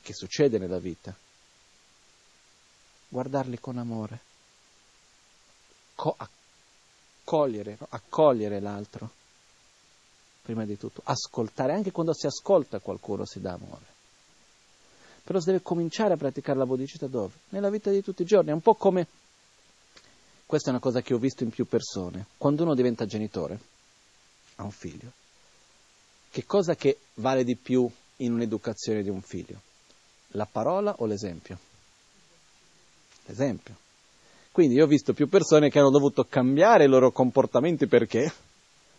[0.00, 1.14] che succede nella vita,
[3.08, 4.30] guardarli con amore
[6.02, 6.16] co-
[7.22, 7.86] accogliere, no?
[7.90, 9.10] accogliere l'altro,
[10.42, 13.90] prima di tutto, ascoltare, anche quando si ascolta qualcuno si dà amore.
[15.24, 17.32] Però si deve cominciare a praticare la bodhicitta dove?
[17.50, 19.06] Nella vita di tutti i giorni, è un po' come,
[20.44, 23.58] questa è una cosa che ho visto in più persone, quando uno diventa genitore,
[24.56, 25.12] ha un figlio,
[26.30, 29.60] che cosa che vale di più in un'educazione di un figlio?
[30.28, 31.58] La parola o l'esempio?
[33.26, 33.81] L'esempio.
[34.52, 38.30] Quindi io ho visto più persone che hanno dovuto cambiare i loro comportamenti perché?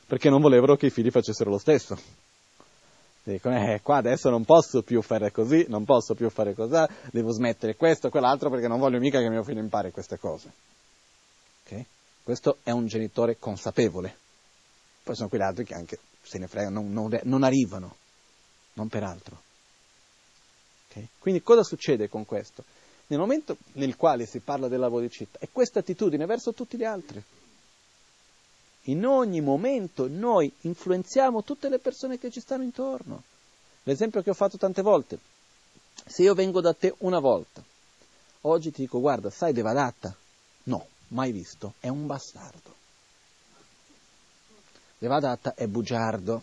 [0.07, 1.95] Perché non volevano che i figli facessero lo stesso.
[3.21, 7.31] Dicono, eh, qua adesso non posso più fare così, non posso più fare così, devo
[7.31, 10.51] smettere questo, quell'altro perché non voglio mica che mio figlio impari queste cose.
[11.65, 11.85] Okay?
[12.23, 14.17] Questo è un genitore consapevole.
[15.03, 17.95] Poi sono quegli altri che anche se ne fregano, non, non, non arrivano,
[18.73, 19.39] non per altro.
[20.89, 21.07] Okay?
[21.19, 22.63] Quindi cosa succede con questo?
[23.07, 27.21] Nel momento nel quale si parla della bodhicitta, è questa attitudine verso tutti gli altri.
[28.87, 33.23] In ogni momento noi influenziamo tutte le persone che ci stanno intorno.
[33.83, 35.19] L'esempio che ho fatto tante volte,
[36.05, 37.63] se io vengo da te una volta,
[38.41, 40.15] oggi ti dico guarda, sai Devadatta?
[40.63, 42.71] No, mai visto, è un bastardo.
[44.97, 46.41] Devadatta è bugiardo,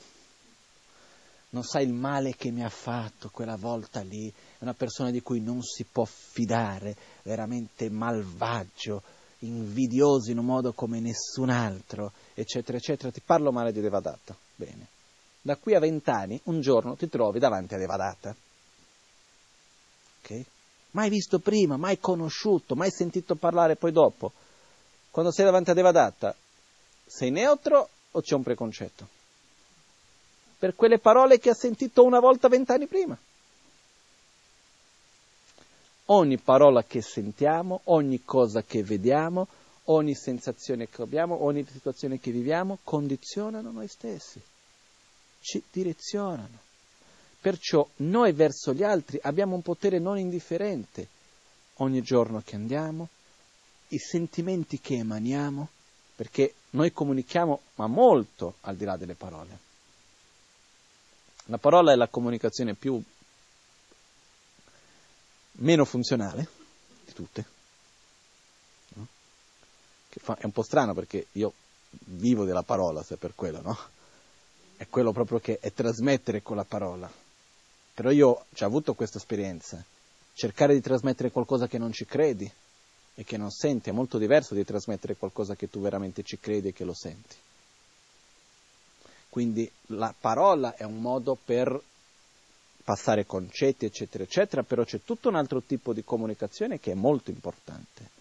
[1.51, 5.41] non sai il male che mi ha fatto quella volta lì, una persona di cui
[5.41, 9.03] non si può fidare, veramente malvagio,
[9.41, 13.11] invidioso in un modo come nessun altro, eccetera, eccetera.
[13.11, 14.37] Ti parlo male di Devadatta.
[14.55, 14.87] Bene.
[15.43, 18.35] Da qui a vent'anni, un giorno ti trovi davanti a Devadatta.
[20.23, 20.45] Ok?
[20.93, 24.33] Mai visto prima, mai conosciuto, mai sentito parlare poi dopo.
[25.11, 26.35] Quando sei davanti a Devadatta,
[27.07, 29.19] sei neutro o c'è un preconcetto?
[30.61, 33.17] per quelle parole che ha sentito una volta vent'anni prima.
[36.13, 39.47] Ogni parola che sentiamo, ogni cosa che vediamo,
[39.85, 44.41] ogni sensazione che abbiamo, ogni situazione che viviamo, condizionano noi stessi,
[45.41, 46.59] ci direzionano.
[47.41, 51.07] Perciò noi verso gli altri abbiamo un potere non indifferente
[51.77, 53.09] ogni giorno che andiamo,
[53.89, 55.69] i sentimenti che emaniamo,
[56.17, 59.59] perché noi comunichiamo ma molto al di là delle parole.
[61.47, 63.01] La parola è la comunicazione più
[65.53, 66.49] meno funzionale
[67.05, 67.45] di tutte.
[68.95, 69.07] No?
[70.09, 71.53] Fa, è un po' strano perché io
[71.91, 73.79] vivo della parola, se per quello, no?
[74.77, 77.11] È quello proprio che è trasmettere con la parola.
[77.93, 79.85] Però io ho avuto questa esperienza.
[80.33, 82.51] Cercare di trasmettere qualcosa che non ci credi
[83.15, 86.69] e che non senti è molto diverso di trasmettere qualcosa che tu veramente ci credi
[86.69, 87.37] e che lo senti.
[89.29, 91.81] Quindi la parola è un modo per
[92.91, 97.31] passare concetti, eccetera, eccetera, però c'è tutto un altro tipo di comunicazione che è molto
[97.31, 98.19] importante.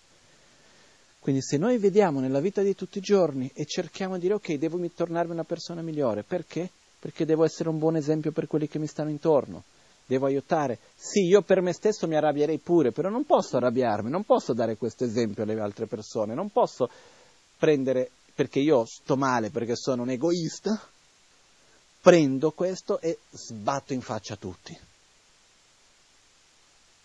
[1.20, 4.54] Quindi se noi vediamo nella vita di tutti i giorni e cerchiamo di dire ok,
[4.54, 6.70] devo tornarmi una persona migliore, perché?
[7.00, 9.64] Perché devo essere un buon esempio per quelli che mi stanno intorno,
[10.06, 10.78] devo aiutare.
[10.96, 14.78] Sì, io per me stesso mi arrabbierei pure, però non posso arrabbiarmi, non posso dare
[14.78, 16.88] questo esempio alle altre persone, non posso
[17.58, 20.80] prendere perché io sto male, perché sono un egoista,
[22.02, 24.78] prendo questo e sbatto in faccia a tutti.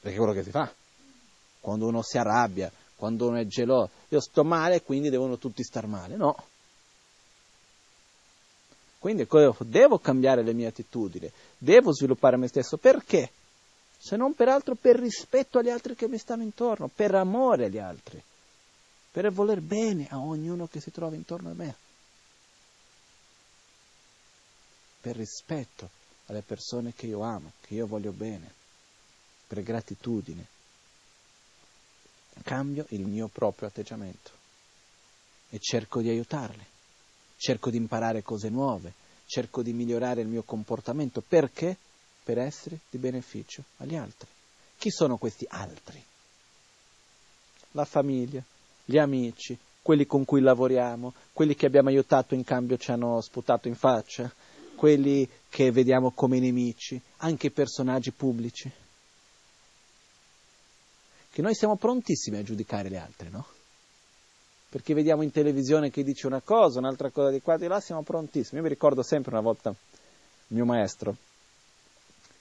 [0.01, 0.73] Perché è quello che si fa.
[1.61, 5.87] Quando uno si arrabbia, quando uno è geloso, io sto male, quindi devono tutti star
[5.87, 6.17] male.
[6.17, 6.37] No,
[9.05, 9.29] Quindi
[9.67, 12.79] devo cambiare le mie attitudini, devo sviluppare me stesso.
[12.79, 13.31] Perché?
[13.99, 17.77] Se non per altro per rispetto agli altri che mi stanno intorno, per amore agli
[17.77, 18.23] altri,
[19.11, 21.75] per voler bene a ognuno che si trova intorno a me.
[25.05, 25.91] Per rispetto
[26.27, 28.51] alle persone che io amo, che io voglio bene,
[29.47, 30.47] per gratitudine.
[32.43, 34.31] Cambio il mio proprio atteggiamento
[35.51, 36.73] e cerco di aiutarli
[37.45, 38.95] cerco di imparare cose nuove,
[39.27, 41.23] cerco di migliorare il mio comportamento.
[41.27, 41.77] Perché?
[42.25, 44.27] Per essere di beneficio agli altri.
[44.79, 46.03] Chi sono questi altri?
[47.73, 48.43] La famiglia,
[48.83, 53.69] gli amici, quelli con cui lavoriamo, quelli che abbiamo aiutato in cambio ci hanno sputato
[53.69, 54.33] in faccia,
[54.85, 58.71] quelli che vediamo come nemici, anche personaggi pubblici.
[61.31, 63.47] Che noi siamo prontissimi a giudicare gli altri, no?
[64.69, 68.03] perché vediamo in televisione che dice una cosa, un'altra cosa di qua di là, siamo
[68.03, 68.59] prontissimi.
[68.59, 69.77] Io mi ricordo sempre una volta il
[70.49, 71.17] mio maestro,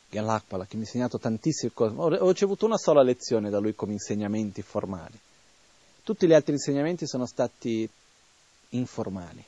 [0.09, 3.93] Gallakpala, che mi ha insegnato tantissime cose, ho ricevuto una sola lezione da lui come
[3.93, 5.17] insegnamenti formali.
[6.03, 7.89] Tutti gli altri insegnamenti sono stati
[8.71, 9.45] informali.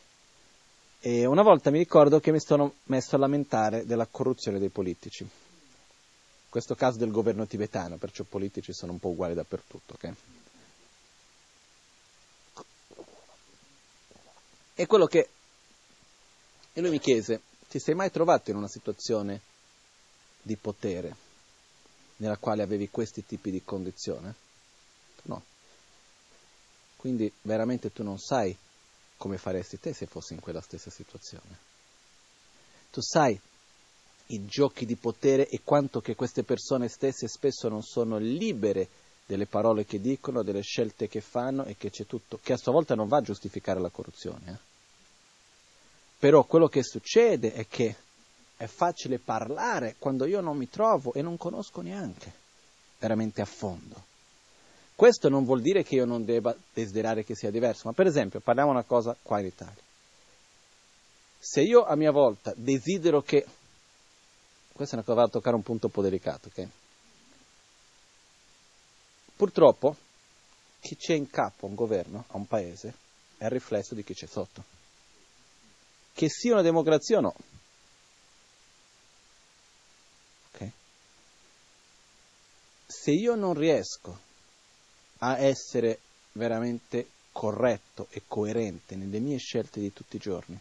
[1.07, 5.21] E una volta mi ricordo che mi sono messo a lamentare della corruzione dei politici.
[5.21, 5.29] In
[6.49, 10.13] questo caso del governo tibetano, perciò politici sono un po' uguali dappertutto, ok?
[14.73, 15.29] è quello che...
[16.73, 19.41] E lui mi chiese, ti sei mai trovato in una situazione
[20.41, 21.15] di potere
[22.15, 24.33] nella quale avevi questi tipi di condizione?
[25.25, 25.43] No.
[26.95, 28.57] Quindi veramente tu non sai
[29.25, 31.57] come faresti te se fossi in quella stessa situazione.
[32.91, 33.39] Tu sai
[34.27, 38.87] i giochi di potere e quanto che queste persone stesse spesso non sono libere
[39.25, 42.71] delle parole che dicono, delle scelte che fanno e che c'è tutto, che a sua
[42.71, 44.51] volta non va a giustificare la corruzione.
[44.51, 44.57] Eh?
[46.19, 47.95] Però quello che succede è che
[48.55, 52.31] è facile parlare quando io non mi trovo e non conosco neanche
[52.99, 54.13] veramente a fondo.
[54.95, 58.39] Questo non vuol dire che io non debba desiderare che sia diverso, ma per esempio
[58.39, 59.83] parliamo una cosa qua in Italia.
[61.37, 63.45] Se io a mia volta desidero che,
[64.71, 66.67] questa è una cosa da toccare un punto un po' delicato, ok?
[69.35, 69.97] Purtroppo
[70.79, 72.93] chi c'è in capo a un governo, a un paese,
[73.37, 74.63] è il riflesso di chi c'è sotto.
[76.13, 77.35] Che sia una democrazia o no.
[80.53, 80.71] Okay.
[82.85, 84.19] Se io non riesco
[85.25, 85.97] a essere
[86.33, 90.57] veramente corretto e coerente nelle mie scelte di tutti i giorni,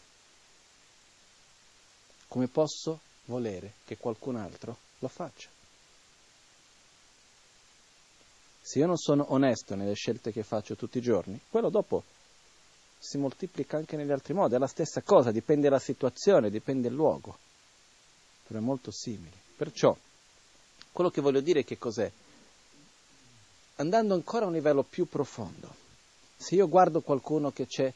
[2.28, 5.48] come posso volere che qualcun altro lo faccia?
[8.62, 12.02] Se io non sono onesto nelle scelte che faccio tutti i giorni, quello dopo
[12.98, 16.96] si moltiplica anche negli altri modi, è la stessa cosa, dipende dalla situazione, dipende dal
[16.96, 17.36] luogo,
[18.46, 19.36] però è molto simile.
[19.58, 19.94] Perciò,
[20.90, 22.10] quello che voglio dire che cos'è?
[23.76, 25.74] Andando ancora a un livello più profondo,
[26.36, 27.92] se io guardo qualcuno che c'è,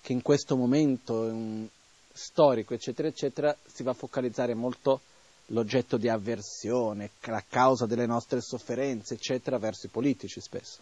[0.00, 1.66] che in questo momento è un
[2.12, 5.00] storico, eccetera, eccetera, si va a focalizzare molto
[5.46, 10.78] l'oggetto di avversione, la causa delle nostre sofferenze, eccetera, verso i politici spesso.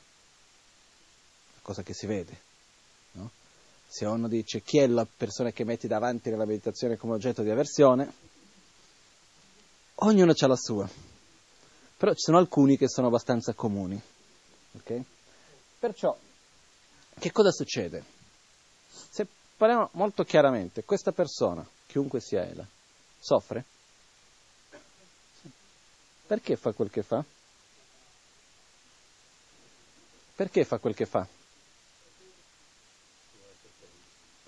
[1.63, 2.37] Cosa che si vede.
[3.13, 3.31] No?
[3.89, 7.51] Se uno dice chi è la persona che metti davanti nella meditazione come oggetto di
[7.51, 8.13] avversione,
[9.97, 11.12] ognuno ha la sua.
[12.03, 14.01] Però ci sono alcuni che sono abbastanza comuni.
[14.73, 15.05] Okay?
[15.79, 16.19] Perciò,
[17.16, 18.03] che cosa succede?
[18.89, 19.24] Se
[19.57, 22.66] parliamo molto chiaramente, questa persona, chiunque sia ella,
[23.20, 23.65] soffre?
[26.27, 27.24] Perché fa quel che fa?
[30.35, 31.24] Perché fa quel che fa?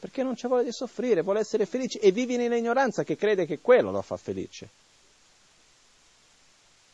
[0.01, 3.61] Perché non c'è voglia di soffrire, vuole essere felice e vive nell'ignoranza che crede che
[3.61, 4.83] quello lo fa felice.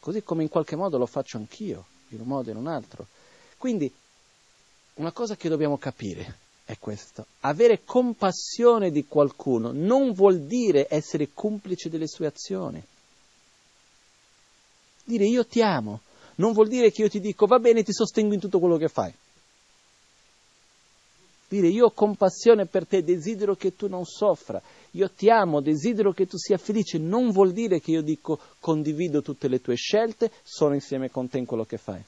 [0.00, 3.06] Così come in qualche modo lo faccio anch'io, in un modo o in un altro.
[3.58, 3.92] Quindi
[4.94, 7.26] una cosa che dobbiamo capire è questo.
[7.40, 12.82] Avere compassione di qualcuno non vuol dire essere complice delle sue azioni.
[15.04, 16.00] Dire io ti amo
[16.40, 18.88] non vuol dire che io ti dico va bene, ti sostengo in tutto quello che
[18.88, 19.12] fai.
[21.50, 24.62] Dire io ho compassione per te, desidero che tu non soffra,
[24.92, 29.20] io ti amo, desidero che tu sia felice, non vuol dire che io dico condivido
[29.20, 32.00] tutte le tue scelte, sono insieme con te in quello che fai.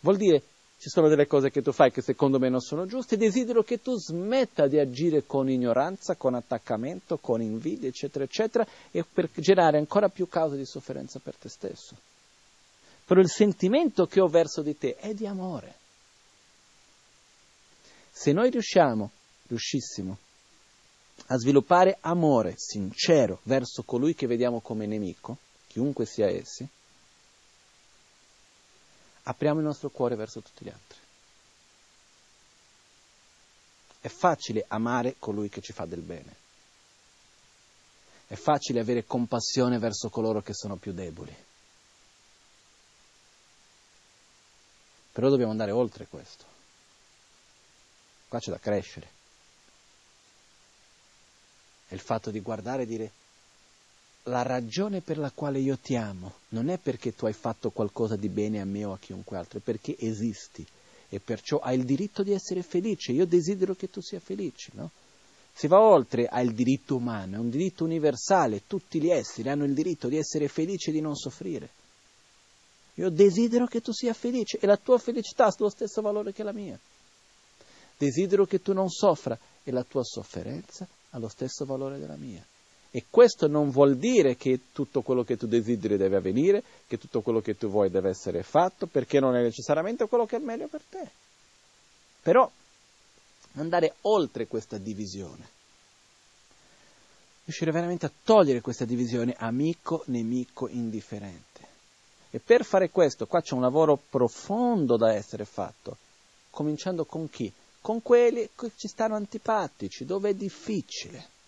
[0.00, 0.42] Vuol dire
[0.78, 3.82] ci sono delle cose che tu fai che secondo me non sono giuste, desidero che
[3.82, 9.76] tu smetta di agire con ignoranza, con attaccamento, con invidia, eccetera, eccetera, e per generare
[9.76, 11.94] ancora più cause di sofferenza per te stesso.
[13.04, 15.79] Però il sentimento che ho verso di te è di amore.
[18.20, 19.10] Se noi riusciamo,
[19.46, 20.18] riuscissimo,
[21.28, 25.38] a sviluppare amore sincero verso colui che vediamo come nemico,
[25.68, 26.68] chiunque sia essi,
[29.22, 30.98] apriamo il nostro cuore verso tutti gli altri.
[34.02, 36.36] È facile amare colui che ci fa del bene.
[38.26, 41.34] È facile avere compassione verso coloro che sono più deboli.
[45.10, 46.49] Però dobbiamo andare oltre questo.
[48.30, 49.08] Qua c'è da crescere.
[51.88, 53.10] È il fatto di guardare e dire
[54.24, 58.14] la ragione per la quale io ti amo non è perché tu hai fatto qualcosa
[58.14, 60.64] di bene a me o a chiunque altro, è perché esisti
[61.08, 63.10] e perciò hai il diritto di essere felice.
[63.10, 64.90] Io desidero che tu sia felice, no?
[65.52, 69.74] Si va oltre al diritto umano, è un diritto universale, tutti gli esseri hanno il
[69.74, 71.68] diritto di essere felici e di non soffrire.
[72.94, 76.44] Io desidero che tu sia felice e la tua felicità ha lo stesso valore che
[76.44, 76.78] la mia.
[78.00, 82.42] Desidero che tu non soffra e la tua sofferenza ha lo stesso valore della mia.
[82.90, 87.20] E questo non vuol dire che tutto quello che tu desideri deve avvenire, che tutto
[87.20, 90.66] quello che tu vuoi deve essere fatto, perché non è necessariamente quello che è meglio
[90.66, 91.10] per te.
[92.22, 92.50] Però
[93.56, 95.46] andare oltre questa divisione,
[97.44, 101.68] riuscire veramente a togliere questa divisione amico, nemico, indifferente.
[102.30, 105.98] E per fare questo, qua c'è un lavoro profondo da essere fatto,
[106.48, 107.52] cominciando con chi?
[107.80, 111.38] Con quelli che ci stanno antipatici, dove è difficile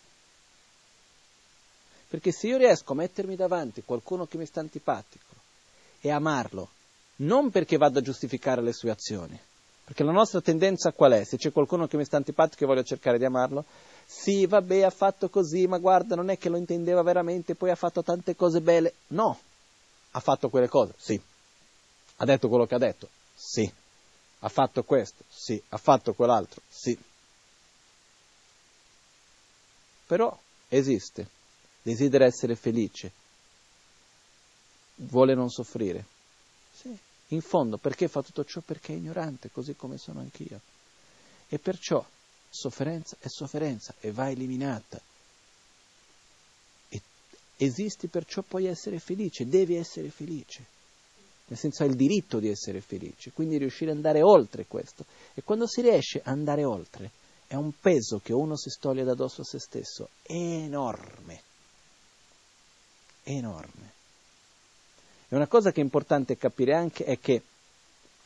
[2.12, 5.34] perché se io riesco a mettermi davanti qualcuno che mi sta antipatico
[5.98, 6.68] e amarlo,
[7.16, 9.40] non perché vado a giustificare le sue azioni,
[9.82, 11.24] perché la nostra tendenza qual è?
[11.24, 13.64] Se c'è qualcuno che mi sta antipatico e voglio cercare di amarlo,
[14.04, 17.76] sì, vabbè, ha fatto così, ma guarda, non è che lo intendeva veramente, poi ha
[17.76, 18.92] fatto tante cose belle.
[19.06, 19.38] No,
[20.10, 21.18] ha fatto quelle cose, sì.
[22.16, 23.72] Ha detto quello che ha detto, sì.
[24.44, 25.60] Ha fatto questo, sì.
[25.70, 26.98] Ha fatto quell'altro, sì.
[30.06, 30.36] Però
[30.68, 31.40] esiste
[31.82, 33.10] desidera essere felice,
[34.96, 36.04] vuole non soffrire.
[36.72, 36.96] Sì,
[37.28, 38.60] in fondo, perché fa tutto ciò?
[38.60, 40.60] Perché è ignorante, così come sono anch'io.
[41.48, 42.04] E perciò
[42.48, 45.00] sofferenza è sofferenza e va eliminata.
[46.88, 47.00] E
[47.56, 50.71] esisti perciò puoi essere felice, devi essere felice.
[51.46, 55.04] Nel senso hai il diritto di essere felice, quindi riuscire ad andare oltre questo.
[55.34, 57.10] E quando si riesce ad andare oltre,
[57.46, 61.50] è un peso che uno si stoglie da addosso a se stesso enorme
[63.24, 63.90] enorme.
[65.28, 67.42] E una cosa che è importante capire anche è che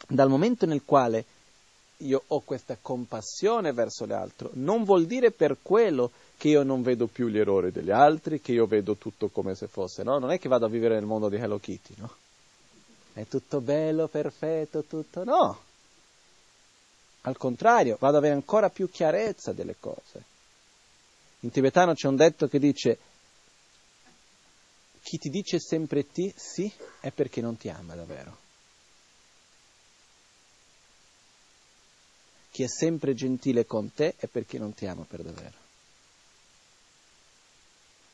[0.08, 1.24] dal momento nel quale
[1.98, 7.06] io ho questa compassione verso l'altro, non vuol dire per quello che io non vedo
[7.06, 10.18] più gli errori degli altri, che io vedo tutto come se fosse, no?
[10.18, 12.14] Non è che vado a vivere nel mondo di Hello Kitty, no?
[13.16, 15.58] È tutto bello, perfetto, tutto no.
[17.22, 20.22] Al contrario, vado ad avere ancora più chiarezza delle cose.
[21.40, 22.98] In tibetano c'è un detto che dice
[25.00, 26.70] chi ti dice sempre ti, sì,
[27.00, 28.36] è perché non ti ama davvero.
[32.50, 35.65] Chi è sempre gentile con te è perché non ti ama per davvero.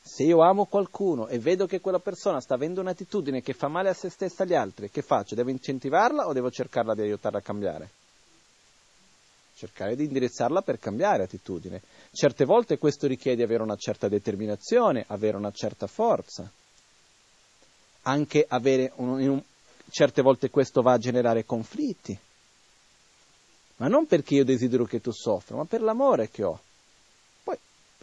[0.05, 3.89] Se io amo qualcuno e vedo che quella persona sta avendo un'attitudine che fa male
[3.89, 5.33] a se stessa e agli altri, che faccio?
[5.33, 7.89] Devo incentivarla o devo cercarla di aiutarla a cambiare?
[9.55, 11.81] Cercare di indirizzarla per cambiare attitudine.
[12.11, 16.51] Certe volte questo richiede avere una certa determinazione, avere una certa forza
[18.03, 19.41] anche avere un, un,
[19.89, 22.17] certe volte questo va a generare conflitti.
[23.77, 26.59] Ma non perché io desidero che tu soffra, ma per l'amore che ho.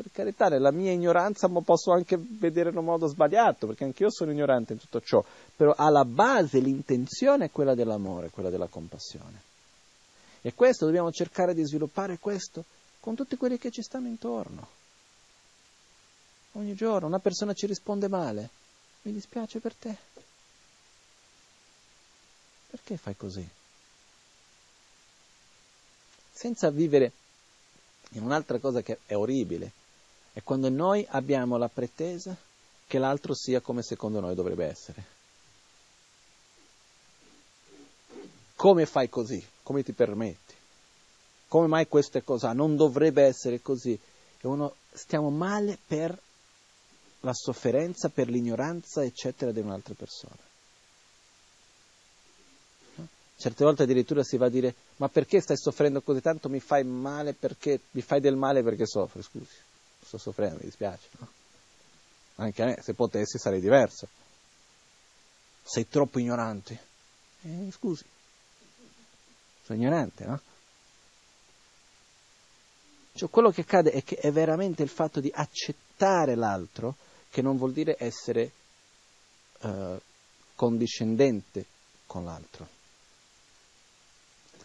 [0.00, 4.10] Per carità, nella mia ignoranza posso anche vedere in un modo sbagliato, perché anche io
[4.10, 5.22] sono ignorante in tutto ciò,
[5.54, 9.42] però alla base l'intenzione è quella dell'amore, quella della compassione.
[10.40, 12.64] E questo dobbiamo cercare di sviluppare questo
[12.98, 14.68] con tutti quelli che ci stanno intorno.
[16.52, 18.48] Ogni giorno una persona ci risponde male,
[19.02, 19.94] mi dispiace per te.
[22.70, 23.46] Perché fai così?
[26.32, 27.12] Senza vivere
[28.12, 29.72] in un'altra cosa che è orribile,
[30.32, 32.36] è quando noi abbiamo la pretesa
[32.86, 35.04] che l'altro sia come secondo noi dovrebbe essere.
[38.54, 39.44] Come fai così?
[39.62, 40.54] Come ti permetti?
[41.48, 43.98] Come mai questa cosa non dovrebbe essere così?
[44.40, 46.18] E uno stiamo male per
[47.20, 50.36] la sofferenza per l'ignoranza, eccetera, di un'altra persona.
[52.94, 53.08] No?
[53.36, 56.48] Certe volte addirittura si va a dire, ma perché stai soffrendo così tanto?
[56.48, 59.54] Mi fai male perché, mi fai del male perché soffri, scusi,
[60.10, 61.08] sto soffrendo, mi dispiace?
[62.36, 64.08] Anche a me, se potessi sarei diverso.
[65.62, 66.88] Sei troppo ignorante.
[67.42, 68.04] Eh, scusi,
[69.62, 70.40] sono ignorante, no?
[73.12, 76.96] Cioè quello che accade è che è veramente il fatto di accettare l'altro
[77.30, 78.50] che non vuol dire essere
[79.60, 80.00] uh,
[80.56, 81.66] condiscendente
[82.06, 82.66] con l'altro.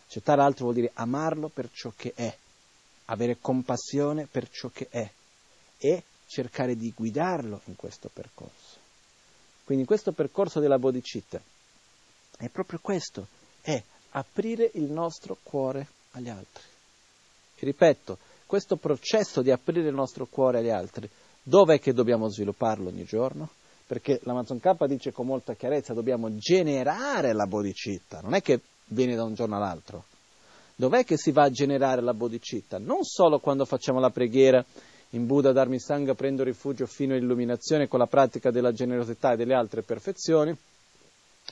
[0.08, 2.36] Accettare l'altro vuol dire amarlo per ciò che è,
[3.06, 5.12] avere compassione per ciò che è
[5.78, 8.84] e cercare di guidarlo in questo percorso.
[9.64, 11.42] Quindi questo percorso della bodhicitta
[12.38, 13.28] è proprio questo,
[13.62, 13.82] è
[14.12, 16.64] aprire il nostro cuore agli altri.
[17.56, 21.10] E ripeto, questo processo di aprire il nostro cuore agli altri,
[21.42, 23.50] dove è che dobbiamo svilupparlo ogni giorno?
[23.88, 29.16] Perché l'Amazon K dice con molta chiarezza dobbiamo generare la bodhicitta, non è che viene
[29.16, 30.06] da un giorno all'altro.
[30.76, 32.78] Dov'è che si va a generare la bodhicitta?
[32.80, 34.64] Non solo quando facciamo la preghiera
[35.16, 39.54] in Buddha Dharmi Sangha prendo rifugio fino all'illuminazione con la pratica della generosità e delle
[39.54, 40.56] altre perfezioni,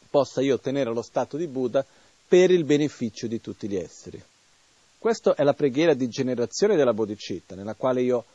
[0.10, 1.86] possa io ottenere lo stato di Buddha
[2.28, 4.22] per il beneficio di tutti gli esseri.
[4.98, 8.26] Questa è la preghiera di generazione della bodhicitta, nella quale io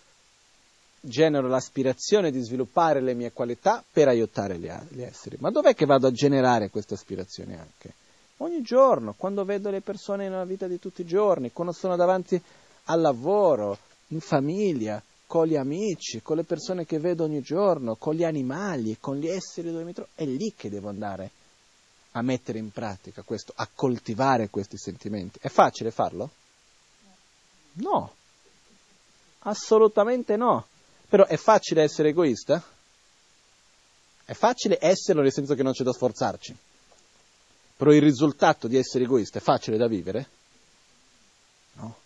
[1.00, 5.36] genero l'aspirazione di sviluppare le mie qualità per aiutare gli, esseri.
[5.40, 7.94] Ma dov'è che vado a generare queste aspirazioni anche?
[8.38, 12.40] Ogni giorno, quando vedo le persone nella vita di tutti i giorni, quando sono davanti
[12.84, 13.78] al lavoro,
[14.08, 18.96] in famiglia, con gli amici, con le persone che vedo ogni giorno, con gli animali,
[18.98, 21.30] con gli esseri dove mi trovo, è lì che devo andare
[22.12, 25.38] a mettere in pratica questo, a coltivare questi sentimenti.
[25.42, 26.30] È facile farlo?
[27.74, 28.14] No,
[29.40, 30.66] assolutamente no.
[31.06, 32.64] Però è facile essere egoista?
[34.24, 36.56] È facile esserlo nel senso che non c'è da sforzarci.
[37.76, 40.28] Però il risultato di essere egoista è facile da vivere?
[41.74, 41.96] No.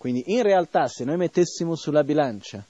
[0.00, 2.64] Quindi in realtà se noi mettessimo sulla bilancia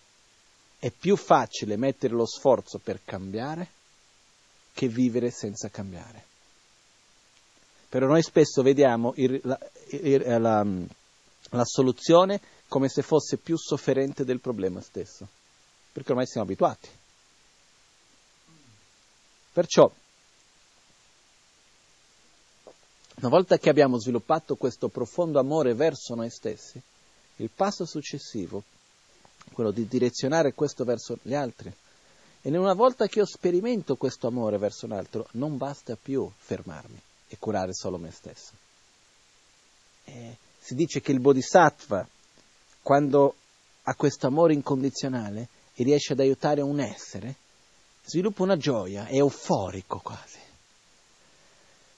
[0.80, 3.68] è più facile mettere lo sforzo per cambiare
[4.72, 6.24] che vivere senza cambiare.
[7.88, 9.56] Però noi spesso vediamo il, la,
[9.90, 10.66] il, la,
[11.50, 15.28] la soluzione come se fosse più sofferente del problema stesso,
[15.92, 16.88] perché ormai siamo abituati.
[19.52, 19.88] Perciò,
[23.18, 26.82] una volta che abbiamo sviluppato questo profondo amore verso noi stessi,
[27.42, 28.62] il passo successivo
[29.52, 31.72] quello di direzionare questo verso gli altri.
[32.42, 37.00] E una volta che io sperimento questo amore verso un altro, non basta più fermarmi
[37.28, 38.52] e curare solo me stesso.
[40.04, 42.06] E si dice che il bodhisattva,
[42.82, 43.34] quando
[43.82, 47.34] ha questo amore incondizionale e riesce ad aiutare un essere,
[48.04, 50.38] sviluppa una gioia, è euforico quasi,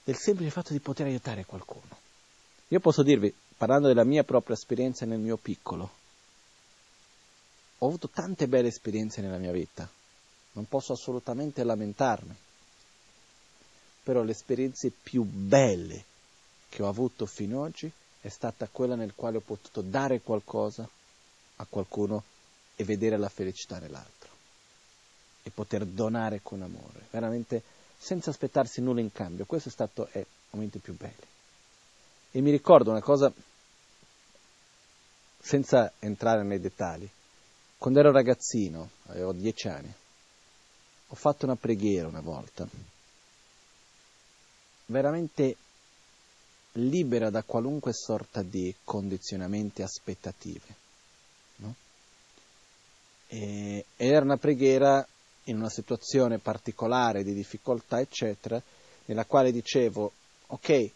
[0.04, 2.00] del semplice fatto di poter aiutare qualcuno.
[2.68, 3.32] Io posso dirvi,
[3.62, 5.88] parlando della mia propria esperienza nel mio piccolo,
[7.78, 9.88] ho avuto tante belle esperienze nella mia vita,
[10.54, 12.34] non posso assolutamente lamentarmi,
[14.02, 16.02] però le esperienze più belle
[16.70, 17.88] che ho avuto fino ad oggi
[18.20, 20.88] è stata quella nel quale ho potuto dare qualcosa
[21.54, 22.24] a qualcuno
[22.74, 24.30] e vedere la felicità nell'altro.
[25.44, 27.62] E poter donare con amore, veramente
[27.96, 29.44] senza aspettarsi nulla in cambio.
[29.44, 31.30] Questo è stato è, i momenti più belli.
[32.34, 33.30] E mi ricordo una cosa,
[35.42, 37.08] senza entrare nei dettagli,
[37.76, 39.92] quando ero ragazzino, avevo dieci anni,
[41.08, 42.66] ho fatto una preghiera una volta,
[44.86, 45.56] veramente
[46.74, 50.74] libera da qualunque sorta di condizionamenti aspettative.
[51.56, 51.74] No?
[53.26, 55.06] E, era una preghiera
[55.46, 58.62] in una situazione particolare di difficoltà, eccetera,
[59.06, 60.12] nella quale dicevo,
[60.46, 60.90] ok,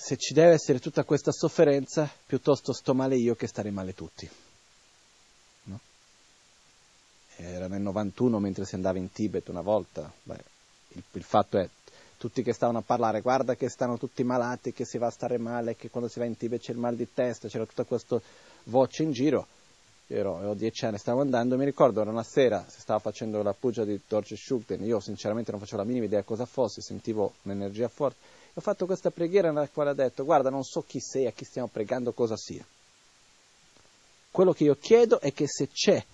[0.00, 4.28] se ci deve essere tutta questa sofferenza, piuttosto sto male io che stare male tutti.
[5.64, 5.78] No?
[7.36, 10.42] Era nel 91 mentre si andava in Tibet una volta, Beh,
[10.88, 11.68] il, il fatto è
[12.16, 15.36] tutti che stavano a parlare, guarda che stanno tutti malati, che si va a stare
[15.36, 18.18] male, che quando si va in Tibet c'è il mal di testa, c'era tutta questa
[18.64, 19.46] voce in giro.
[20.06, 23.42] Io ero, avevo dieci anni, stavo andando, mi ricordo, era una sera, si stava facendo
[23.42, 27.34] la pugia di Dorje Shukden, io sinceramente non facevo la minima idea cosa fosse, sentivo
[27.42, 28.38] un'energia forte.
[28.54, 31.44] Ho fatto questa preghiera nella quale ho detto, guarda, non so chi sei, a chi
[31.44, 32.64] stiamo pregando, cosa sia.
[34.30, 36.04] Quello che io chiedo è che se c'è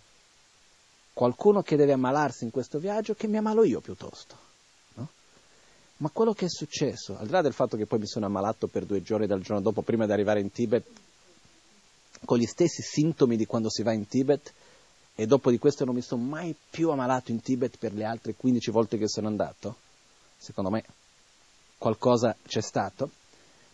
[1.13, 4.45] qualcuno che deve ammalarsi in questo viaggio, che mi ammalo io piuttosto.
[5.99, 8.67] Ma quello che è successo, al di là del fatto che poi mi sono ammalato
[8.67, 10.85] per due giorni dal giorno dopo, prima di arrivare in Tibet,
[12.27, 14.53] con gli stessi sintomi di quando si va in Tibet,
[15.15, 18.35] e dopo di questo non mi sono mai più ammalato in Tibet per le altre
[18.35, 19.77] 15 volte che sono andato,
[20.37, 20.85] secondo me
[21.79, 23.11] qualcosa c'è stato,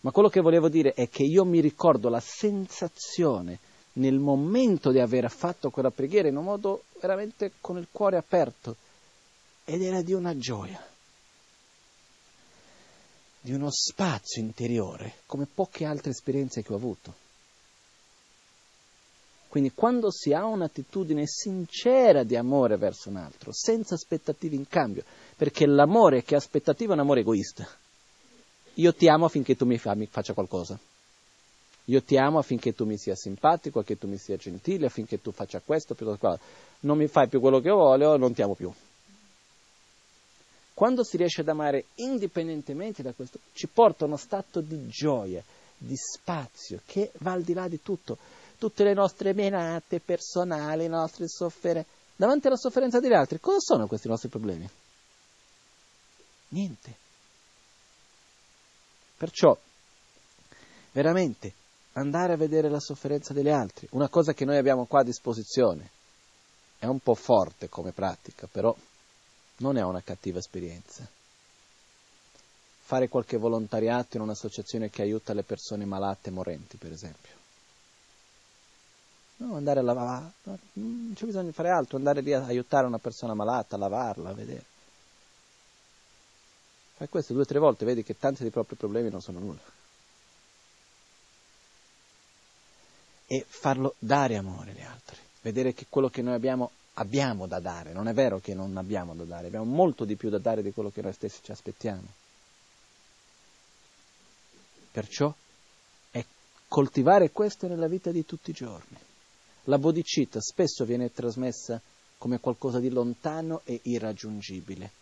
[0.01, 3.59] ma quello che volevo dire è che io mi ricordo la sensazione
[3.93, 8.75] nel momento di aver fatto quella preghiera in un modo veramente con il cuore aperto,
[9.65, 10.91] ed era di una gioia
[13.43, 17.13] di uno spazio interiore come poche altre esperienze che ho avuto.
[19.49, 25.03] Quindi quando si ha un'attitudine sincera di amore verso un altro, senza aspettative in cambio,
[25.35, 27.67] perché l'amore che aspettativa è un amore egoista.
[28.75, 30.79] Io ti amo affinché tu mi, fa, mi faccia qualcosa.
[31.85, 35.31] Io ti amo affinché tu mi sia simpatico, affinché tu mi sia gentile, affinché tu
[35.31, 36.39] faccia questo, piuttosto quello.
[36.81, 38.71] Non mi fai più quello che voglio, non ti amo più.
[40.73, 45.43] Quando si riesce ad amare indipendentemente da questo, ci porta uno stato di gioia,
[45.77, 48.17] di spazio, che va al di là di tutto.
[48.57, 51.89] Tutte le nostre menate personali, le nostre sofferenze.
[52.15, 54.67] Davanti alla sofferenza degli altri, cosa sono questi nostri problemi?
[56.49, 57.02] Niente.
[59.23, 59.57] Perciò,
[60.91, 61.53] veramente,
[61.93, 65.89] andare a vedere la sofferenza degli altri, una cosa che noi abbiamo qua a disposizione,
[66.77, 68.75] è un po' forte come pratica, però
[69.59, 71.07] non è una cattiva esperienza.
[72.81, 77.31] Fare qualche volontariato in un'associazione che aiuta le persone malate e morenti, per esempio.
[79.37, 82.87] No, andare a lavare, no, non c'è bisogno di fare altro, andare lì a aiutare
[82.87, 84.65] una persona malata, a lavarla, a vedere.
[87.03, 89.59] Fai questo due o tre volte, vedi che tanti dei propri problemi non sono nulla.
[93.27, 97.91] E farlo dare amore agli altri, vedere che quello che noi abbiamo abbiamo da dare,
[97.91, 100.71] non è vero che non abbiamo da dare, abbiamo molto di più da dare di
[100.71, 102.07] quello che noi stessi ci aspettiamo.
[104.89, 105.33] Perciò
[106.09, 106.23] è
[106.69, 108.97] coltivare questo nella vita di tutti i giorni.
[109.65, 111.81] La bodhicitta spesso viene trasmessa
[112.17, 115.01] come qualcosa di lontano e irraggiungibile.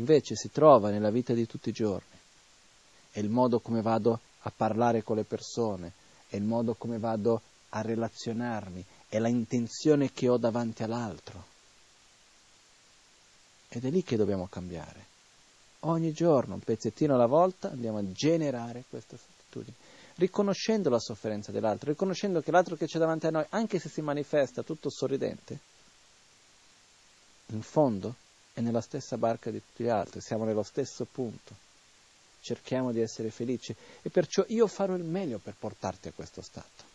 [0.00, 2.18] Invece si trova nella vita di tutti i giorni.
[3.12, 5.92] È il modo come vado a parlare con le persone,
[6.28, 11.44] è il modo come vado a relazionarmi, è la intenzione che ho davanti all'altro.
[13.68, 15.08] Ed è lì che dobbiamo cambiare.
[15.80, 19.76] Ogni giorno, un pezzettino alla volta, andiamo a generare questa attitudine,
[20.14, 24.00] riconoscendo la sofferenza dell'altro, riconoscendo che l'altro che c'è davanti a noi, anche se si
[24.00, 25.58] manifesta tutto sorridente,
[27.48, 28.14] in fondo
[28.52, 31.68] è nella stessa barca di tutti gli altri, siamo nello stesso punto.
[32.40, 36.90] Cerchiamo di essere felici e perciò io farò il meglio per portarti a questo stato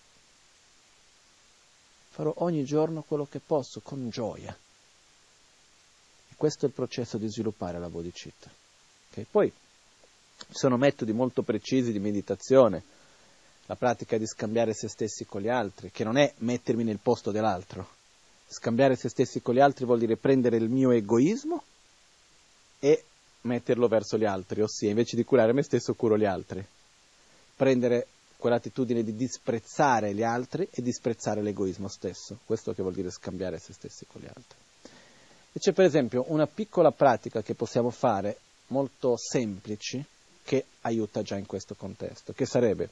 [2.15, 4.57] farò ogni giorno quello che posso con gioia.
[6.29, 8.49] E questo è il processo di sviluppare la bodhicitta.
[9.11, 9.25] Okay?
[9.29, 12.83] Poi ci sono metodi molto precisi di meditazione,
[13.65, 17.31] la pratica di scambiare se stessi con gli altri, che non è mettermi nel posto
[17.31, 17.94] dell'altro.
[18.47, 21.63] Scambiare se stessi con gli altri vuol dire prendere il mio egoismo
[22.79, 23.03] e
[23.41, 26.65] metterlo verso gli altri, ossia invece di curare me stesso curo gli altri.
[27.55, 28.07] Prendere
[28.37, 32.39] quell'attitudine di disprezzare gli altri e disprezzare l'egoismo stesso.
[32.45, 34.57] Questo che vuol dire scambiare se stessi con gli altri.
[35.51, 40.05] E c'è per esempio una piccola pratica che possiamo fare, molto semplice,
[40.43, 42.89] che aiuta già in questo contesto, che sarebbe,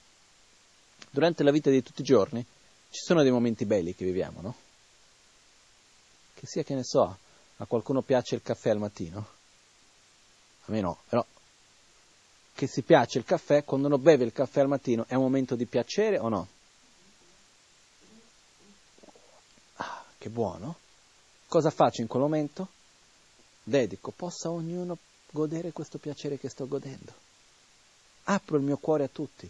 [1.11, 2.43] durante la vita di tutti i giorni,
[2.89, 4.55] ci sono dei momenti belli che viviamo, no?
[6.43, 7.17] Che sia che ne so,
[7.55, 9.27] a qualcuno piace il caffè al mattino?
[10.65, 11.25] A me no, però
[12.53, 15.55] che si piace il caffè, quando uno beve il caffè al mattino, è un momento
[15.55, 16.47] di piacere o no?
[19.75, 20.75] Ah, che buono.
[21.47, 22.67] Cosa faccio in quel momento?
[23.63, 24.97] Dedico, possa ognuno
[25.31, 27.13] godere questo piacere che sto godendo.
[28.23, 29.49] Apro il mio cuore a tutti.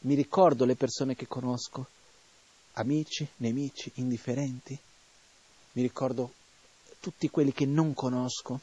[0.00, 1.86] Mi ricordo le persone che conosco,
[2.72, 4.80] amici, nemici, indifferenti.
[5.74, 6.32] Mi ricordo
[6.98, 8.60] tutti quelli che non conosco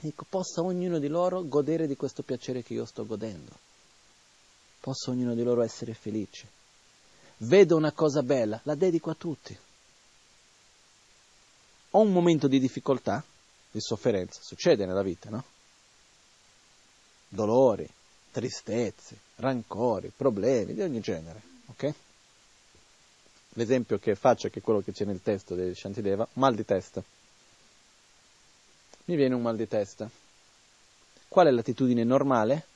[0.00, 3.52] Ecco, possa ognuno di loro godere di questo piacere che io sto godendo.
[4.80, 6.62] Possa ognuno di loro essere felice.
[7.38, 9.56] Vedo una cosa bella, la dedico a tutti.
[11.90, 13.22] Ho un momento di difficoltà,
[13.70, 15.44] di sofferenza, succede nella vita, no?
[17.28, 17.88] Dolori,
[18.30, 21.94] tristezze, rancori, problemi di ogni genere, ok?
[23.54, 27.02] L'esempio che faccio, che è quello che c'è nel testo di Shantideva, mal di testa
[29.06, 30.08] mi viene un mal di testa.
[31.28, 32.66] Qual è l'attitudine normale?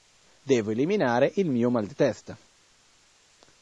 [0.42, 2.36] Devo eliminare il mio mal di testa.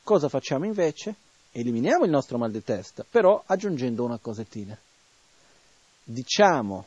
[0.02, 1.14] Cosa facciamo invece?
[1.52, 4.76] Eliminiamo il nostro mal di testa, però aggiungendo una cosettina.
[6.02, 6.86] Diciamo,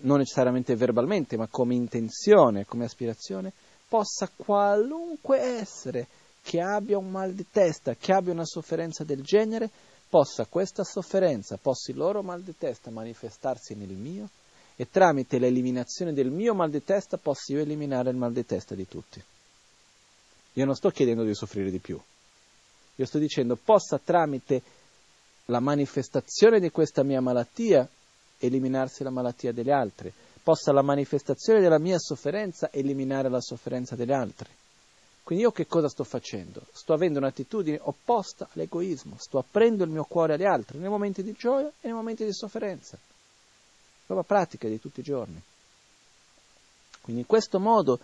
[0.00, 3.52] non necessariamente verbalmente, ma come intenzione, come aspirazione,
[3.88, 6.06] possa qualunque essere
[6.42, 9.70] che abbia un mal di testa, che abbia una sofferenza del genere,
[10.08, 14.28] possa questa sofferenza, possa il loro mal di testa manifestarsi nel mio
[14.74, 18.74] e tramite l'eliminazione del mio mal di testa posso io eliminare il mal di testa
[18.74, 19.22] di tutti.
[20.54, 22.00] Io non sto chiedendo di soffrire di più,
[22.96, 24.62] io sto dicendo possa tramite
[25.46, 27.88] la manifestazione di questa mia malattia
[28.38, 30.12] eliminarsi la malattia degli altri,
[30.42, 34.48] possa la manifestazione della mia sofferenza eliminare la sofferenza degli altri.
[35.22, 36.66] Quindi io che cosa sto facendo?
[36.72, 41.32] Sto avendo un'attitudine opposta all'egoismo, sto aprendo il mio cuore agli altri nei momenti di
[41.32, 42.98] gioia e nei momenti di sofferenza.
[44.06, 45.40] Prova pratica di tutti i giorni.
[47.00, 47.98] Quindi in questo modo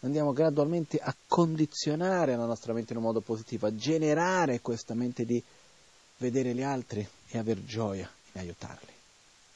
[0.00, 5.24] andiamo gradualmente a condizionare la nostra mente in un modo positivo, a generare questa mente
[5.24, 5.42] di
[6.18, 8.92] vedere gli altri e aver gioia in aiutarli,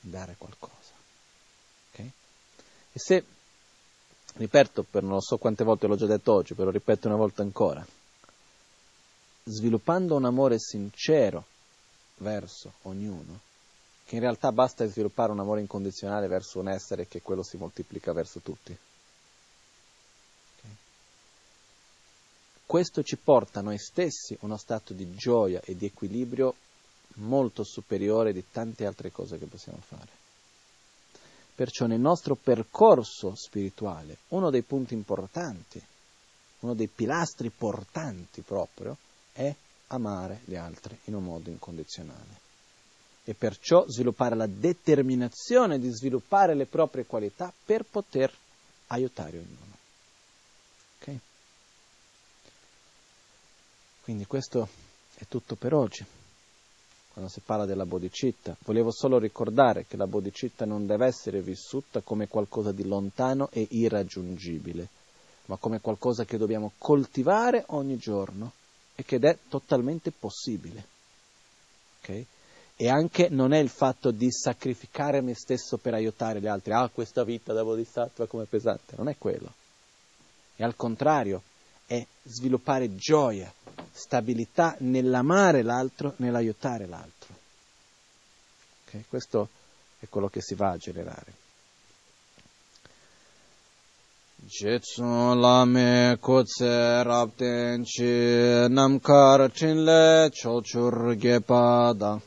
[0.03, 0.93] in dare qualcosa.
[1.93, 2.11] Okay?
[2.93, 3.25] E se
[4.35, 7.85] ripeto per non so quante volte l'ho già detto oggi, però ripeto una volta ancora,
[9.45, 11.45] sviluppando un amore sincero
[12.19, 13.41] verso ognuno,
[14.05, 18.13] che in realtà basta sviluppare un amore incondizionale verso un essere che quello si moltiplica
[18.13, 18.77] verso tutti.
[22.69, 26.55] Questo ci porta a noi stessi uno stato di gioia e di equilibrio
[27.15, 30.18] molto superiore di tante altre cose che possiamo fare.
[31.59, 35.83] Perciò nel nostro percorso spirituale uno dei punti importanti,
[36.61, 38.97] uno dei pilastri portanti proprio,
[39.33, 39.53] è
[39.89, 42.47] amare gli altri in un modo incondizionale.
[43.25, 48.33] E perciò sviluppare la determinazione di sviluppare le proprie qualità per poter
[48.87, 49.77] aiutare ognuno.
[51.01, 51.19] Okay?
[54.05, 54.69] Quindi questo
[55.17, 56.07] è tutto per oggi
[57.19, 58.57] quando si parla della bodhicitta.
[58.65, 63.67] Volevo solo ricordare che la bodhicitta non deve essere vissuta come qualcosa di lontano e
[63.71, 64.87] irraggiungibile,
[65.47, 68.53] ma come qualcosa che dobbiamo coltivare ogni giorno
[68.95, 70.85] e che è totalmente possibile.
[72.01, 72.25] Okay?
[72.77, 76.89] E anche non è il fatto di sacrificare me stesso per aiutare gli altri, ah
[76.89, 79.53] questa vita da bodhisattva come pesante, non è quello.
[80.55, 81.43] E al contrario,
[81.85, 83.53] è sviluppare gioia,
[83.99, 87.35] stabilità nell'amare l'altro, nell'aiutare l'altro.
[88.87, 89.05] Okay?
[89.09, 89.49] Questo
[89.99, 91.47] è quello che si va a generare.
[94.47, 102.19] Jetsu lame kutse rapten chi namkar chinle chochur gepada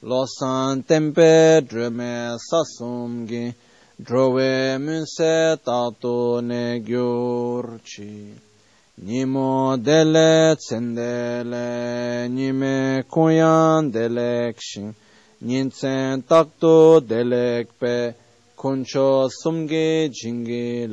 [0.00, 3.54] losan tempe drume sasumgi
[3.94, 8.51] drove munse tato ne gyurchi
[8.98, 14.94] Nimo dele tsendele, nime kunyan delek shin,
[15.40, 18.14] nintsen takto delek pe,
[18.54, 20.86] kuncho sumge jingi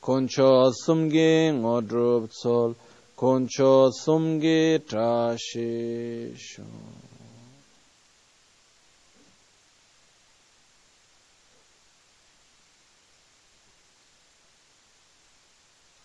[0.00, 2.74] kuncho sumge ngodrup tsol,
[3.14, 7.08] kuncho sumge trashi shon.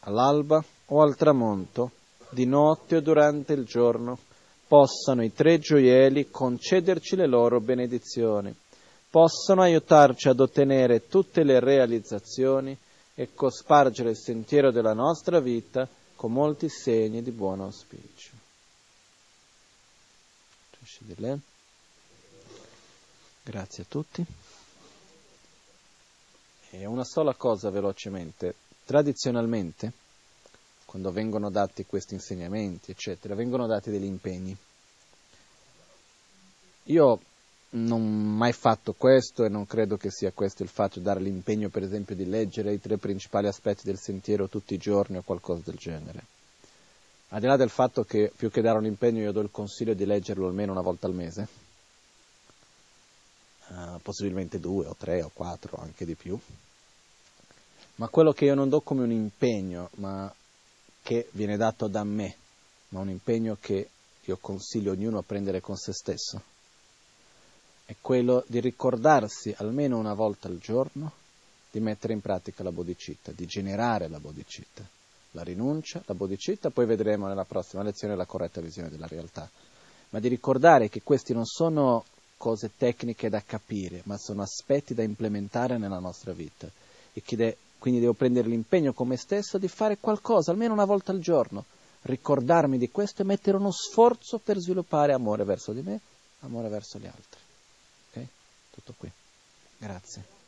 [0.06, 1.92] all'alba o al tramonto,
[2.30, 4.18] di notte o durante il giorno,
[4.68, 8.54] possano i tre gioielli concederci le loro benedizioni,
[9.10, 12.76] possano aiutarci ad ottenere tutte le realizzazioni
[13.16, 18.32] e cospargere il sentiero della nostra vita con molti segni di buon auspicio.
[23.44, 24.26] Grazie a tutti.
[26.72, 28.56] E una sola cosa velocemente.
[28.86, 29.92] Tradizionalmente,
[30.94, 34.56] quando vengono dati questi insegnamenti, eccetera, vengono dati degli impegni.
[36.84, 37.20] Io
[37.72, 41.20] non ho mai fatto questo e non credo che sia questo il fatto di dare
[41.20, 45.24] l'impegno, per esempio, di leggere i tre principali aspetti del sentiero tutti i giorni o
[45.24, 46.26] qualcosa del genere.
[47.30, 49.96] Al di là del fatto che più che dare un impegno io do il consiglio
[49.96, 51.48] di leggerlo almeno una volta al mese,
[53.70, 56.40] uh, possibilmente due o tre o quattro, anche di più,
[57.96, 60.32] ma quello che io non do come un impegno, ma
[61.04, 62.36] che viene dato da me,
[62.90, 63.90] ma un impegno che
[64.24, 66.42] io consiglio ognuno a prendere con se stesso.
[67.86, 71.12] È quello di ricordarsi almeno una volta al giorno
[71.70, 74.88] di mettere in pratica la bodhicitta, di generare la bodhicitta,
[75.32, 79.50] la rinuncia, la bodhicitta, poi vedremo nella prossima lezione la corretta visione della realtà,
[80.10, 82.06] ma di ricordare che questi non sono
[82.38, 86.70] cose tecniche da capire, ma sono aspetti da implementare nella nostra vita
[87.12, 91.12] e che quindi devo prendere l'impegno con me stesso di fare qualcosa, almeno una volta
[91.12, 91.66] al giorno,
[92.04, 96.00] ricordarmi di questo e mettere uno sforzo per sviluppare amore verso di me,
[96.44, 97.42] amore verso gli altri.
[98.10, 98.28] Ok?
[98.72, 99.12] Tutto qui.
[99.80, 100.43] Grazie.